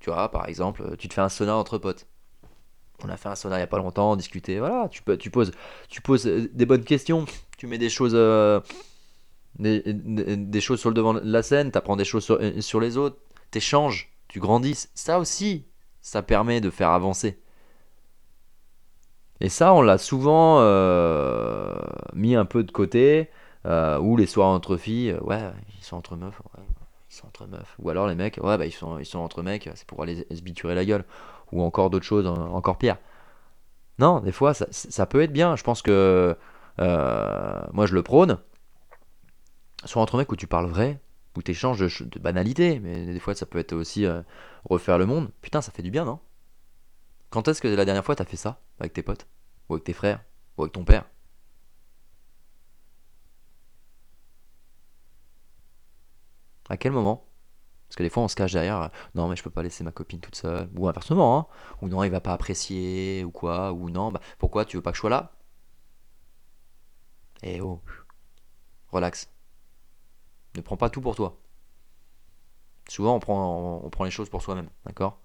Tu 0.00 0.10
vois, 0.10 0.30
par 0.30 0.48
exemple, 0.48 0.96
tu 0.98 1.08
te 1.08 1.14
fais 1.14 1.22
un 1.22 1.28
sauna 1.30 1.56
entre 1.56 1.78
potes. 1.78 2.08
On 3.04 3.08
a 3.08 3.16
fait 3.16 3.28
un 3.28 3.34
sauna 3.34 3.56
il 3.56 3.60
y 3.60 3.62
a 3.62 3.66
pas 3.66 3.78
longtemps, 3.78 4.16
discuter, 4.16 4.58
voilà, 4.58 4.88
tu, 4.90 5.02
peux, 5.02 5.16
tu, 5.16 5.30
poses, 5.30 5.52
tu 5.88 6.00
poses 6.00 6.26
euh, 6.26 6.50
des 6.52 6.66
bonnes 6.66 6.84
questions, 6.84 7.24
tu 7.56 7.66
mets 7.66 7.78
des 7.78 7.88
choses, 7.88 8.12
euh, 8.14 8.60
des, 9.58 10.60
choses 10.60 10.80
sur 10.80 10.90
le 10.90 10.94
devant 10.94 11.14
de 11.14 11.20
la 11.24 11.42
scène, 11.42 11.70
tu 11.70 11.78
apprends 11.78 11.96
des 11.96 12.04
choses 12.04 12.24
sur, 12.24 12.38
euh, 12.40 12.80
les 12.80 12.96
autres, 12.96 13.16
t'échanges, 13.50 14.12
tu 14.28 14.40
grandis. 14.40 14.88
Ça 14.94 15.18
aussi, 15.18 15.64
ça 16.00 16.22
permet 16.22 16.60
de 16.60 16.70
faire 16.70 16.90
avancer. 16.90 17.40
Et 19.40 19.48
ça, 19.48 19.72
on 19.72 19.80
l'a 19.80 19.96
souvent 19.96 20.60
mis 22.12 22.34
un 22.34 22.44
peu 22.44 22.62
de 22.62 22.70
côté, 22.70 23.30
ou 23.64 24.16
les 24.16 24.26
soirs 24.26 24.48
entre 24.48 24.76
filles, 24.76 25.16
ouais, 25.22 25.40
ils 25.78 25.84
sont 25.84 25.96
entre 25.96 26.16
meufs, 26.16 26.42
ils 27.10 27.14
sont 27.14 27.26
entre 27.26 27.46
meufs. 27.46 27.74
Ou 27.78 27.88
alors 27.88 28.06
les 28.06 28.14
mecs, 28.14 28.38
ouais, 28.42 28.58
bah 28.58 28.66
ils 28.66 28.72
sont, 28.72 28.98
ils 28.98 29.06
sont 29.06 29.18
entre 29.18 29.42
mecs, 29.42 29.68
c'est 29.74 29.86
pour 29.86 30.02
aller 30.02 30.26
se 30.30 30.42
biturer 30.42 30.74
la 30.74 30.84
gueule. 30.84 31.04
Ou 31.52 31.62
encore 31.62 31.90
d'autres 31.90 32.06
choses, 32.06 32.26
encore 32.26 32.78
pire. 32.78 32.96
Non, 33.98 34.20
des 34.20 34.32
fois, 34.32 34.54
ça, 34.54 35.06
peut 35.06 35.22
être 35.22 35.32
bien. 35.32 35.56
Je 35.56 35.62
pense 35.62 35.82
que 35.82 36.36
euh, 36.80 37.62
moi, 37.72 37.86
je 37.86 37.94
le 37.94 38.02
prône. 38.02 38.38
Soit 39.84 40.02
entre 40.02 40.16
mecs 40.16 40.30
où 40.32 40.36
tu 40.36 40.46
parles 40.46 40.66
vrai, 40.66 41.00
où 41.36 41.42
tu 41.42 41.50
échanges 41.52 41.78
de, 41.78 42.04
de 42.04 42.18
banalités, 42.18 42.80
mais 42.80 43.06
des 43.06 43.20
fois, 43.20 43.34
ça 43.34 43.46
peut 43.46 43.58
être 43.58 43.72
aussi 43.72 44.06
euh, 44.06 44.22
refaire 44.64 44.98
le 44.98 45.06
monde. 45.06 45.30
Putain, 45.42 45.60
ça 45.60 45.72
fait 45.72 45.82
du 45.82 45.90
bien, 45.90 46.04
non? 46.04 46.20
Quand 47.30 47.46
est-ce 47.48 47.60
que 47.62 47.68
la 47.68 47.84
dernière 47.84 48.04
fois, 48.04 48.16
t'as 48.16 48.24
fait 48.24 48.36
ça? 48.36 48.60
Avec 48.80 48.92
tes 48.92 49.02
potes? 49.02 49.26
Ou 49.68 49.74
avec 49.74 49.84
tes 49.84 49.92
frères? 49.92 50.22
Ou 50.56 50.62
avec 50.62 50.72
ton 50.72 50.84
père? 50.84 51.04
À 56.70 56.76
quel 56.76 56.92
moment? 56.92 57.29
Parce 57.90 57.96
que 57.96 58.02
des 58.04 58.08
fois, 58.08 58.22
on 58.22 58.28
se 58.28 58.36
cache 58.36 58.52
derrière. 58.52 58.82
euh, 58.82 58.88
Non, 59.16 59.28
mais 59.28 59.34
je 59.36 59.42
peux 59.42 59.50
pas 59.50 59.62
laisser 59.64 59.82
ma 59.84 59.90
copine 59.92 60.20
toute 60.20 60.36
seule. 60.36 60.70
Ou 60.78 60.88
inversement, 60.88 61.38
hein. 61.38 61.46
Ou 61.82 61.88
non, 61.88 62.04
il 62.04 62.10
va 62.10 62.20
pas 62.20 62.32
apprécier, 62.32 63.24
ou 63.24 63.32
quoi. 63.32 63.72
Ou 63.72 63.90
non, 63.90 64.12
bah, 64.12 64.20
pourquoi 64.38 64.64
tu 64.64 64.76
veux 64.76 64.82
pas 64.82 64.92
que 64.92 64.96
je 64.96 65.00
sois 65.00 65.10
là? 65.10 65.32
Eh 67.42 67.60
oh, 67.60 67.80
relax. 68.92 69.28
Ne 70.56 70.60
prends 70.62 70.76
pas 70.76 70.90
tout 70.90 71.00
pour 71.00 71.16
toi. 71.16 71.36
Souvent, 72.88 73.14
on 73.16 73.20
prend, 73.20 73.80
on 73.84 73.90
prend 73.90 74.04
les 74.04 74.10
choses 74.10 74.28
pour 74.28 74.42
soi-même, 74.42 74.68
d'accord? 74.84 75.20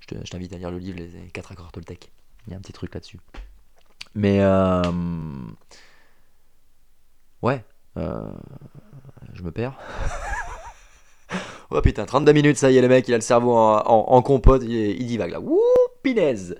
Je 0.00 0.06
te- 0.06 0.24
je 0.24 0.30
t'invite 0.30 0.52
à 0.52 0.58
lire 0.58 0.70
le 0.70 0.78
livre 0.78 0.98
Les 0.98 1.28
4 1.30 1.52
accords 1.52 1.70
Toltec. 1.72 2.10
Il 2.46 2.52
y 2.52 2.54
a 2.54 2.56
un 2.58 2.60
petit 2.60 2.72
truc 2.72 2.94
là-dessus. 2.94 3.20
Mais, 4.14 4.40
euh, 4.40 4.82
ouais, 7.42 7.64
euh, 7.96 8.32
je 9.34 9.42
me 9.42 9.50
perds. 9.52 9.78
Oh 11.70 11.80
putain, 11.82 12.06
32 12.06 12.32
minutes, 12.32 12.56
ça 12.56 12.70
y 12.70 12.78
est, 12.78 12.80
le 12.82 12.88
mec, 12.88 13.06
il 13.08 13.14
a 13.14 13.18
le 13.18 13.22
cerveau 13.22 13.54
en, 13.54 14.22
compote, 14.22 14.62
il, 14.64 14.72
il 14.72 15.06
divague 15.06 15.32
là. 15.32 15.40
Wouh, 15.40 15.58
pinaise 16.02 16.56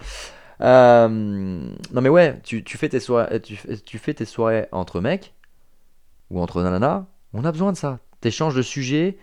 Euh, 0.61 1.09
Non 1.09 2.01
mais 2.01 2.09
ouais, 2.11 2.41
tu, 2.43 2.63
tu 2.63 2.77
fais 2.77 2.89
tes 2.89 3.01
soirées, 3.01 4.67
entre 4.73 5.01
mecs 5.01 5.35
ou 6.31 6.41
entre 6.41 6.63
nanas, 6.63 7.07
on 7.33 7.45
a 7.45 7.53
besoin 7.53 7.73
de 7.73 7.77
ça. 7.79 8.01
T'échanges 8.21 8.55
de 8.55 8.61
sujets 8.63 9.17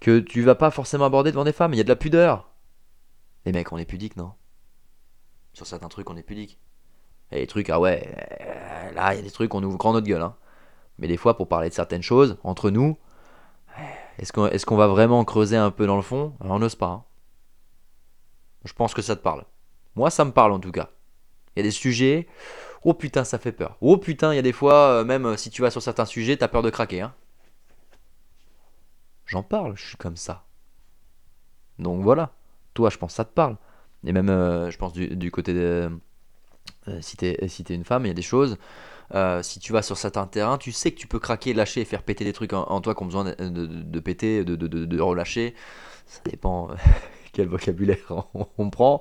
que 0.00 0.18
tu 0.18 0.42
vas 0.42 0.56
pas 0.56 0.70
forcément 0.72 1.04
aborder 1.04 1.30
devant 1.30 1.44
des 1.44 1.52
femmes, 1.52 1.72
il 1.72 1.76
y 1.76 1.80
a 1.80 1.84
de 1.84 1.88
la 1.88 1.96
pudeur. 1.96 2.50
Les 3.46 3.52
mecs, 3.52 3.70
on 3.72 3.78
est 3.78 3.84
pudique, 3.84 4.16
non? 4.16 4.32
Sur 5.52 5.66
certains 5.66 5.88
trucs, 5.88 6.10
on 6.10 6.16
est 6.16 6.22
pudique. 6.22 6.58
Et 7.30 7.36
les 7.36 7.46
trucs, 7.46 7.70
ah 7.70 7.78
ouais, 7.78 8.08
euh, 8.40 8.90
là, 8.92 9.14
il 9.14 9.16
y 9.18 9.20
a 9.20 9.22
des 9.22 9.30
trucs, 9.30 9.54
on 9.54 9.62
ouvre 9.62 9.76
grand 9.76 9.92
notre 9.92 10.06
gueule. 10.06 10.22
Hein. 10.22 10.34
Mais 10.98 11.08
des 11.08 11.16
fois, 11.16 11.36
pour 11.36 11.48
parler 11.48 11.68
de 11.68 11.74
certaines 11.74 12.02
choses, 12.02 12.38
entre 12.42 12.70
nous, 12.70 12.96
est-ce 14.18 14.66
qu'on 14.66 14.76
va 14.76 14.86
vraiment 14.88 15.24
creuser 15.24 15.56
un 15.56 15.70
peu 15.70 15.86
dans 15.86 15.96
le 15.96 16.02
fond? 16.02 16.34
On 16.40 16.58
n'ose 16.58 16.74
pas. 16.74 16.86
hein. 16.86 17.04
Je 18.64 18.72
pense 18.72 18.94
que 18.94 19.02
ça 19.02 19.16
te 19.16 19.22
parle. 19.22 19.44
Moi, 19.94 20.10
ça 20.10 20.24
me 20.24 20.32
parle 20.32 20.52
en 20.52 20.60
tout 20.60 20.72
cas. 20.72 20.90
Il 21.54 21.60
y 21.60 21.62
a 21.62 21.62
des 21.62 21.70
sujets. 21.70 22.26
Oh 22.84 22.94
putain, 22.94 23.24
ça 23.24 23.38
fait 23.38 23.52
peur. 23.52 23.76
Oh 23.80 23.96
putain, 23.96 24.32
il 24.32 24.36
y 24.36 24.38
a 24.38 24.42
des 24.42 24.52
fois, 24.52 25.00
euh, 25.00 25.04
même 25.04 25.26
euh, 25.26 25.36
si 25.36 25.50
tu 25.50 25.62
vas 25.62 25.70
sur 25.70 25.82
certains 25.82 26.04
sujets, 26.04 26.36
t'as 26.36 26.48
peur 26.48 26.62
de 26.62 26.70
craquer. 26.70 27.00
Hein. 27.00 27.14
J'en 29.26 29.42
parle, 29.42 29.76
je 29.76 29.86
suis 29.86 29.96
comme 29.96 30.16
ça. 30.16 30.44
Donc 31.78 32.02
voilà. 32.02 32.32
Toi, 32.74 32.90
je 32.90 32.98
pense 32.98 33.12
que 33.12 33.16
ça 33.16 33.24
te 33.24 33.32
parle. 33.32 33.56
Et 34.04 34.12
même, 34.12 34.30
euh, 34.30 34.70
je 34.70 34.78
pense, 34.78 34.92
du, 34.92 35.30
côté 35.30 35.52
de. 35.52 35.90
si 37.00 37.16
t'es 37.16 37.74
une 37.74 37.84
femme, 37.84 38.04
il 38.06 38.08
y 38.08 38.12
a 38.12 38.14
des 38.14 38.22
choses. 38.22 38.56
Euh, 39.14 39.42
si 39.42 39.58
tu 39.58 39.72
vas 39.72 39.82
sur 39.82 39.96
certains 39.96 40.26
terrains, 40.26 40.58
tu 40.58 40.72
sais 40.72 40.90
que 40.92 40.98
tu 40.98 41.06
peux 41.06 41.18
craquer, 41.18 41.54
lâcher 41.54 41.80
et 41.80 41.84
faire 41.84 42.02
péter 42.02 42.24
des 42.24 42.32
trucs 42.32 42.52
en, 42.52 42.80
toi 42.80 42.94
qui 42.94 43.02
ont 43.02 43.06
besoin 43.06 43.24
de, 43.24 44.00
péter, 44.00 44.44
de, 44.44 45.00
relâcher. 45.00 45.54
Ça 46.06 46.20
dépend 46.24 46.70
euh, 46.70 46.74
quel 47.32 47.48
vocabulaire 47.48 48.26
on, 48.58 48.70
prend. 48.70 49.00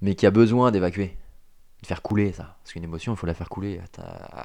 Mais 0.00 0.14
qui 0.14 0.26
a 0.26 0.30
besoin 0.30 0.70
d'évacuer. 0.70 1.16
De 1.82 1.86
faire 1.86 2.02
couler 2.02 2.32
ça. 2.32 2.56
Parce 2.62 2.72
qu'une 2.72 2.84
émotion, 2.84 3.12
il 3.14 3.16
faut 3.16 3.26
la 3.26 3.34
faire 3.34 3.48
couler. 3.48 3.80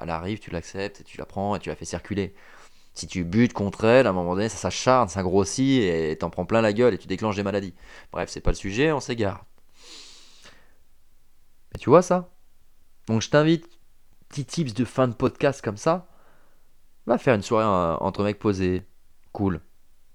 Elle 0.01 0.09
arrive, 0.09 0.39
tu 0.39 0.51
l'acceptes, 0.51 1.03
tu 1.03 1.17
la 1.17 1.25
prends 1.25 1.55
et 1.55 1.59
tu 1.59 1.69
la 1.69 1.75
fais 1.75 1.85
circuler. 1.85 2.33
Si 2.95 3.07
tu 3.07 3.23
butes 3.23 3.53
contre 3.53 3.85
elle, 3.85 4.05
à 4.05 4.11
un 4.11 4.13
moment 4.13 4.35
donné, 4.35 4.49
ça 4.49 4.57
s'acharne, 4.57 5.09
ça 5.09 5.23
grossit 5.23 5.81
et 5.81 6.15
t'en 6.19 6.29
prends 6.29 6.45
plein 6.45 6.61
la 6.61 6.73
gueule 6.73 6.93
et 6.93 6.97
tu 6.99 7.07
déclenches 7.07 7.35
des 7.35 7.43
maladies. 7.43 7.73
Bref, 8.11 8.29
c'est 8.29 8.41
pas 8.41 8.51
le 8.51 8.55
sujet, 8.55 8.91
on 8.91 8.99
s'égare. 8.99 9.45
Mais 11.73 11.79
tu 11.79 11.89
vois 11.89 12.03
ça? 12.03 12.29
Donc 13.07 13.21
je 13.21 13.29
t'invite, 13.29 13.67
petits 14.33 14.45
tips 14.45 14.73
de 14.73 14.83
fin 14.83 15.07
de 15.07 15.13
podcast 15.13 15.61
comme 15.61 15.77
ça. 15.77 16.07
Va 17.05 17.19
faire 17.19 17.35
une 17.35 17.43
soirée 17.43 17.65
entre 18.01 18.23
mecs 18.23 18.39
posés, 18.39 18.81
cool, 19.31 19.61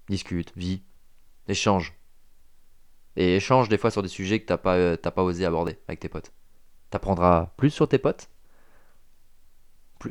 discute, 0.09 0.51
vis, 0.57 0.81
échange. 1.47 1.95
Et 3.15 3.37
échange 3.37 3.69
des 3.69 3.77
fois 3.77 3.91
sur 3.91 4.01
des 4.01 4.09
sujets 4.09 4.41
que 4.41 4.45
t'as 4.45 4.57
pas, 4.57 4.75
euh, 4.75 4.97
pas 4.97 5.23
osé 5.23 5.45
aborder 5.45 5.77
avec 5.87 6.01
tes 6.01 6.09
potes. 6.09 6.33
T'apprendras 6.89 7.51
plus 7.55 7.69
sur 7.69 7.87
tes 7.87 7.97
potes 7.97 8.29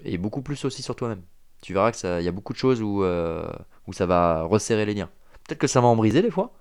et 0.05 0.17
beaucoup 0.17 0.43
plus 0.43 0.65
aussi 0.65 0.83
sur 0.83 0.97
toi-même. 0.97 1.23
Tu 1.61 1.75
verras 1.75 1.91
que 1.91 1.97
ça, 1.99 2.21
il 2.21 2.25
y 2.25 2.29
a 2.29 2.33
beaucoup 2.33 2.53
de 2.53 2.59
choses 2.59 2.81
où, 2.81 3.03
euh, 3.03 3.51
où 3.87 3.93
ça 3.93 4.07
va 4.07 4.43
resserrer 4.45 4.87
les 4.87 4.95
liens. 4.95 5.11
Peut-être 5.47 5.59
que 5.59 5.67
ça 5.67 5.81
va 5.81 5.89
en 5.89 5.97
briser 5.97 6.23
des 6.23 6.31
fois, 6.31 6.55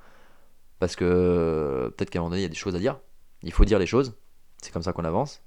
parce 0.80 0.96
que 0.96 1.06
euh, 1.06 1.90
peut-être 1.92 2.10
qu'à 2.10 2.20
un 2.20 2.24
moment 2.24 2.32
donné 2.32 2.42
il 2.42 2.44
y 2.44 2.48
a 2.48 2.50
des 2.50 2.56
choses 2.56 2.76
à 2.76 2.80
dire. 2.80 3.00
Il 3.44 3.54
faut 3.54 3.66
dire 3.66 3.80
les 3.80 3.86
choses. 3.86 4.18
C'est 4.62 4.74
comme 4.74 4.82
ça 4.84 4.92
qu'on 4.92 5.06
avance. 5.06 5.42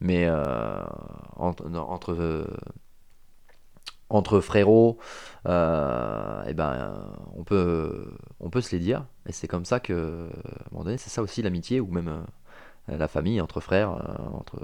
Mais 0.00 0.26
euh, 0.26 0.82
entre, 1.36 1.66
entre, 1.74 2.46
entre 4.10 4.40
frérots, 4.40 4.98
euh, 5.46 6.42
eh 6.46 6.54
ben, 6.54 6.94
on, 7.34 7.44
peut, 7.44 8.14
on 8.40 8.50
peut 8.50 8.60
se 8.60 8.74
les 8.76 8.80
dire. 8.80 9.06
Et 9.26 9.32
c'est 9.32 9.48
comme 9.48 9.64
ça 9.64 9.80
que, 9.80 10.28
à 10.44 10.64
un 10.66 10.68
moment 10.72 10.84
donné, 10.84 10.98
c'est 10.98 11.10
ça 11.10 11.22
aussi 11.22 11.42
l'amitié, 11.42 11.80
ou 11.80 11.90
même 11.90 12.08
euh, 12.08 12.96
la 12.96 13.08
famille, 13.08 13.40
entre 13.40 13.60
frères, 13.60 13.90
entre, 14.32 14.56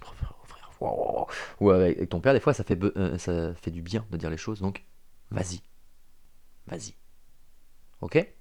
entre 0.00 0.26
frères, 0.44 0.70
wow, 0.80 1.26
ou 1.60 1.70
avec, 1.70 2.08
ton 2.08 2.20
père, 2.20 2.34
des 2.34 2.40
fois, 2.40 2.52
ça 2.52 2.64
fait, 2.64 2.78
ça 3.18 3.54
fait 3.54 3.70
du 3.70 3.82
bien 3.82 4.04
de 4.10 4.16
dire 4.16 4.30
les 4.30 4.36
choses. 4.36 4.60
Donc, 4.60 4.84
vas-y. 5.30 5.60
Vas-y. 6.66 6.94
Ok? 8.00 8.37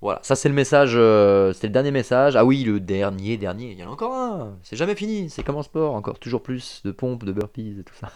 Voilà, 0.00 0.20
ça 0.22 0.36
c'est 0.36 0.48
le 0.48 0.54
message, 0.54 0.92
euh, 0.94 1.52
c'était 1.52 1.66
le 1.66 1.72
dernier 1.72 1.90
message. 1.90 2.36
Ah 2.36 2.44
oui, 2.44 2.62
le 2.62 2.78
dernier, 2.78 3.36
dernier, 3.36 3.72
il 3.72 3.78
y 3.78 3.82
en 3.82 3.88
a 3.88 3.90
encore 3.90 4.14
un. 4.14 4.56
C'est 4.62 4.76
jamais 4.76 4.94
fini, 4.94 5.28
c'est 5.28 5.42
comme 5.42 5.56
en 5.56 5.64
sport, 5.64 5.94
encore 5.94 6.20
toujours 6.20 6.42
plus 6.42 6.82
de 6.84 6.92
pompes, 6.92 7.24
de 7.24 7.32
burpees 7.32 7.80
et 7.80 7.84
tout 7.84 7.94
ça. 7.94 8.12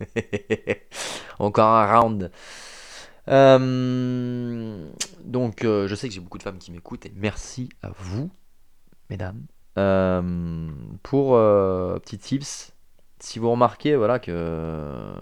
encore 1.38 1.68
un 1.68 2.00
round. 2.00 2.30
Euh, 3.28 4.90
donc, 5.24 5.64
euh, 5.64 5.88
je 5.88 5.94
sais 5.94 6.08
que 6.08 6.14
j'ai 6.14 6.20
beaucoup 6.20 6.38
de 6.38 6.42
femmes 6.42 6.58
qui 6.58 6.72
m'écoutent 6.72 7.06
et 7.06 7.12
merci 7.16 7.70
à 7.82 7.90
vous, 7.96 8.30
mesdames, 9.08 9.46
euh, 9.78 10.70
pour 11.02 11.36
petits 12.02 12.18
tips. 12.18 12.74
Si 13.18 13.38
vous 13.38 13.50
remarquez, 13.50 13.96
voilà 13.96 14.18
que 14.18 15.14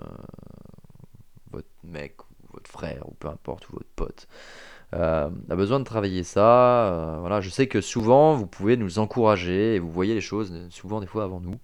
votre 1.53 1.69
mec 1.85 2.17
ou 2.25 2.55
votre 2.55 2.71
frère 2.71 3.09
ou 3.09 3.15
peu 3.15 3.29
importe 3.29 3.69
ou 3.69 3.75
votre 3.75 3.91
pote 3.95 4.27
a 4.93 5.57
besoin 5.57 5.79
de 5.81 5.85
travailler 5.85 6.23
ça. 6.23 6.87
euh, 6.87 7.17
voilà, 7.21 7.41
je 7.41 7.51
sais 7.51 7.67
que 7.67 7.81
souvent 7.81 8.35
vous 8.35 8.47
pouvez 8.47 8.77
nous 8.77 8.99
encourager 8.99 9.75
et 9.77 9.79
vous 9.79 9.91
voyez 9.91 10.15
les 10.15 10.21
choses 10.21 10.53
euh, 10.53 10.69
souvent 10.71 11.01
des 11.01 11.07
fois 11.07 11.25
avant 11.25 11.41
nous. 11.41 11.57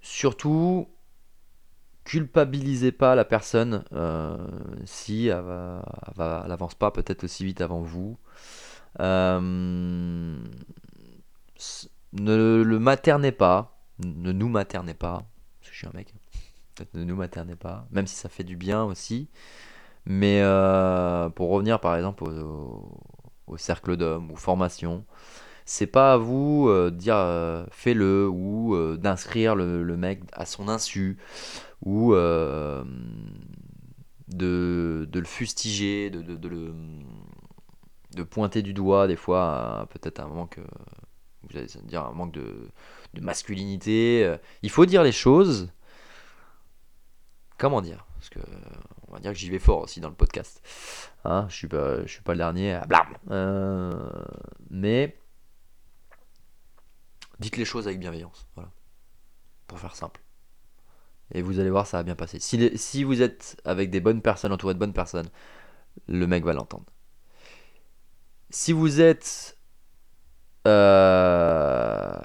Surtout, 0.00 0.88
culpabilisez 2.04 2.92
pas 2.92 3.14
la 3.14 3.24
personne 3.24 3.84
euh, 3.92 4.36
si 4.86 5.26
elle, 5.26 5.42
va- 5.42 6.46
elle 6.46 6.56
pas 6.78 6.90
peut-être 6.90 7.24
aussi 7.24 7.44
vite 7.44 7.60
avant 7.60 7.80
vous. 7.82 8.16
Euh, 9.00 9.38
ne 12.12 12.62
le 12.62 12.78
maternez 12.78 13.32
pas, 13.32 13.78
ne 14.02 14.32
nous 14.32 14.48
maternez 14.48 14.94
pas, 14.94 15.24
parce 15.60 15.68
que 15.68 15.72
je 15.72 15.78
suis 15.78 15.86
un 15.86 15.92
mec. 15.94 16.14
Ne 16.94 17.04
nous 17.04 17.16
maternez 17.16 17.56
pas, 17.56 17.86
même 17.90 18.06
si 18.06 18.14
ça 18.14 18.28
fait 18.28 18.44
du 18.44 18.56
bien 18.56 18.84
aussi. 18.84 19.28
Mais 20.08 20.40
euh, 20.40 21.28
pour 21.28 21.50
revenir 21.50 21.80
par 21.80 21.94
exemple 21.94 22.24
au, 22.24 23.56
cercle 23.58 23.96
d'hommes 23.98 24.30
ou 24.30 24.36
formation, 24.36 25.04
c'est 25.66 25.86
pas 25.86 26.14
à 26.14 26.16
vous 26.16 26.66
euh, 26.68 26.90
de 26.90 26.96
dire 26.96 27.16
euh, 27.16 27.66
fais-le 27.70 28.26
ou 28.26 28.96
d'inscrire 28.96 29.54
le, 29.54 29.96
mec 29.98 30.22
à 30.32 30.46
son 30.46 30.68
insu 30.70 31.18
ou 31.84 32.14
de, 32.14 32.86
le 35.12 35.24
fustiger, 35.24 36.08
de, 36.08 36.48
le, 36.48 38.24
pointer 38.24 38.62
du 38.62 38.72
doigt 38.72 39.06
des 39.08 39.16
fois 39.16 39.88
peut-être 39.90 40.20
un 40.20 40.28
manque, 40.28 40.58
vous 41.42 41.58
allez 41.58 41.66
dire 41.84 42.06
un 42.06 42.12
manque 42.12 42.32
de, 42.32 42.70
de 43.12 43.20
masculinité. 43.20 44.36
Il 44.62 44.70
faut 44.70 44.86
dire 44.86 45.02
les 45.02 45.12
choses. 45.12 45.70
Comment 47.58 47.82
dire? 47.82 48.06
Parce 48.14 48.30
que 48.30 48.40
on 49.08 49.14
va 49.14 49.20
dire 49.20 49.32
que 49.32 49.38
j'y 49.38 49.50
vais 49.50 49.58
fort 49.58 49.82
aussi 49.82 50.00
dans 50.00 50.08
le 50.08 50.14
podcast. 50.14 50.62
Hein, 51.24 51.46
je 51.48 51.56
suis 51.56 51.68
pas, 51.68 52.02
je 52.02 52.12
suis 52.12 52.22
pas 52.22 52.32
le 52.32 52.38
dernier 52.38 52.74
à. 52.74 52.86
Euh, 53.30 54.10
mais 54.70 55.18
dites 57.40 57.56
les 57.56 57.64
choses 57.64 57.86
avec 57.86 57.98
bienveillance. 57.98 58.46
Voilà. 58.54 58.70
Pour 59.66 59.78
faire 59.78 59.94
simple. 59.94 60.20
Et 61.34 61.42
vous 61.42 61.58
allez 61.58 61.70
voir, 61.70 61.86
ça 61.86 61.98
va 61.98 62.02
bien 62.02 62.16
passer. 62.16 62.40
Si, 62.40 62.76
si 62.78 63.04
vous 63.04 63.20
êtes 63.20 63.60
avec 63.64 63.90
des 63.90 64.00
bonnes 64.00 64.22
personnes, 64.22 64.52
entouré 64.52 64.74
de 64.74 64.78
bonnes 64.78 64.94
personnes, 64.94 65.28
le 66.06 66.26
mec 66.26 66.44
va 66.44 66.52
l'entendre. 66.54 66.86
Si 68.50 68.72
vous 68.72 69.00
êtes... 69.00 69.58
euh, 70.66 72.18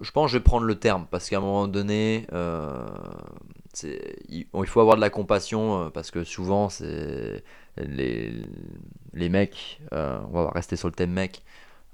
je 0.00 0.10
pense 0.10 0.26
que 0.26 0.32
je 0.32 0.38
vais 0.38 0.44
prendre 0.44 0.66
le 0.66 0.78
terme, 0.78 1.06
parce 1.10 1.30
qu'à 1.30 1.38
un 1.38 1.40
moment 1.40 1.66
donné, 1.66 2.26
euh, 2.32 2.84
il, 4.28 4.46
faut 4.66 4.80
avoir 4.80 4.96
de 4.96 5.00
la 5.00 5.10
compassion, 5.10 5.84
euh, 5.86 5.90
parce 5.90 6.10
que 6.10 6.24
souvent, 6.24 6.68
c'est 6.68 7.44
les, 7.76 8.32
les 9.14 9.28
mecs, 9.28 9.80
euh, 9.92 10.20
on 10.32 10.44
va 10.44 10.50
rester 10.50 10.76
sur 10.76 10.88
le 10.88 10.94
thème 10.94 11.12
mec, 11.12 11.42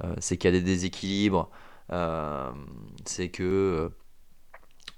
euh, 0.04 0.14
c'est 0.18 0.36
qu'il 0.38 0.52
y 0.52 0.56
a 0.56 0.58
des 0.60 0.64
déséquilibres, 0.64 1.50
c'est 3.04 3.28
que... 3.30 3.90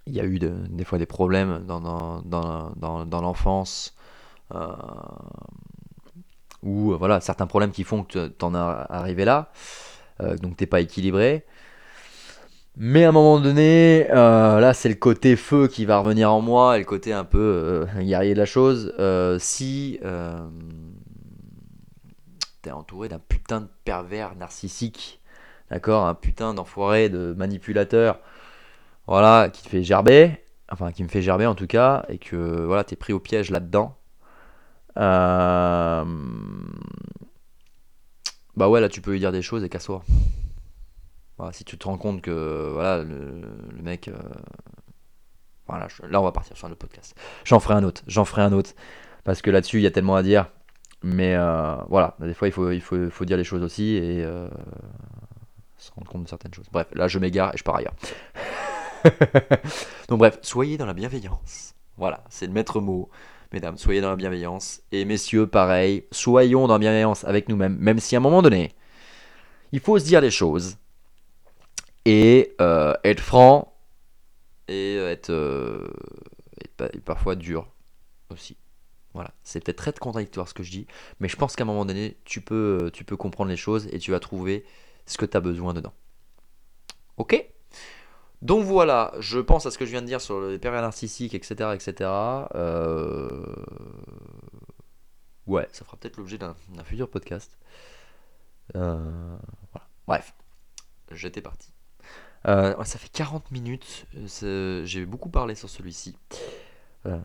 il 0.06 0.14
y 0.14 0.20
a 0.20 0.24
eu 0.24 0.38
de- 0.38 0.66
des 0.68 0.84
fois 0.84 0.98
des 0.98 1.06
problèmes 1.06 1.64
dans, 1.66 1.80
dans, 1.80 2.20
dans, 2.22 3.04
dans- 3.06 3.20
l'enfance, 3.20 3.94
ou 6.62 6.94
voilà, 6.98 7.20
certains 7.20 7.46
problèmes 7.46 7.70
qui 7.72 7.84
font 7.84 8.04
que 8.04 8.28
tu 8.28 8.44
en 8.44 8.54
es 8.54 8.58
arrivé 8.58 9.24
là, 9.24 9.50
donc 10.42 10.56
t'es 10.56 10.66
pas 10.66 10.80
équilibré. 10.80 11.44
Mais 12.82 13.04
à 13.04 13.10
un 13.10 13.12
moment 13.12 13.40
donné, 13.40 14.06
euh, 14.10 14.58
là 14.58 14.72
c'est 14.72 14.88
le 14.88 14.94
côté 14.94 15.36
feu 15.36 15.68
qui 15.68 15.84
va 15.84 15.98
revenir 15.98 16.32
en 16.32 16.40
moi, 16.40 16.76
et 16.76 16.78
le 16.78 16.86
côté 16.86 17.12
un 17.12 17.24
peu 17.24 17.38
euh, 17.38 18.02
guerrier 18.02 18.32
de 18.32 18.38
la 18.38 18.46
chose. 18.46 18.94
Euh, 18.98 19.38
si 19.38 20.00
t'es 22.62 22.70
entouré 22.70 23.10
d'un 23.10 23.18
putain 23.18 23.60
de 23.60 23.68
pervers 23.84 24.34
narcissique, 24.34 25.20
d'accord, 25.70 26.06
un 26.06 26.14
putain 26.14 26.54
d'enfoiré, 26.54 27.10
de 27.10 27.34
manipulateur, 27.36 28.18
voilà, 29.06 29.50
qui 29.50 29.62
te 29.62 29.68
fait 29.68 29.82
gerber, 29.82 30.42
enfin 30.72 30.90
qui 30.90 31.02
me 31.02 31.08
fait 31.08 31.20
gerber 31.20 31.44
en 31.44 31.54
tout 31.54 31.66
cas, 31.66 32.06
et 32.08 32.16
que 32.16 32.64
voilà, 32.64 32.82
t'es 32.82 32.96
pris 32.96 33.12
au 33.12 33.20
piège 33.20 33.50
là-dedans. 33.50 33.94
Bah 34.96 36.06
ouais, 38.56 38.80
là 38.80 38.88
tu 38.88 39.02
peux 39.02 39.12
lui 39.12 39.18
dire 39.20 39.32
des 39.32 39.42
choses 39.42 39.64
et 39.64 39.68
casse-toi. 39.68 40.02
Voilà, 41.40 41.54
si 41.54 41.64
tu 41.64 41.78
te 41.78 41.86
rends 41.86 41.96
compte 41.96 42.20
que 42.20 42.68
voilà, 42.74 43.02
le, 43.02 43.40
le 43.74 43.82
mec. 43.82 44.08
euh, 44.08 44.18
Voilà, 45.66 45.88
là 46.08 46.20
on 46.20 46.24
va 46.24 46.32
partir 46.32 46.54
sur 46.54 46.66
autre 46.66 46.76
podcast. 46.76 47.16
J'en 47.44 47.60
ferai 47.60 47.74
un 47.74 47.84
autre, 47.84 48.02
j'en 48.06 48.26
ferai 48.26 48.42
un 48.42 48.52
autre. 48.52 48.72
Parce 49.24 49.40
que 49.40 49.50
là-dessus 49.50 49.78
il 49.78 49.82
y 49.82 49.86
a 49.86 49.90
tellement 49.90 50.16
à 50.16 50.22
dire. 50.22 50.50
Mais 51.02 51.34
euh, 51.36 51.76
voilà, 51.88 52.14
des 52.20 52.34
fois 52.34 52.48
il 52.48 52.52
faut, 52.52 52.70
il 52.72 52.82
faut, 52.82 53.08
faut 53.08 53.24
dire 53.24 53.38
les 53.38 53.44
choses 53.44 53.62
aussi 53.62 53.94
et 53.94 54.22
euh, 54.22 54.48
se 55.78 55.90
rendre 55.92 56.10
compte 56.10 56.24
de 56.24 56.28
certaines 56.28 56.52
choses. 56.52 56.66
Bref, 56.70 56.88
là 56.94 57.08
je 57.08 57.18
m'égare 57.18 57.54
et 57.54 57.56
je 57.56 57.64
pars 57.64 57.76
ailleurs. 57.76 57.94
Donc 60.08 60.18
bref, 60.18 60.38
soyez 60.42 60.76
dans 60.76 60.86
la 60.86 60.92
bienveillance. 60.94 61.74
Voilà, 61.96 62.22
c'est 62.28 62.46
le 62.46 62.52
maître 62.52 62.80
mot. 62.80 63.08
Mesdames, 63.52 63.78
soyez 63.78 64.00
dans 64.02 64.10
la 64.10 64.16
bienveillance. 64.16 64.82
Et 64.92 65.04
messieurs, 65.06 65.46
pareil, 65.46 66.04
soyons 66.12 66.66
dans 66.68 66.74
la 66.74 66.78
bienveillance 66.78 67.24
avec 67.24 67.48
nous-mêmes. 67.48 67.76
Même 67.78 67.98
si 67.98 68.14
à 68.14 68.18
un 68.18 68.22
moment 68.22 68.42
donné, 68.42 68.74
il 69.72 69.80
faut 69.80 69.98
se 69.98 70.04
dire 70.04 70.20
les 70.20 70.30
choses. 70.30 70.76
Et 72.04 72.54
euh, 72.60 72.94
être 73.04 73.20
franc. 73.20 73.74
Et 74.68 74.96
être, 74.96 75.30
euh, 75.30 75.88
être 76.64 76.94
et 76.94 77.00
parfois 77.00 77.34
dur 77.36 77.68
aussi. 78.30 78.56
Voilà, 79.14 79.32
c'est 79.42 79.60
peut-être 79.64 79.78
très 79.78 79.92
contradictoire 79.92 80.48
ce 80.48 80.54
que 80.54 80.62
je 80.62 80.70
dis, 80.70 80.86
mais 81.20 81.28
je 81.28 81.36
pense 81.36 81.56
qu'à 81.56 81.64
un 81.64 81.66
moment 81.66 81.84
donné, 81.84 82.18
tu 82.24 82.40
peux, 82.40 82.90
tu 82.94 83.04
peux 83.04 83.16
comprendre 83.16 83.50
les 83.50 83.56
choses 83.56 83.88
et 83.92 83.98
tu 83.98 84.12
vas 84.12 84.20
trouver 84.20 84.64
ce 85.06 85.18
que 85.18 85.26
tu 85.26 85.36
as 85.36 85.40
besoin 85.40 85.74
dedans. 85.74 85.92
Ok? 87.16 87.34
Donc 88.42 88.64
voilà, 88.64 89.12
je 89.20 89.38
pense 89.38 89.66
à 89.66 89.70
ce 89.70 89.78
que 89.78 89.84
je 89.86 89.90
viens 89.90 90.02
de 90.02 90.06
dire 90.06 90.20
sur 90.20 90.40
les 90.42 90.58
pervers 90.58 90.82
narcissiques, 90.82 91.34
etc. 91.34 91.74
etc. 91.74 92.48
Euh, 92.54 93.44
Ouais, 95.46 95.68
ça 95.72 95.84
fera 95.84 95.96
peut-être 95.96 96.16
l'objet 96.16 96.38
d'un 96.38 96.54
futur 96.84 97.10
podcast. 97.10 97.58
Euh, 98.76 99.36
Voilà. 99.72 99.88
Bref, 100.06 100.34
j'étais 101.12 101.42
parti. 101.42 101.69
Euh, 102.48 102.74
ça 102.84 102.98
fait 102.98 103.10
40 103.12 103.50
minutes, 103.50 104.06
euh, 104.42 104.84
j'ai 104.84 105.04
beaucoup 105.04 105.28
parlé 105.28 105.54
sur 105.54 105.68
celui-ci. 105.68 106.16
Euh, 107.06 107.18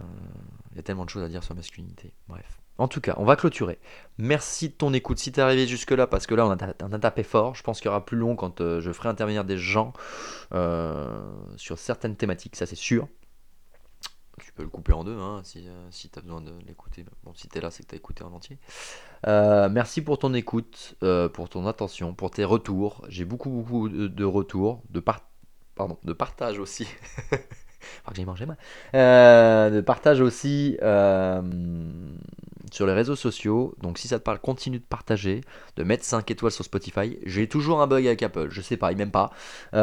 Il 0.72 0.78
y 0.78 0.80
a 0.80 0.84
tellement 0.84 1.06
de 1.06 1.10
choses 1.10 1.24
à 1.24 1.30
dire 1.30 1.44
sur 1.44 1.54
la 1.54 1.60
masculinité. 1.60 2.14
Bref. 2.28 2.60
En 2.78 2.90
tout 2.90 3.00
cas, 3.00 3.14
on 3.18 3.24
va 3.24 3.38
clôturer. 3.38 3.80
Merci 4.18 4.68
de 4.68 4.74
ton 4.74 4.94
écoute. 4.94 5.18
Si 5.18 5.32
t'es 5.32 5.40
arrivé 5.42 5.66
jusque-là, 5.66 6.08
parce 6.08 6.28
que 6.28 6.36
là, 6.36 6.46
on 6.46 6.52
a, 6.52 6.74
on 6.84 6.92
a 6.92 7.00
tapé 7.00 7.24
fort. 7.24 7.56
Je 7.56 7.64
pense 7.64 7.80
qu'il 7.80 7.88
y 7.88 7.90
aura 7.90 8.06
plus 8.06 8.18
long 8.18 8.36
quand 8.36 8.60
je 8.60 8.92
ferai 8.92 9.08
intervenir 9.08 9.46
des 9.46 9.58
gens 9.58 9.94
sur 11.56 11.80
certaines 11.80 12.18
thématiques, 12.18 12.58
ça 12.58 12.66
c'est 12.66 12.76
sûr. 12.76 13.08
Tu 14.42 14.52
peux 14.52 14.64
le 14.64 14.70
couper 14.70 14.94
en 14.94 15.04
deux 15.04 15.18
hein, 15.18 15.42
si, 15.44 15.68
euh, 15.68 15.88
si 15.92 16.10
tu 16.10 16.20
as 16.20 16.22
besoin 16.22 16.42
de 16.42 16.52
l'écouter. 16.68 17.06
Bon, 17.24 17.34
si 17.36 17.48
tu 17.48 17.58
es 17.58 17.62
là, 17.62 17.72
c'est 17.72 17.84
que 17.84 17.90
tu 17.90 17.96
as 17.96 17.98
écouté 17.98 18.24
en 18.24 18.34
entier. 18.34 18.58
Euh, 19.28 19.70
merci 19.70 20.02
pour 20.02 20.20
ton 20.20 20.34
écoute, 20.34 20.96
euh, 21.04 21.30
pour 21.30 21.50
ton 21.50 21.66
attention, 21.68 22.14
pour 22.14 22.32
tes 22.32 22.44
retours. 22.44 23.06
J'ai 23.08 23.26
beaucoup, 23.26 23.50
beaucoup 23.50 23.90
de, 23.90 24.24
retours, 24.24 24.84
de, 24.90 25.00
par... 25.00 25.22
Pardon, 25.76 25.98
de 26.04 26.14
partage 26.14 26.60
aussi. 26.60 26.88
Que 28.16 28.22
manger 28.24 28.48
moi. 28.48 28.56
Euh, 28.96 29.70
de 29.70 29.80
partage 29.80 30.20
aussi 30.20 30.76
sur 32.72 32.88
les 32.88 32.94
réseaux 32.94 33.16
sociaux. 33.16 33.76
Donc 33.80 34.00
si 34.00 34.08
ça 34.08 34.18
te 34.18 34.24
parle, 34.24 34.40
continue 34.40 34.80
de 34.80 34.84
partager, 34.84 35.42
de 35.76 35.84
mettre 35.84 36.04
5 36.04 36.32
étoiles 36.32 36.52
sur 36.52 36.66
Spotify. 36.66 37.20
J'ai 37.26 37.48
toujours 37.48 37.82
un 37.82 37.88
bug 37.88 38.08
avec 38.08 38.24
Apple, 38.24 38.48
je 38.50 38.62
sais 38.62 38.78
pas, 38.78 38.92
il 38.92 38.98
m'aime 38.98 39.12
pas. 39.12 39.30
Donc 39.72 39.76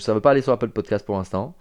ça 0.00 0.14
veut 0.14 0.22
pas 0.22 0.30
aller 0.30 0.40
sur 0.40 0.52
Apple 0.52 0.70
Podcast 0.70 1.04
pour 1.04 1.18
l'instant. 1.18 1.54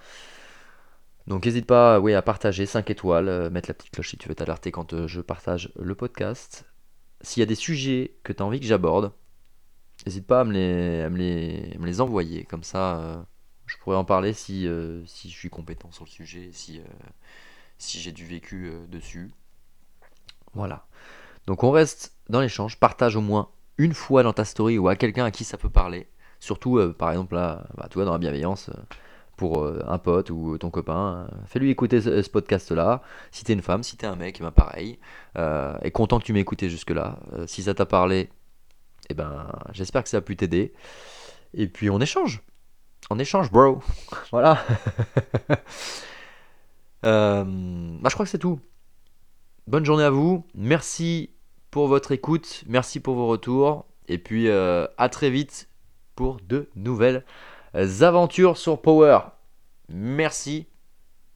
Donc 1.30 1.46
n'hésite 1.46 1.68
pas 1.68 2.00
oui, 2.00 2.16
à 2.16 2.24
partager 2.24 2.66
5 2.66 2.90
étoiles, 2.90 3.30
euh, 3.30 3.50
mettre 3.52 3.70
la 3.70 3.76
petite 3.76 3.92
cloche 3.92 4.10
si 4.10 4.18
tu 4.18 4.28
veux 4.28 4.34
t'alerter 4.34 4.72
quand 4.72 4.94
euh, 4.94 5.08
je 5.08 5.22
partage 5.22 5.72
le 5.80 5.94
podcast. 5.94 6.66
S'il 7.22 7.42
y 7.42 7.44
a 7.44 7.46
des 7.46 7.56
sujets 7.56 8.16
que 8.24 8.34
tu 8.34 8.42
as 8.42 8.46
envie 8.46 8.60
que 8.60 8.66
j'aborde, 8.66 9.14
n'hésite 10.06 10.26
pas 10.26 10.42
à 10.42 10.44
me 10.44 10.52
les, 10.52 12.02
envoyer. 12.02 12.46
Comme 12.46 12.64
ça, 12.64 12.98
euh, 12.98 13.22
je 13.68 13.78
pourrais 13.78 13.96
en 13.96 14.06
parler 14.06 14.34
si, 14.34 14.68
si 15.06 15.30
je 15.30 15.36
suis 15.36 15.50
compétent 15.52 15.92
sur 15.92 16.06
le 16.06 16.10
sujet, 16.10 16.50
si, 16.52 16.82
si 17.78 18.00
j'ai 18.00 18.12
du 18.12 18.26
vécu 18.26 18.72
dessus. 18.88 19.30
Voilà. 20.54 20.88
Donc 21.46 21.64
on 21.64 21.70
reste 21.70 22.16
dans 22.30 22.42
l'échange, 22.42 22.80
partage 22.80 23.16
au 23.16 23.22
moins 23.22 23.52
une 23.78 23.94
fois 23.94 24.24
dans 24.24 24.34
ta 24.34 24.46
story 24.46 24.80
ou 24.80 24.88
à 24.88 24.96
quelqu'un 24.96 25.26
à 25.26 25.32
qui 25.32 25.44
ça 25.44 25.58
peut 25.58 25.70
parler. 25.70 26.08
Surtout, 26.40 26.82
par 26.98 27.12
exemple, 27.12 27.36
là, 27.36 27.68
bah, 27.76 27.88
tu 27.90 27.96
vois, 27.96 28.06
dans 28.06 28.14
la 28.14 28.18
bienveillance, 28.18 28.72
pour 29.40 29.64
euh, 29.64 29.82
un 29.88 29.98
pote 30.00 30.32
ou 30.32 30.58
ton 30.58 30.70
copain, 30.70 31.30
euh, 31.32 31.38
fais-lui 31.46 31.70
écouter 31.70 32.02
ce, 32.02 32.30
podcast-là. 32.30 33.02
Si 33.32 33.46
t'es 33.46 33.54
une 33.54 33.62
femme, 33.62 33.84
si 33.84 33.96
t'es 33.96 34.06
un 34.06 34.18
mec, 34.18 34.42
ben 34.42 34.52
pareil. 34.52 35.00
Euh, 35.38 35.78
et 35.82 35.92
content 35.92 36.20
que 36.20 36.26
tu 36.26 36.34
m'aies 36.34 36.42
écouté 36.42 36.70
jusque-là. 36.70 37.20
Euh, 37.32 37.48
si 37.48 37.64
ça 37.64 37.74
t'a 37.74 37.86
parlé, 37.86 38.30
eh 39.10 39.14
ben, 39.14 39.48
j'espère 39.72 40.04
que 40.04 40.10
ça 40.10 40.18
a 40.18 40.22
pu 40.22 40.36
t'aider. 40.36 40.74
Et 41.54 41.68
puis 41.70 41.90
on 41.90 42.02
échange. 42.02 42.44
On 43.10 43.18
échange, 43.18 43.50
bro. 43.50 43.82
voilà. 44.32 44.62
Euh, 47.06 47.46
bah, 47.46 48.10
je 48.10 48.14
crois 48.14 48.26
que 48.26 48.30
c'est 48.30 48.40
tout. 48.40 48.60
Bonne 49.68 49.86
journée 49.86 50.04
à 50.04 50.10
vous. 50.10 50.46
Merci 50.54 51.30
pour 51.72 51.88
votre 51.88 52.12
écoute. 52.12 52.66
Merci 52.68 53.00
pour 53.00 53.16
vos 53.16 53.28
retours. 53.28 53.86
Et 54.10 54.18
puis 54.18 54.50
euh, 54.50 54.86
à 54.98 55.08
très 55.08 55.30
vite 55.30 55.70
pour 56.16 56.42
de 56.42 56.70
nouvelles 56.76 57.24
aventures 57.74 58.58
sur 58.58 58.82
Power. 58.82 59.20
Merci. 59.90 60.68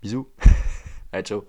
Bisous. 0.01 0.27
Allez, 1.11 1.23
ciao. 1.23 1.45